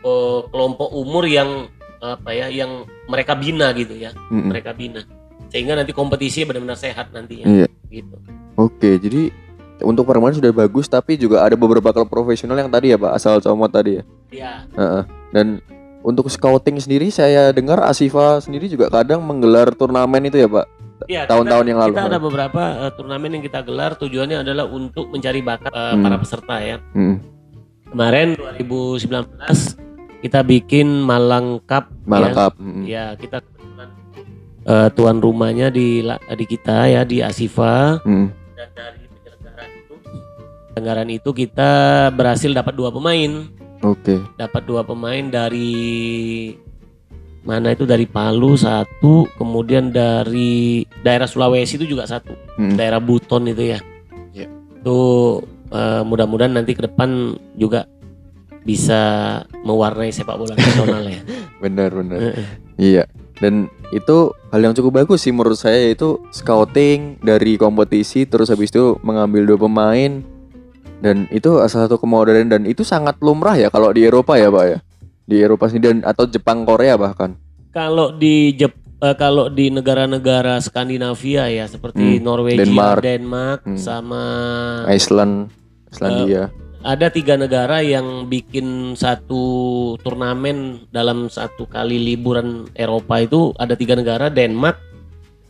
eh, 0.00 0.40
kelompok 0.48 0.88
umur 0.90 1.24
yang 1.24 1.68
apa 2.02 2.34
ya 2.34 2.50
yang 2.50 2.82
mereka 3.06 3.38
bina 3.38 3.70
gitu 3.72 3.94
ya. 3.94 4.10
Mm-mm. 4.28 4.50
Mereka 4.50 4.74
bina. 4.74 5.06
Sehingga 5.46 5.76
nanti 5.76 5.92
kompetisi 5.92 6.42
benar-benar 6.42 6.74
sehat 6.74 7.12
nantinya 7.12 7.46
Iya. 7.46 7.66
gitu. 7.86 8.16
Oke, 8.56 8.98
jadi 8.98 9.30
untuk 9.80 10.02
permainan 10.04 10.34
sudah 10.34 10.50
bagus 10.50 10.86
tapi 10.86 11.14
juga 11.14 11.42
ada 11.42 11.54
beberapa 11.54 11.92
klub 11.92 12.06
profesional 12.06 12.56
yang 12.56 12.66
tadi 12.66 12.90
ya 12.90 12.98
Pak 12.98 13.12
asal 13.12 13.38
comot 13.38 13.68
tadi 13.68 13.98
ya. 13.98 14.02
Ya, 14.32 14.52
Heeh. 14.72 15.02
Dan 15.30 15.46
untuk 16.02 16.26
scouting 16.26 16.78
sendiri 16.78 17.06
saya 17.08 17.50
dengar 17.50 17.78
Asifa 17.80 18.40
sendiri 18.40 18.66
juga 18.66 18.90
kadang 18.90 19.22
menggelar 19.22 19.70
turnamen 19.70 20.24
itu 20.24 20.36
ya 20.36 20.50
Pak. 20.50 20.66
Iya, 21.02 21.26
Tahun-tahun 21.26 21.66
yang 21.66 21.78
lalu. 21.78 21.94
Kita 21.94 22.06
ada 22.08 22.18
beberapa 22.18 22.62
eh, 22.80 22.92
turnamen 22.94 23.30
yang 23.32 23.42
kita 23.42 23.60
gelar 23.60 23.94
tujuannya 23.94 24.38
adalah 24.40 24.66
untuk 24.66 25.06
mencari 25.06 25.38
bakat 25.40 25.70
eh, 25.70 25.82
Hmm. 25.92 26.02
para 26.02 26.16
peserta 26.16 26.56
ya. 26.58 26.76
Mm. 26.94 27.16
Kemarin 27.92 28.40
2019 28.64 29.76
kita 30.24 30.40
bikin 30.40 30.88
Malang 31.04 31.60
Cup. 31.68 31.92
Malang 32.08 32.32
ya. 32.32 32.36
Cup. 32.40 32.52
Mm. 32.56 32.82
Ya, 32.88 33.04
kita 33.20 33.38
eh, 34.64 34.88
tuan 34.96 35.20
rumahnya 35.20 35.68
di 35.68 36.00
di 36.08 36.44
kita 36.48 36.88
ya 36.88 37.02
di 37.04 37.20
Asifa 37.20 38.00
Mm. 38.06 38.26
dan 38.56 38.68
dari 38.72 39.02
penyelenggaraan 39.04 39.70
itu 39.76 39.94
penyelenggaraan 40.72 41.10
itu 41.12 41.30
kita 41.36 41.70
berhasil 42.16 42.50
dapat 42.54 42.72
dua 42.72 42.88
pemain. 42.88 43.50
Oke. 43.82 44.22
Dapat 44.38 44.62
dua 44.64 44.86
pemain 44.86 45.26
dari 45.28 46.54
mana 47.42 47.74
itu 47.74 47.82
dari 47.82 48.06
Palu 48.06 48.54
satu, 48.54 49.26
kemudian 49.34 49.90
dari 49.90 50.86
daerah 51.02 51.26
Sulawesi 51.26 51.76
itu 51.76 51.92
juga 51.98 52.06
satu. 52.08 52.32
Mm. 52.56 52.78
daerah 52.78 53.02
Buton 53.02 53.50
itu 53.52 53.74
ya. 53.74 53.82
Iya. 54.32 54.48
Itu 54.80 55.00
eh, 55.72 56.02
mudah-mudahan 56.02 56.52
nanti 56.52 56.72
ke 56.72 56.84
depan 56.84 57.32
juga 57.56 57.88
bisa 58.62 59.00
mewarnai 59.64 60.14
sepak 60.14 60.38
bola 60.38 60.54
nasional 60.54 61.02
ya. 61.02 61.18
Benar 61.64 61.90
benar. 61.92 62.18
Iya. 62.76 63.06
Dan 63.38 63.66
itu 63.90 64.30
hal 64.50 64.62
yang 64.62 64.70
cukup 64.72 65.02
bagus 65.02 65.22
sih 65.22 65.34
menurut 65.34 65.58
saya 65.58 65.78
yaitu 65.82 66.22
scouting 66.30 67.18
dari 67.18 67.54
kompetisi 67.54 68.22
terus 68.22 68.46
habis 68.48 68.70
itu 68.70 68.98
mengambil 69.02 69.42
dua 69.44 69.66
pemain 69.66 70.22
dan 70.98 71.26
itu 71.28 71.58
salah 71.66 71.90
satu 71.90 71.98
kemodernan 71.98 72.46
dan 72.46 72.62
itu 72.62 72.82
sangat 72.82 73.18
lumrah 73.18 73.58
ya 73.58 73.66
kalau 73.66 73.90
di 73.90 74.06
Eropa 74.06 74.38
ya 74.38 74.46
Pak 74.46 74.64
ya. 74.64 74.78
Di 75.22 75.36
Eropa 75.38 75.66
sendiri 75.66 75.98
dan 75.98 75.98
atau 76.02 76.26
Jepang 76.26 76.62
Korea 76.62 76.94
bahkan. 76.94 77.34
Kalau 77.70 78.14
di 78.14 78.54
Jep 78.54 78.74
eh, 79.00 79.14
kalau 79.14 79.50
di 79.50 79.70
negara-negara 79.70 80.58
Skandinavia 80.58 81.46
ya 81.46 81.66
seperti 81.66 82.18
Hmm, 82.18 82.22
Norwegia, 82.22 82.62
Denmark. 82.62 83.00
Denmark, 83.02 83.60
Hmm. 83.66 83.78
sama 83.78 84.22
Iceland, 84.86 85.50
Islandia. 85.92 86.48
ada 86.82 87.06
tiga 87.06 87.38
negara 87.38 87.78
yang 87.78 88.26
bikin 88.26 88.98
satu 88.98 89.44
turnamen 90.02 90.82
dalam 90.90 91.30
satu 91.30 91.62
kali 91.64 91.94
liburan 91.94 92.66
Eropa 92.74 93.22
itu. 93.22 93.54
Ada 93.54 93.78
tiga 93.78 93.94
negara 93.94 94.26
Denmark. 94.26 94.82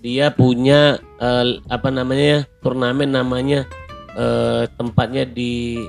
Dia 0.05 0.29
punya 0.29 1.01
eh, 1.17 1.47
apa 1.71 1.89
namanya 1.89 2.45
turnamen 2.61 3.17
namanya 3.17 3.65
eh, 4.13 4.69
tempatnya 4.77 5.25
di 5.25 5.81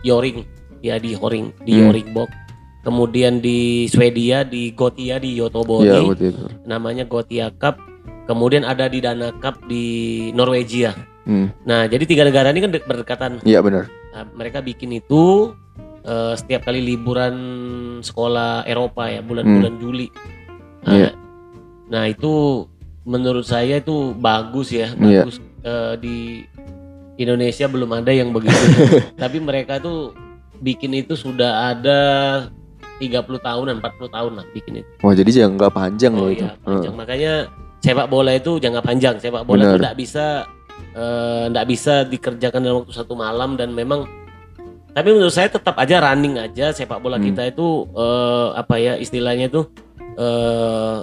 Joring. 0.00 0.46
Ya 0.80 0.96
di 0.96 1.12
Horing 1.12 1.52
di 1.66 1.74
Hmm. 1.74 1.90
Joringborg 1.90 2.30
kemudian 2.86 3.42
di 3.44 3.84
Swedia 3.90 4.46
di 4.46 4.72
Gotia 4.72 5.20
di 5.20 5.36
betul 5.36 6.32
itu. 6.32 6.46
namanya 6.64 7.04
Gotia 7.04 7.50
Cup. 7.52 7.76
Kemudian 8.24 8.64
ada 8.64 8.88
di 8.88 9.00
Dana 9.00 9.32
Cup 9.40 9.60
di 9.68 10.28
Norwegia 10.32 10.92
Hmm. 11.28 11.52
nah 11.62 11.84
jadi 11.84 12.02
tiga 12.02 12.24
negara 12.24 12.48
ini 12.48 12.58
kan 12.58 12.72
de- 12.72 12.80
berdekatan 12.80 13.44
Iya 13.44 13.60
benar. 13.60 13.84
Nah, 14.08 14.24
mereka 14.32 14.58
bikin 14.58 14.90
itu 14.90 15.52
eh, 16.00 16.32
setiap 16.34 16.64
kali 16.64 16.80
liburan 16.80 17.36
sekolah 18.00 18.64
Eropa 18.64 19.06
ya 19.06 19.20
bulan-bulan 19.20 19.76
Juli. 19.76 20.08
Nah, 20.80 20.94
Iya. 20.94 21.10
nah, 21.86 22.04
itu 22.06 22.64
menurut 23.04 23.44
saya 23.44 23.76
itu 23.76 24.16
bagus 24.16 24.72
ya, 24.72 24.88
Iya. 24.94 25.22
bagus 25.22 25.36
Eh, 25.58 25.94
di 25.98 26.16
Indonesia 27.16 27.66
belum 27.66 27.90
ada 27.92 28.08
yang 28.08 28.30
begitu. 28.30 28.56
Tapi 29.18 29.36
mereka 29.36 29.76
tuh 29.76 30.14
bikin 30.56 30.94
itu 30.94 31.12
sudah 31.12 31.74
ada 31.74 32.00
30 32.96 33.10
tahunan, 33.38 33.74
40 33.76 34.08
tahun 34.08 34.32
lah 34.32 34.46
bikin 34.48 34.80
itu. 34.80 34.88
Wah, 34.98 35.12
jadi 35.12 35.30
jangka 35.44 35.68
panjang 35.68 36.14
Oh 36.14 36.24
loh 36.24 36.30
itu. 36.30 36.40
iya, 36.40 36.54
panjang. 36.58 36.94
Makanya 36.94 37.32
sepak 37.78 38.06
bola 38.06 38.32
itu 38.32 38.56
jangka 38.56 38.80
panjang. 38.80 39.14
Sepak 39.18 39.42
bola 39.42 39.60
Benar. 39.60 39.68
itu 39.68 39.78
tidak 39.78 39.96
bisa 39.98 40.26
eh, 40.98 41.44
nggak 41.48 41.66
bisa 41.68 42.02
dikerjakan 42.04 42.60
dalam 42.60 42.76
waktu 42.82 42.92
satu 42.92 43.14
malam 43.14 43.54
dan 43.54 43.70
memang 43.70 44.02
tapi 44.88 45.14
menurut 45.14 45.30
saya 45.30 45.46
tetap 45.46 45.78
aja 45.78 46.02
running 46.02 46.34
aja 46.36 46.74
sepak 46.74 46.98
bola 46.98 47.16
Hmm. 47.16 47.30
kita 47.30 47.42
itu 47.46 47.66
eh, 47.94 48.48
apa 48.52 48.74
ya 48.76 48.98
istilahnya 48.98 49.46
itu 49.46 49.62
eh, 50.18 50.98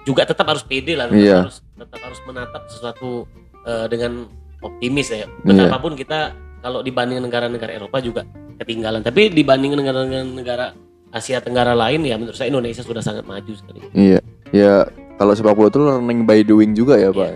juga 0.00 0.24
tetap 0.24 0.48
harus 0.48 0.62
pede 0.62 0.96
lah, 0.96 1.10
tetap 1.10 1.20
Iya. 1.20 1.38
harus 1.44 1.58
tetap 1.60 2.00
harus 2.00 2.20
menatap 2.24 2.62
sesuatu 2.70 3.26
eh, 3.62 3.86
dengan 3.90 4.24
optimis 4.62 5.10
ya. 5.10 5.26
Iya. 5.26 5.28
Betapapun 5.44 5.92
kita 5.92 6.32
kalau 6.60 6.80
dibanding 6.80 7.20
negara-negara 7.20 7.72
Eropa 7.72 8.00
juga 8.00 8.22
ketinggalan, 8.56 9.00
tapi 9.00 9.28
dibanding 9.28 9.72
negara-negara 9.74 10.72
Asia 11.10 11.40
Tenggara 11.40 11.74
lain 11.74 12.06
ya 12.06 12.14
menurut 12.14 12.36
saya 12.36 12.48
Indonesia 12.48 12.80
sudah 12.80 13.02
sangat 13.02 13.26
maju 13.26 13.50
sekali. 13.50 13.80
Iya, 13.92 14.20
ya 14.54 14.86
kalau 15.16 15.34
sepak 15.34 15.52
bola 15.52 15.68
itu 15.68 15.80
learning 15.80 16.22
by 16.22 16.40
doing 16.40 16.70
juga 16.72 16.94
ya 16.96 17.10
pak. 17.10 17.28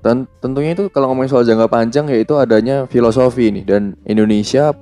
Ten- 0.00 0.28
tentunya 0.40 0.72
itu 0.72 0.88
kalau 0.88 1.12
ngomongin 1.12 1.28
soal 1.28 1.44
jangka 1.44 1.68
panjang 1.68 2.08
yaitu 2.08 2.36
adanya 2.40 2.88
filosofi 2.88 3.52
ini 3.52 3.62
dan 3.64 3.96
Indonesia 4.08 4.72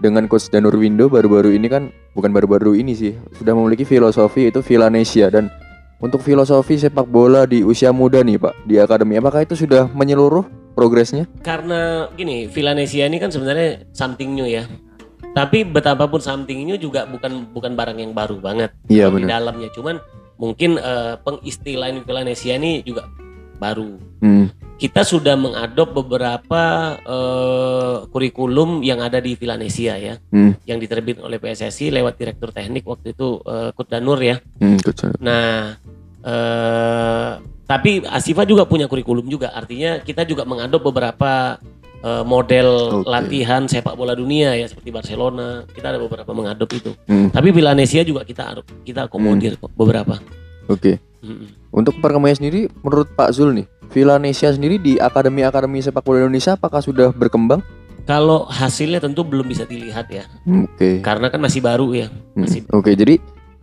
dengan 0.00 0.24
coach 0.24 0.48
Danur 0.48 0.76
Windo 0.76 1.12
baru-baru 1.12 1.52
ini 1.52 1.68
kan 1.68 1.92
bukan 2.16 2.32
baru-baru 2.32 2.76
ini 2.76 2.96
sih 2.96 3.12
sudah 3.36 3.52
memiliki 3.52 3.84
filosofi 3.84 4.48
itu 4.48 4.64
Villanesia 4.64 5.28
dan 5.28 5.52
untuk 6.00 6.24
filosofi 6.24 6.80
sepak 6.80 7.08
bola 7.08 7.44
di 7.44 7.60
usia 7.60 7.92
muda 7.92 8.24
nih 8.24 8.40
pak 8.40 8.54
di 8.64 8.80
akademi 8.80 9.20
apakah 9.20 9.44
itu 9.44 9.52
sudah 9.52 9.88
menyeluruh 9.92 10.64
progresnya? 10.74 11.30
Karena 11.40 12.10
gini, 12.12 12.50
Villanesia 12.50 13.06
ini 13.06 13.22
kan 13.22 13.30
sebenarnya 13.30 13.86
something 13.94 14.34
new 14.34 14.44
ya. 14.44 14.66
Tapi 15.34 15.66
betapapun 15.66 16.18
something 16.18 16.66
new 16.66 16.78
juga 16.78 17.06
bukan 17.06 17.50
bukan 17.50 17.74
barang 17.74 17.98
yang 17.98 18.14
baru 18.14 18.38
banget 18.38 18.70
Iya 18.86 19.10
di 19.10 19.26
dalamnya. 19.26 19.70
Cuman 19.74 19.98
mungkin 20.38 20.78
eh, 20.78 21.14
pengistilahan 21.22 22.02
Villanesia 22.06 22.58
ini 22.58 22.82
juga 22.86 23.06
baru. 23.58 23.96
Hmm, 24.20 24.48
Kita 24.74 25.06
sudah 25.06 25.38
mengadop 25.38 25.94
beberapa 25.94 26.62
eh, 26.98 27.96
kurikulum 28.10 28.82
yang 28.82 28.98
ada 28.98 29.22
di 29.22 29.38
Villanesia 29.38 29.94
ya, 29.96 30.18
hmm, 30.18 30.66
yang 30.66 30.82
diterbitkan 30.82 31.22
oleh 31.22 31.38
PSSI 31.38 31.94
lewat 31.94 32.18
direktur 32.18 32.50
teknik 32.50 32.82
waktu 32.84 33.14
itu 33.14 33.38
eh, 33.46 33.70
Kut 33.72 33.86
Danur 33.86 34.18
ya. 34.18 34.42
hmm. 34.58 34.78
Nah, 35.22 35.78
eh, 36.20 37.32
tapi 37.64 38.04
Asifa 38.04 38.44
juga 38.44 38.68
punya 38.68 38.90
kurikulum 38.90 39.24
juga. 39.24 39.54
Artinya 39.54 40.02
kita 40.02 40.26
juga 40.28 40.44
mengadop 40.44 40.84
beberapa 40.84 41.56
eh, 42.04 42.24
model 42.26 43.00
Oke. 43.00 43.08
latihan 43.08 43.64
sepak 43.64 43.94
bola 43.96 44.12
dunia 44.12 44.52
ya 44.58 44.66
seperti 44.68 44.90
Barcelona. 44.92 45.64
Kita 45.70 45.94
ada 45.94 46.02
beberapa 46.02 46.34
mengadop 46.36 46.68
itu. 46.74 46.92
Hmm, 47.08 47.30
Tapi 47.32 47.48
Villanesia 47.54 48.04
juga 48.04 48.26
kita 48.26 48.58
kita 48.84 49.08
akomodir 49.08 49.56
kok 49.56 49.72
beberapa. 49.72 50.18
Oke. 50.68 51.00
Untuk 51.70 51.98
perkembangan 51.98 52.38
sendiri, 52.38 52.70
menurut 52.80 53.10
Pak 53.12 53.32
Zul 53.32 53.50
nih, 53.52 53.66
Villanesia 53.88 54.50
sendiri 54.50 54.76
di 54.76 54.96
akademi-akademi 54.96 55.78
sepak 55.78 56.02
bola 56.02 56.22
Indonesia 56.22 56.54
apakah 56.54 56.78
sudah 56.78 57.10
berkembang? 57.10 57.60
Kalau 58.04 58.44
hasilnya 58.44 59.00
tentu 59.00 59.24
belum 59.24 59.48
bisa 59.48 59.64
dilihat 59.64 60.06
ya, 60.08 60.28
Hmm, 60.44 60.68
Oke. 60.68 61.00
karena 61.00 61.28
kan 61.28 61.40
masih 61.40 61.58
baru 61.58 61.88
ya. 61.90 62.12
Hmm, 62.34 62.44
Masih 62.44 62.60
Oke, 62.68 62.92
jadi 62.92 63.16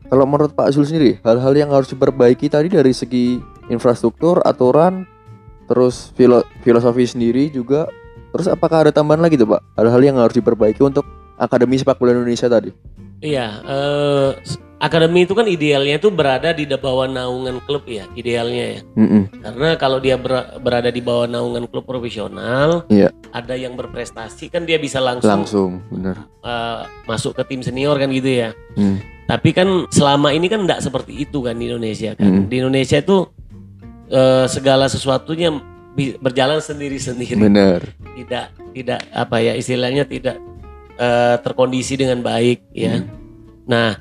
kalau 0.07 0.25
menurut 0.25 0.51
Pak 0.51 0.73
Zul 0.73 0.83
sendiri, 0.83 1.21
hal-hal 1.21 1.53
yang 1.53 1.69
harus 1.69 1.87
diperbaiki 1.87 2.49
tadi 2.49 2.67
dari 2.67 2.89
segi 2.89 3.37
infrastruktur, 3.69 4.41
aturan, 4.41 5.05
terus 5.65 6.09
filo- 6.11 6.43
filosofi 6.59 7.05
sendiri 7.05 7.47
juga, 7.47 7.85
terus 8.33 8.49
apakah 8.49 8.83
ada 8.83 8.91
tambahan 8.91 9.21
lagi 9.21 9.37
tuh 9.37 9.47
Pak? 9.47 9.61
Hal-hal 9.77 10.01
yang 10.01 10.17
harus 10.17 10.33
diperbaiki 10.33 10.81
untuk 10.81 11.05
akademi 11.37 11.77
sepak 11.77 11.95
bola 11.95 12.11
Indonesia 12.11 12.49
tadi? 12.49 12.73
Iya, 13.21 13.61
eh, 13.61 14.29
akademi 14.81 15.29
itu 15.29 15.37
kan 15.37 15.45
idealnya 15.45 16.01
itu 16.01 16.09
berada 16.09 16.49
di 16.57 16.65
bawah 16.65 17.05
naungan 17.05 17.61
klub 17.69 17.85
ya, 17.85 18.09
idealnya 18.17 18.65
ya. 18.75 18.79
Mm-mm. 18.97 19.29
Karena 19.45 19.69
kalau 19.77 20.01
dia 20.01 20.17
ber- 20.17 20.57
berada 20.57 20.89
di 20.89 20.99
bawah 21.05 21.29
naungan 21.29 21.69
klub 21.69 21.85
profesional, 21.85 22.89
Iya. 22.89 23.13
ada 23.29 23.53
yang 23.53 23.77
berprestasi 23.77 24.49
kan 24.49 24.65
dia 24.65 24.81
bisa 24.81 24.97
langsung, 24.97 25.29
Langsung, 25.29 25.71
bener. 25.93 26.17
uh, 26.41 26.89
masuk 27.05 27.37
ke 27.37 27.45
tim 27.53 27.61
senior 27.61 27.93
kan 28.01 28.09
gitu 28.09 28.41
ya. 28.41 28.49
Hmm. 28.73 28.97
Tapi 29.29 29.53
kan 29.53 29.85
selama 29.93 30.33
ini 30.33 30.49
kan 30.49 30.65
tidak 30.65 30.81
seperti 30.81 31.13
itu 31.29 31.45
kan 31.45 31.55
di 31.55 31.69
Indonesia 31.69 32.17
kan. 32.17 32.27
Hmm. 32.27 32.45
Di 32.49 32.55
Indonesia 32.59 32.97
itu 32.99 33.29
uh, 34.11 34.45
segala 34.49 34.89
sesuatunya 34.91 35.55
berjalan 36.19 36.59
sendiri-sendiri. 36.59 37.37
Bener. 37.37 37.79
Tidak 38.17 38.45
tidak 38.75 38.99
apa 39.13 39.37
ya 39.39 39.53
istilahnya 39.55 40.03
tidak 40.09 40.35
uh, 40.99 41.39
terkondisi 41.39 41.95
dengan 41.95 42.19
baik 42.19 42.65
ya. 42.75 42.99
Hmm. 42.99 43.07
Nah, 43.71 43.95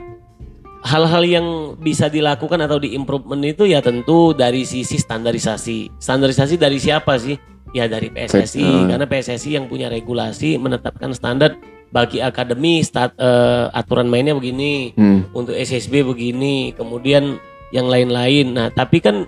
hal-hal 0.80 1.22
yang 1.24 1.46
bisa 1.76 2.08
dilakukan 2.08 2.60
atau 2.64 2.80
di-improvement 2.80 3.44
itu 3.44 3.68
ya 3.68 3.84
tentu 3.84 4.32
dari 4.32 4.64
sisi 4.64 4.96
standarisasi. 4.96 5.92
Standarisasi 6.00 6.56
dari 6.56 6.80
siapa 6.80 7.16
sih? 7.20 7.36
Ya 7.70 7.86
dari 7.86 8.10
PSSI 8.10 8.66
Hmm. 8.66 8.88
karena 8.90 9.06
PSSI 9.06 9.54
yang 9.54 9.70
punya 9.70 9.86
regulasi 9.86 10.58
menetapkan 10.58 11.14
standar 11.14 11.54
bagi 11.94 12.18
akademi 12.18 12.82
stat, 12.82 13.14
eh, 13.14 13.66
aturan 13.70 14.10
mainnya 14.10 14.34
begini, 14.34 14.90
Hmm. 14.98 15.30
untuk 15.30 15.54
SSB 15.54 16.02
begini, 16.02 16.74
kemudian 16.74 17.38
yang 17.70 17.86
lain-lain. 17.86 18.50
Nah, 18.54 18.68
tapi 18.74 18.98
kan 18.98 19.26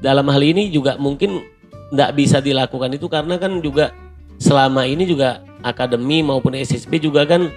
dalam 0.00 0.28
hal 0.32 0.40
ini 0.40 0.72
juga 0.72 0.96
mungkin 0.96 1.44
tidak 1.92 2.10
bisa 2.16 2.40
dilakukan 2.40 2.96
itu 2.96 3.06
karena 3.08 3.36
kan 3.36 3.60
juga 3.60 3.92
selama 4.40 4.88
ini 4.88 5.04
juga 5.04 5.44
akademi 5.60 6.24
maupun 6.24 6.56
SSB 6.56 7.00
juga 7.00 7.24
kan 7.28 7.48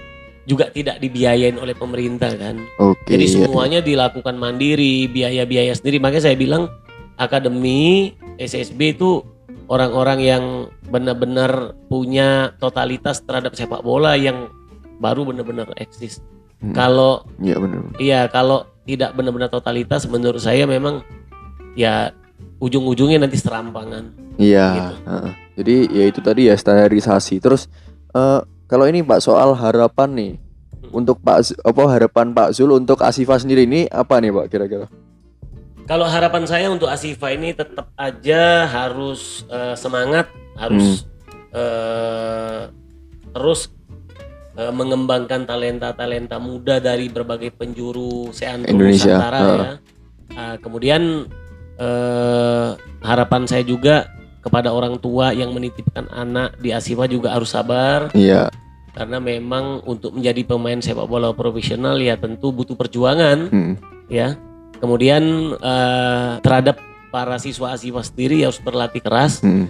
juga 0.48 0.72
tidak 0.72 1.04
dibiayain 1.04 1.60
oleh 1.60 1.76
pemerintah 1.76 2.32
kan. 2.40 2.64
Oke. 2.80 3.20
Jadi 3.20 3.26
iya. 3.28 3.34
semuanya 3.44 3.80
dilakukan 3.84 4.40
mandiri, 4.40 5.12
biaya-biaya 5.12 5.76
sendiri. 5.76 6.00
Makanya 6.00 6.32
saya 6.32 6.40
bilang 6.40 6.72
akademi 7.20 8.16
SSB 8.40 8.96
itu 8.96 9.28
orang-orang 9.68 10.20
yang 10.24 10.44
benar-benar 10.88 11.76
punya 11.92 12.56
totalitas 12.64 13.20
terhadap 13.28 13.60
sepak 13.60 13.84
bola 13.84 14.16
yang 14.16 14.48
baru 15.04 15.28
benar-benar 15.28 15.68
eksis. 15.76 16.24
Hmm. 16.64 16.72
Kalau 16.72 17.28
Iya 17.38 17.60
bener. 17.60 17.80
iya 18.00 18.22
kalau 18.32 18.66
tidak 18.88 19.14
benar-benar 19.14 19.52
totalitas 19.52 20.08
menurut 20.08 20.40
saya 20.42 20.64
memang 20.64 21.04
ya 21.76 22.16
ujung-ujungnya 22.64 23.28
nanti 23.28 23.36
serampangan. 23.36 24.16
Iya. 24.40 24.68
Gitu. 24.74 24.96
heeh. 25.12 25.34
Jadi 25.60 25.76
ya 25.92 26.04
itu 26.08 26.20
tadi 26.24 26.42
ya 26.48 26.56
standarisasi. 26.56 27.36
Terus 27.44 27.68
eh, 28.16 28.42
kalau 28.68 28.86
ini 28.86 29.00
Pak 29.00 29.24
soal 29.24 29.56
harapan 29.56 30.10
nih 30.12 30.34
untuk 30.92 31.20
Pak 31.24 31.64
apa 31.64 31.84
harapan 31.88 32.36
Pak 32.36 32.52
Zul 32.56 32.76
untuk 32.76 33.00
Asifa 33.00 33.40
sendiri 33.40 33.64
ini 33.64 33.88
apa 33.88 34.20
nih 34.20 34.32
Pak 34.32 34.46
kira-kira? 34.52 34.88
Kalau 35.88 36.04
harapan 36.04 36.44
saya 36.44 36.68
untuk 36.68 36.92
Asifa 36.92 37.32
ini 37.32 37.56
tetap 37.56 37.96
aja 37.96 38.68
harus 38.68 39.48
eh, 39.48 39.76
semangat, 39.80 40.28
harus 40.60 41.08
eh, 41.56 42.68
terus 43.32 43.72
eh, 44.60 44.74
mengembangkan 44.76 45.48
talenta-talenta 45.48 46.44
muda 46.44 46.84
dari 46.84 47.08
berbagai 47.08 47.56
penjuru 47.56 48.36
seantero 48.36 48.76
Indonesia, 48.76 49.16
Nusantara 49.16 49.40
heeh. 49.40 49.56
ya. 49.56 49.72
Ah, 50.36 50.56
kemudian 50.60 51.32
eh, 51.80 52.70
harapan 53.00 53.48
saya 53.48 53.64
juga 53.64 54.12
kepada 54.48 54.72
orang 54.72 54.96
tua 54.98 55.30
yang 55.30 55.52
menitipkan 55.52 56.08
anak 56.08 56.56
di 56.58 56.72
Asifa 56.72 57.04
juga 57.06 57.36
harus 57.36 57.52
sabar 57.52 58.08
Iya. 58.16 58.48
karena 58.92 59.20
memang 59.20 59.84
untuk 59.84 60.16
menjadi 60.16 60.42
pemain 60.48 60.80
sepak 60.80 61.06
bola 61.06 61.30
profesional 61.32 62.00
ya 62.00 62.16
tentu 62.16 62.50
butuh 62.50 62.74
perjuangan 62.74 63.52
Hmm. 63.52 63.76
ya. 64.08 64.40
Kemudian 64.78 65.24
eh, 65.54 66.32
terhadap 66.40 66.78
para 67.10 67.36
siswa 67.38 67.74
Asifa 67.74 68.00
sendiri 68.02 68.42
harus 68.42 68.58
berlatih 68.58 69.02
keras 69.02 69.42
Hmm. 69.42 69.68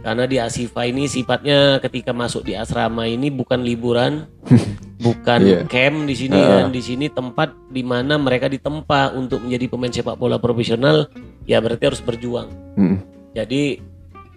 karena 0.00 0.24
di 0.24 0.36
Asifa 0.38 0.84
ini 0.84 1.04
sifatnya 1.06 1.76
ketika 1.78 2.10
masuk 2.10 2.40
di 2.42 2.54
asrama 2.54 3.04
ini 3.04 3.28
bukan 3.28 3.60
liburan, 3.60 4.24
bukan 5.02 5.40
Iya. 5.42 5.60
camp 5.68 6.08
di 6.08 6.14
sini 6.14 6.36
Ah. 6.36 6.64
kan, 6.64 6.72
di 6.72 6.80
sini 6.80 7.06
tempat 7.08 7.52
di 7.68 7.84
mana 7.84 8.16
mereka 8.16 8.48
ditempa 8.48 9.12
untuk 9.12 9.44
menjadi 9.44 9.66
pemain 9.68 9.92
sepak 9.92 10.16
bola 10.16 10.38
profesional, 10.38 11.10
ya 11.44 11.60
berarti 11.60 11.84
harus 11.84 12.00
berjuang. 12.00 12.48
Hmm. 12.76 12.96
Jadi 13.34 13.76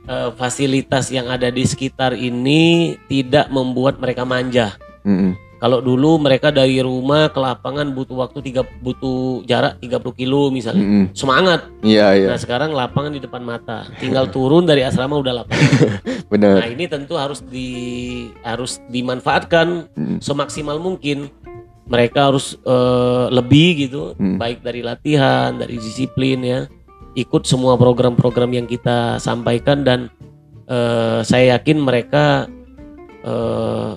eh, 0.09 0.29
fasilitas 0.33 1.13
yang 1.13 1.29
ada 1.29 1.47
di 1.47 1.61
sekitar 1.63 2.17
ini 2.17 2.97
tidak 3.05 3.53
membuat 3.53 4.01
mereka 4.01 4.25
manja. 4.25 4.73
Hmm. 5.05 5.37
Kalau 5.59 5.83
dulu 5.83 6.23
mereka 6.23 6.55
dari 6.55 6.79
rumah 6.79 7.27
ke 7.27 7.35
lapangan 7.35 7.91
butuh 7.91 8.23
waktu 8.23 8.39
tiga 8.39 8.63
butuh 8.79 9.43
jarak 9.43 9.75
30 9.83 10.15
kilo 10.15 10.47
misalnya. 10.49 10.87
Hmm. 10.87 11.05
Semangat. 11.11 11.67
Iya 11.83 12.15
iya. 12.15 12.27
Nah, 12.31 12.39
sekarang 12.39 12.71
lapangan 12.71 13.11
di 13.11 13.19
depan 13.19 13.43
mata. 13.43 13.83
Tinggal 13.99 14.31
turun 14.31 14.63
dari 14.63 14.87
asrama 14.87 15.19
udah 15.19 15.43
lapangan. 15.43 15.71
Nah, 16.29 16.37
Benar. 16.37 16.69
ini 16.69 16.85
tentu 16.85 17.17
harus 17.17 17.41
di 17.41 17.67
harus 18.45 18.77
dimanfaatkan 18.87 19.89
Hmm. 19.97 20.17
semaksimal 20.23 20.77
mungkin. 20.79 21.27
Mereka 21.89 22.29
harus 22.31 22.53
eh, 22.63 23.25
lebih 23.33 23.89
gitu, 23.89 24.13
Hmm. 24.15 24.37
baik 24.37 24.61
dari 24.61 24.79
latihan, 24.79 25.57
dari 25.57 25.75
disiplin 25.75 26.39
ya. 26.39 26.59
Ikut 27.17 27.43
semua 27.45 27.73
program-program 27.75 28.53
yang 28.53 28.67
kita 28.69 29.17
sampaikan 29.17 29.81
dan 29.81 30.13
eh, 30.69 31.19
saya 31.25 31.57
yakin 31.57 31.77
mereka 31.81 32.45
eh, 33.25 33.91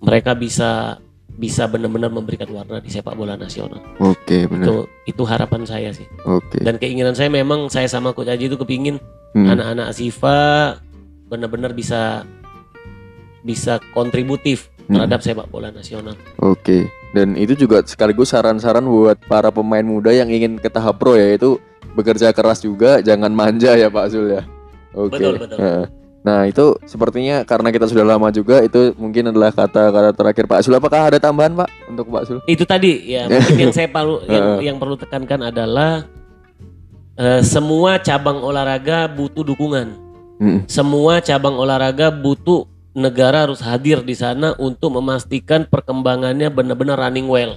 mereka 0.00 0.32
bisa 0.32 0.96
bisa 1.40 1.64
benar-benar 1.64 2.12
memberikan 2.12 2.48
warna 2.52 2.84
di 2.84 2.92
sepak 2.92 3.16
bola 3.16 3.32
nasional. 3.32 3.80
Oke 3.96 4.44
benar. 4.44 4.66
Itu 4.68 4.74
itu 5.08 5.22
harapan 5.24 5.64
saya 5.64 5.88
sih. 5.92 6.04
Oke. 6.28 6.60
Dan 6.60 6.76
keinginan 6.76 7.16
saya 7.16 7.32
memang 7.32 7.72
saya 7.72 7.88
sama 7.88 8.12
Coach 8.12 8.28
Aji 8.28 8.48
itu 8.52 8.60
kepingin 8.60 9.00
Hmm. 9.30 9.46
anak-anak 9.46 9.94
Asifa 9.94 10.38
benar-benar 11.30 11.70
bisa 11.70 12.26
bisa 13.46 13.78
kontributif 13.94 14.68
Hmm. 14.90 14.98
terhadap 14.98 15.22
sepak 15.22 15.46
bola 15.48 15.70
nasional. 15.70 16.18
Oke. 16.42 16.90
Dan 17.14 17.38
itu 17.38 17.54
juga 17.54 17.78
sekaligus 17.86 18.34
saran-saran 18.34 18.82
buat 18.82 19.22
para 19.30 19.54
pemain 19.54 19.86
muda 19.86 20.10
yang 20.10 20.26
ingin 20.26 20.58
ke 20.58 20.66
tahap 20.66 20.98
pro 20.98 21.14
yaitu 21.14 21.62
bekerja 21.94 22.30
keras 22.30 22.62
juga, 22.62 23.00
jangan 23.00 23.30
manja 23.32 23.74
ya 23.74 23.88
Pak 23.90 24.06
Zul 24.10 24.34
ya. 24.34 24.42
Oke. 24.94 25.18
Betul, 25.18 25.34
betul. 25.38 25.58
Heeh. 25.58 25.86
Nah 26.20 26.44
itu 26.44 26.76
sepertinya 26.84 27.40
karena 27.48 27.72
kita 27.72 27.88
sudah 27.88 28.04
lama 28.04 28.28
juga 28.28 28.60
itu 28.60 28.92
mungkin 29.00 29.32
adalah 29.32 29.48
kata-kata 29.56 30.12
terakhir 30.12 30.44
Pak 30.44 30.60
Zul. 30.60 30.76
Apakah 30.76 31.08
ada 31.08 31.16
tambahan 31.16 31.56
Pak 31.56 31.68
untuk 31.88 32.12
Pak 32.12 32.22
Zul? 32.28 32.38
Itu 32.44 32.68
tadi 32.68 33.16
ya 33.16 33.24
mungkin 33.30 33.56
yang 33.56 33.72
saya 33.72 33.88
perlu 33.88 34.20
yang, 34.28 34.46
yang 34.60 34.76
perlu 34.76 35.00
tekankan 35.00 35.48
adalah 35.48 36.04
eh, 37.16 37.40
semua 37.40 37.96
cabang 38.04 38.44
olahraga 38.44 39.08
butuh 39.08 39.44
dukungan. 39.44 39.96
Hmm. 40.40 40.60
Semua 40.68 41.24
cabang 41.24 41.56
olahraga 41.56 42.12
butuh 42.12 42.68
negara 42.92 43.48
harus 43.48 43.64
hadir 43.64 44.04
di 44.04 44.12
sana 44.12 44.52
untuk 44.60 44.92
memastikan 45.00 45.64
perkembangannya 45.64 46.52
benar-benar 46.52 47.00
running 47.00 47.32
well. 47.32 47.56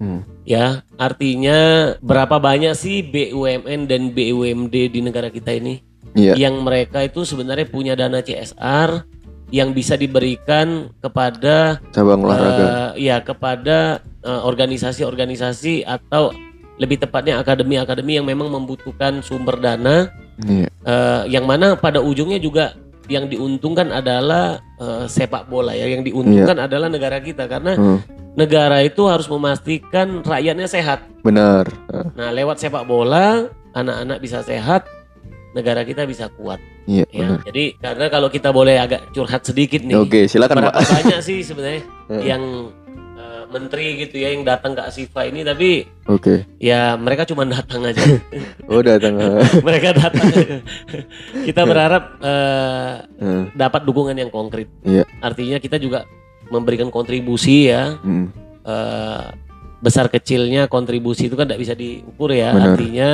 Hmm. 0.00 0.24
Ya, 0.42 0.80
artinya 0.96 1.92
berapa 2.00 2.40
banyak 2.40 2.72
sih 2.72 3.04
BUMN 3.04 3.84
dan 3.84 4.10
BUMD 4.10 4.88
di 4.88 5.00
negara 5.04 5.28
kita 5.28 5.52
ini? 5.52 5.84
Iya. 6.10 6.34
yang 6.34 6.66
mereka 6.66 7.06
itu 7.06 7.22
sebenarnya 7.22 7.70
punya 7.70 7.94
dana 7.94 8.18
CSR 8.18 9.06
yang 9.54 9.70
bisa 9.70 9.94
diberikan 9.94 10.90
kepada 10.98 11.78
Cabang 11.94 12.26
olahraga. 12.26 12.66
eh, 12.98 13.06
ya 13.06 13.22
kepada 13.22 14.02
eh, 14.18 14.40
organisasi-organisasi 14.42 15.86
atau 15.86 16.34
lebih 16.82 16.98
tepatnya 16.98 17.38
akademi-akademi 17.38 18.18
yang 18.18 18.26
memang 18.26 18.50
membutuhkan 18.50 19.22
sumber 19.22 19.62
dana 19.62 20.10
Iya. 20.40 20.66
eh, 20.66 21.22
yang 21.30 21.46
mana 21.46 21.78
pada 21.78 22.02
ujungnya 22.02 22.42
juga 22.42 22.74
yang 23.10 23.26
diuntungkan 23.26 23.90
adalah 23.90 24.62
eh, 24.78 25.04
sepak 25.04 25.44
bola 25.44 25.74
ya 25.74 25.84
yang 25.84 26.00
diuntungkan 26.00 26.56
adalah 26.56 26.86
negara 26.86 27.18
kita 27.18 27.44
karena 27.44 27.74
Hmm. 27.74 27.98
negara 28.32 28.80
itu 28.80 29.04
harus 29.04 29.26
memastikan 29.26 30.22
rakyatnya 30.22 30.64
sehat. 30.64 31.02
Benar. 31.20 31.66
Nah, 32.14 32.30
lewat 32.30 32.56
sepak 32.56 32.86
bola 32.86 33.50
anak-anak 33.70 34.18
bisa 34.18 34.40
sehat, 34.40 34.86
negara 35.52 35.82
kita 35.82 36.06
bisa 36.06 36.30
kuat. 36.30 36.62
Iya 36.86 37.04
Ya, 37.06 37.26
benar. 37.26 37.38
jadi 37.44 37.64
karena 37.76 38.06
kalau 38.08 38.28
kita 38.28 38.50
boleh 38.50 38.74
agak 38.74 39.10
curhat 39.10 39.42
sedikit 39.42 39.82
nih, 39.82 39.94
Oke 39.94 40.24
silakan 40.24 40.62
berapa 40.64 40.74
Pak. 40.74 40.86
banyak 41.04 41.20
sih 41.20 41.42
sebenarnya 41.42 41.82
yang 42.30 42.42
menteri 43.50 43.98
gitu 43.98 44.16
ya 44.16 44.30
yang 44.30 44.42
datang 44.42 44.72
ke 44.72 44.80
Asifa 44.80 45.22
ini, 45.22 45.42
tapi 45.42 45.84
Oke. 46.06 46.46
ya 46.56 46.94
mereka 46.94 47.22
cuma 47.22 47.42
datang 47.42 47.82
aja, 47.82 48.00
Oh 48.70 48.80
datang. 48.80 49.18
mereka 49.66 49.92
datang. 49.92 50.24
aja. 50.24 50.58
kita 51.42 51.62
berharap 51.70 52.04
eh, 52.18 52.92
Heeh. 53.18 53.42
dapat 53.52 53.82
dukungan 53.82 54.14
yang 54.14 54.28
konkret. 54.28 54.70
Iya. 54.80 55.04
Artinya 55.18 55.58
kita 55.58 55.76
juga 55.76 56.06
memberikan 56.48 56.88
kontribusi 56.88 57.68
ya, 57.68 57.98
Hmm. 57.98 58.30
eh, 58.62 59.24
besar 59.78 60.06
kecilnya 60.06 60.66
kontribusi 60.66 61.26
itu 61.26 61.34
kan 61.34 61.44
tidak 61.44 61.60
bisa 61.60 61.74
diukur 61.74 62.30
ya. 62.30 62.52
Benar. 62.52 62.66
Artinya 62.70 63.08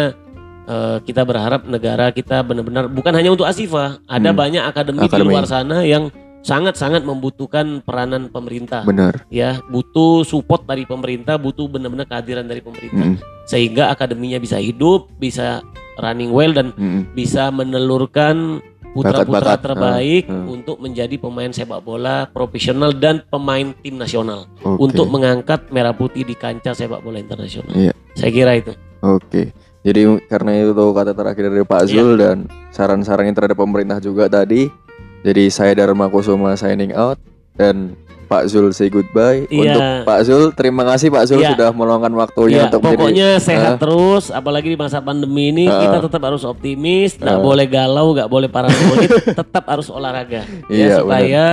eh, 0.67 0.99
kita 1.01 1.23
berharap 1.23 1.63
negara 1.65 2.11
kita 2.11 2.43
benar-benar 2.43 2.89
bukan 2.89 3.13
hanya 3.13 3.31
untuk 3.31 3.45
Asifa, 3.45 4.03
ada 4.03 4.31
Hmm. 4.31 4.37
banyak 4.37 4.63
akademi, 4.63 4.99
Akademi. 5.01 5.21
di 5.21 5.31
luar 5.31 5.45
sana 5.45 5.81
yang 5.83 6.11
sangat-sangat 6.47 7.03
membutuhkan 7.03 7.83
peranan 7.83 8.31
pemerintah 8.31 8.87
Benar. 8.87 9.27
ya 9.27 9.59
butuh 9.67 10.23
support 10.23 10.63
dari 10.63 10.87
pemerintah 10.87 11.35
butuh 11.37 11.67
benar-benar 11.67 12.07
kehadiran 12.07 12.47
dari 12.47 12.63
pemerintah 12.63 12.95
Mm, 12.97 13.19
sehingga 13.45 13.91
akademinya 13.91 14.39
bisa 14.39 14.63
hidup 14.63 15.11
bisa 15.19 15.59
running 15.99 16.31
well 16.31 16.55
dan 16.55 16.71
mm, 16.73 17.19
bisa 17.19 17.51
menelurkan 17.51 18.63
putra-putra 18.95 19.59
terbaik 19.59 20.25
Ah, 20.25 20.41
ah. 20.41 20.45
untuk 20.49 20.79
menjadi 20.79 21.19
pemain 21.19 21.51
sepak 21.51 21.83
bola 21.83 22.31
profesional 22.31 22.95
dan 22.95 23.21
pemain 23.27 23.75
tim 23.83 23.99
nasional 23.99 24.47
Oke. 24.63 24.89
untuk 24.89 25.11
mengangkat 25.11 25.69
merah 25.69 25.93
putih 25.93 26.23
di 26.23 26.33
kancah 26.33 26.73
sepak 26.73 27.03
bola 27.03 27.21
internasional. 27.21 27.75
Iya. 27.75 27.93
Saya 28.17 28.31
kira 28.33 28.57
itu. 28.57 28.73
Oke. 29.05 29.53
Jadi 29.85 30.01
karena 30.27 30.51
itu 30.65 30.73
kata 30.73 31.13
terakhir 31.13 31.53
dari 31.53 31.63
Pak 31.63 31.83
Iya. 31.85 31.93
Zul 31.93 32.11
dan 32.17 32.37
saran-sarannya 32.73 33.37
terhadap 33.37 33.59
pemerintah 33.61 34.01
juga 34.01 34.27
tadi. 34.27 34.86
Jadi 35.23 35.49
saya 35.49 35.73
Dharma 35.73 36.07
Kusuma 36.07 36.53
signing 36.55 36.93
out 36.93 37.17
dan 37.55 37.97
Pak 38.27 38.51
Zul 38.51 38.75
say 38.75 38.91
goodbye. 38.91 39.47
Iya. 39.47 39.71
Untuk 39.71 39.83
Pak 40.03 40.21
Zul, 40.25 40.45
terima 40.51 40.83
kasih 40.83 41.15
Pak 41.15 41.25
Zul 41.25 41.41
Iya. 41.41 41.55
sudah 41.55 41.71
meluangkan 41.71 42.11
waktunya 42.11 42.59
Ya, 42.59 42.65
untuk 42.67 42.83
pokoknya 42.83 43.39
sehat 43.39 43.75
Ah. 43.75 43.79
terus, 43.79 44.35
apalagi 44.35 44.67
di 44.67 44.75
masa 44.75 44.99
pandemi 44.99 45.55
ini 45.55 45.71
Ah. 45.71 45.79
kita 45.79 45.99
tetap 46.03 46.27
harus 46.27 46.43
optimis, 46.43 47.15
nggak 47.15 47.39
Ah. 47.39 47.43
boleh 47.43 47.67
galau, 47.67 48.11
nggak 48.11 48.27
boleh 48.27 48.51
paranoid, 48.51 49.11
tetap 49.39 49.63
harus 49.63 49.87
olahraga 49.87 50.43
Iya, 50.67 50.87
ya 50.91 50.97
supaya 50.99 51.45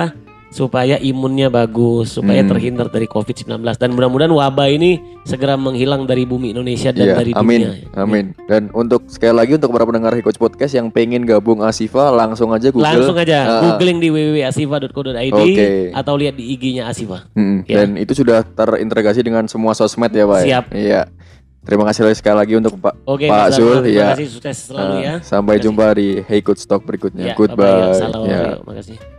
supaya 0.53 0.95
imunnya 0.95 1.49
bagus, 1.49 2.13
supaya 2.13 2.39
Hmm. 2.39 2.47
terhindar 2.47 2.87
dari 2.87 3.03
COVID-19 3.03 3.49
dan 3.73 3.89
mudah-mudahan 3.89 4.29
wabah 4.29 4.69
ini 4.69 4.95
segera 5.23 5.57
menghilang 5.57 6.05
dari 6.05 6.23
bumi 6.23 6.53
Indonesia 6.53 6.93
dan 6.93 7.03
Iya, 7.03 7.15
dari 7.17 7.31
amin, 7.33 7.59
dunia. 7.65 7.89
amin. 7.95 8.25
Dan 8.45 8.69
untuk 8.69 9.09
sekali 9.09 9.33
lagi 9.33 9.57
untuk 9.57 9.73
para 9.73 9.81
pendengar 9.83 10.13
Hikoch 10.13 10.37
Podcast 10.37 10.71
yang 10.71 10.87
pengen 10.87 11.25
gabung 11.25 11.65
Asifa, 11.65 12.07
langsung 12.07 12.53
aja 12.53 12.69
Google. 12.69 12.85
Langsung 12.85 13.17
aja 13.17 13.33
Ah, 13.35 13.49
ah. 13.49 13.61
googling 13.73 13.97
di 13.97 14.13
www.asifa.co.id 14.13 15.33
Oke. 15.33 15.89
atau 15.89 16.13
lihat 16.13 16.37
di 16.37 16.53
IG-nya 16.53 16.85
Asifa. 16.85 17.25
Mm-mm. 17.33 17.65
Ya. 17.65 17.81
Dan 17.81 17.97
itu 17.97 18.13
sudah 18.13 18.45
terintegrasi 18.45 19.19
dengan 19.19 19.49
semua 19.49 19.73
sosmed 19.73 20.13
ya 20.13 20.23
Pak. 20.23 20.37
ya? 20.37 20.45
Siap. 20.45 20.65
Iya. 20.69 21.01
Terima 21.63 21.87
kasih 21.87 22.11
sekali 22.11 22.37
lagi 22.37 22.53
untuk 22.53 22.75
Pak. 22.75 23.07
Oke, 23.07 23.25
Pak 23.25 23.39
Mas 23.41 23.55
Dharma, 23.55 23.57
Zul, 23.57 23.77
terima 23.81 23.97
ya. 23.97 24.07
kasih 24.13 24.27
sukses 24.29 24.57
selalu 24.67 24.93
Ah, 24.93 24.99
ya. 24.99 25.13
Sampai 25.17 25.57
Terima 25.57 25.57
kasih. 25.57 25.63
jumpa 25.65 25.85
di 25.95 26.07
Hey 26.27 26.39
Talk 26.43 26.83
berikutnya. 26.83 27.25
Ya, 27.25 27.33
Goodbye. 27.33 27.95
Salam, 27.95 28.21
Ya. 28.27 28.59
terima 28.59 28.73
kasih. 28.77 29.12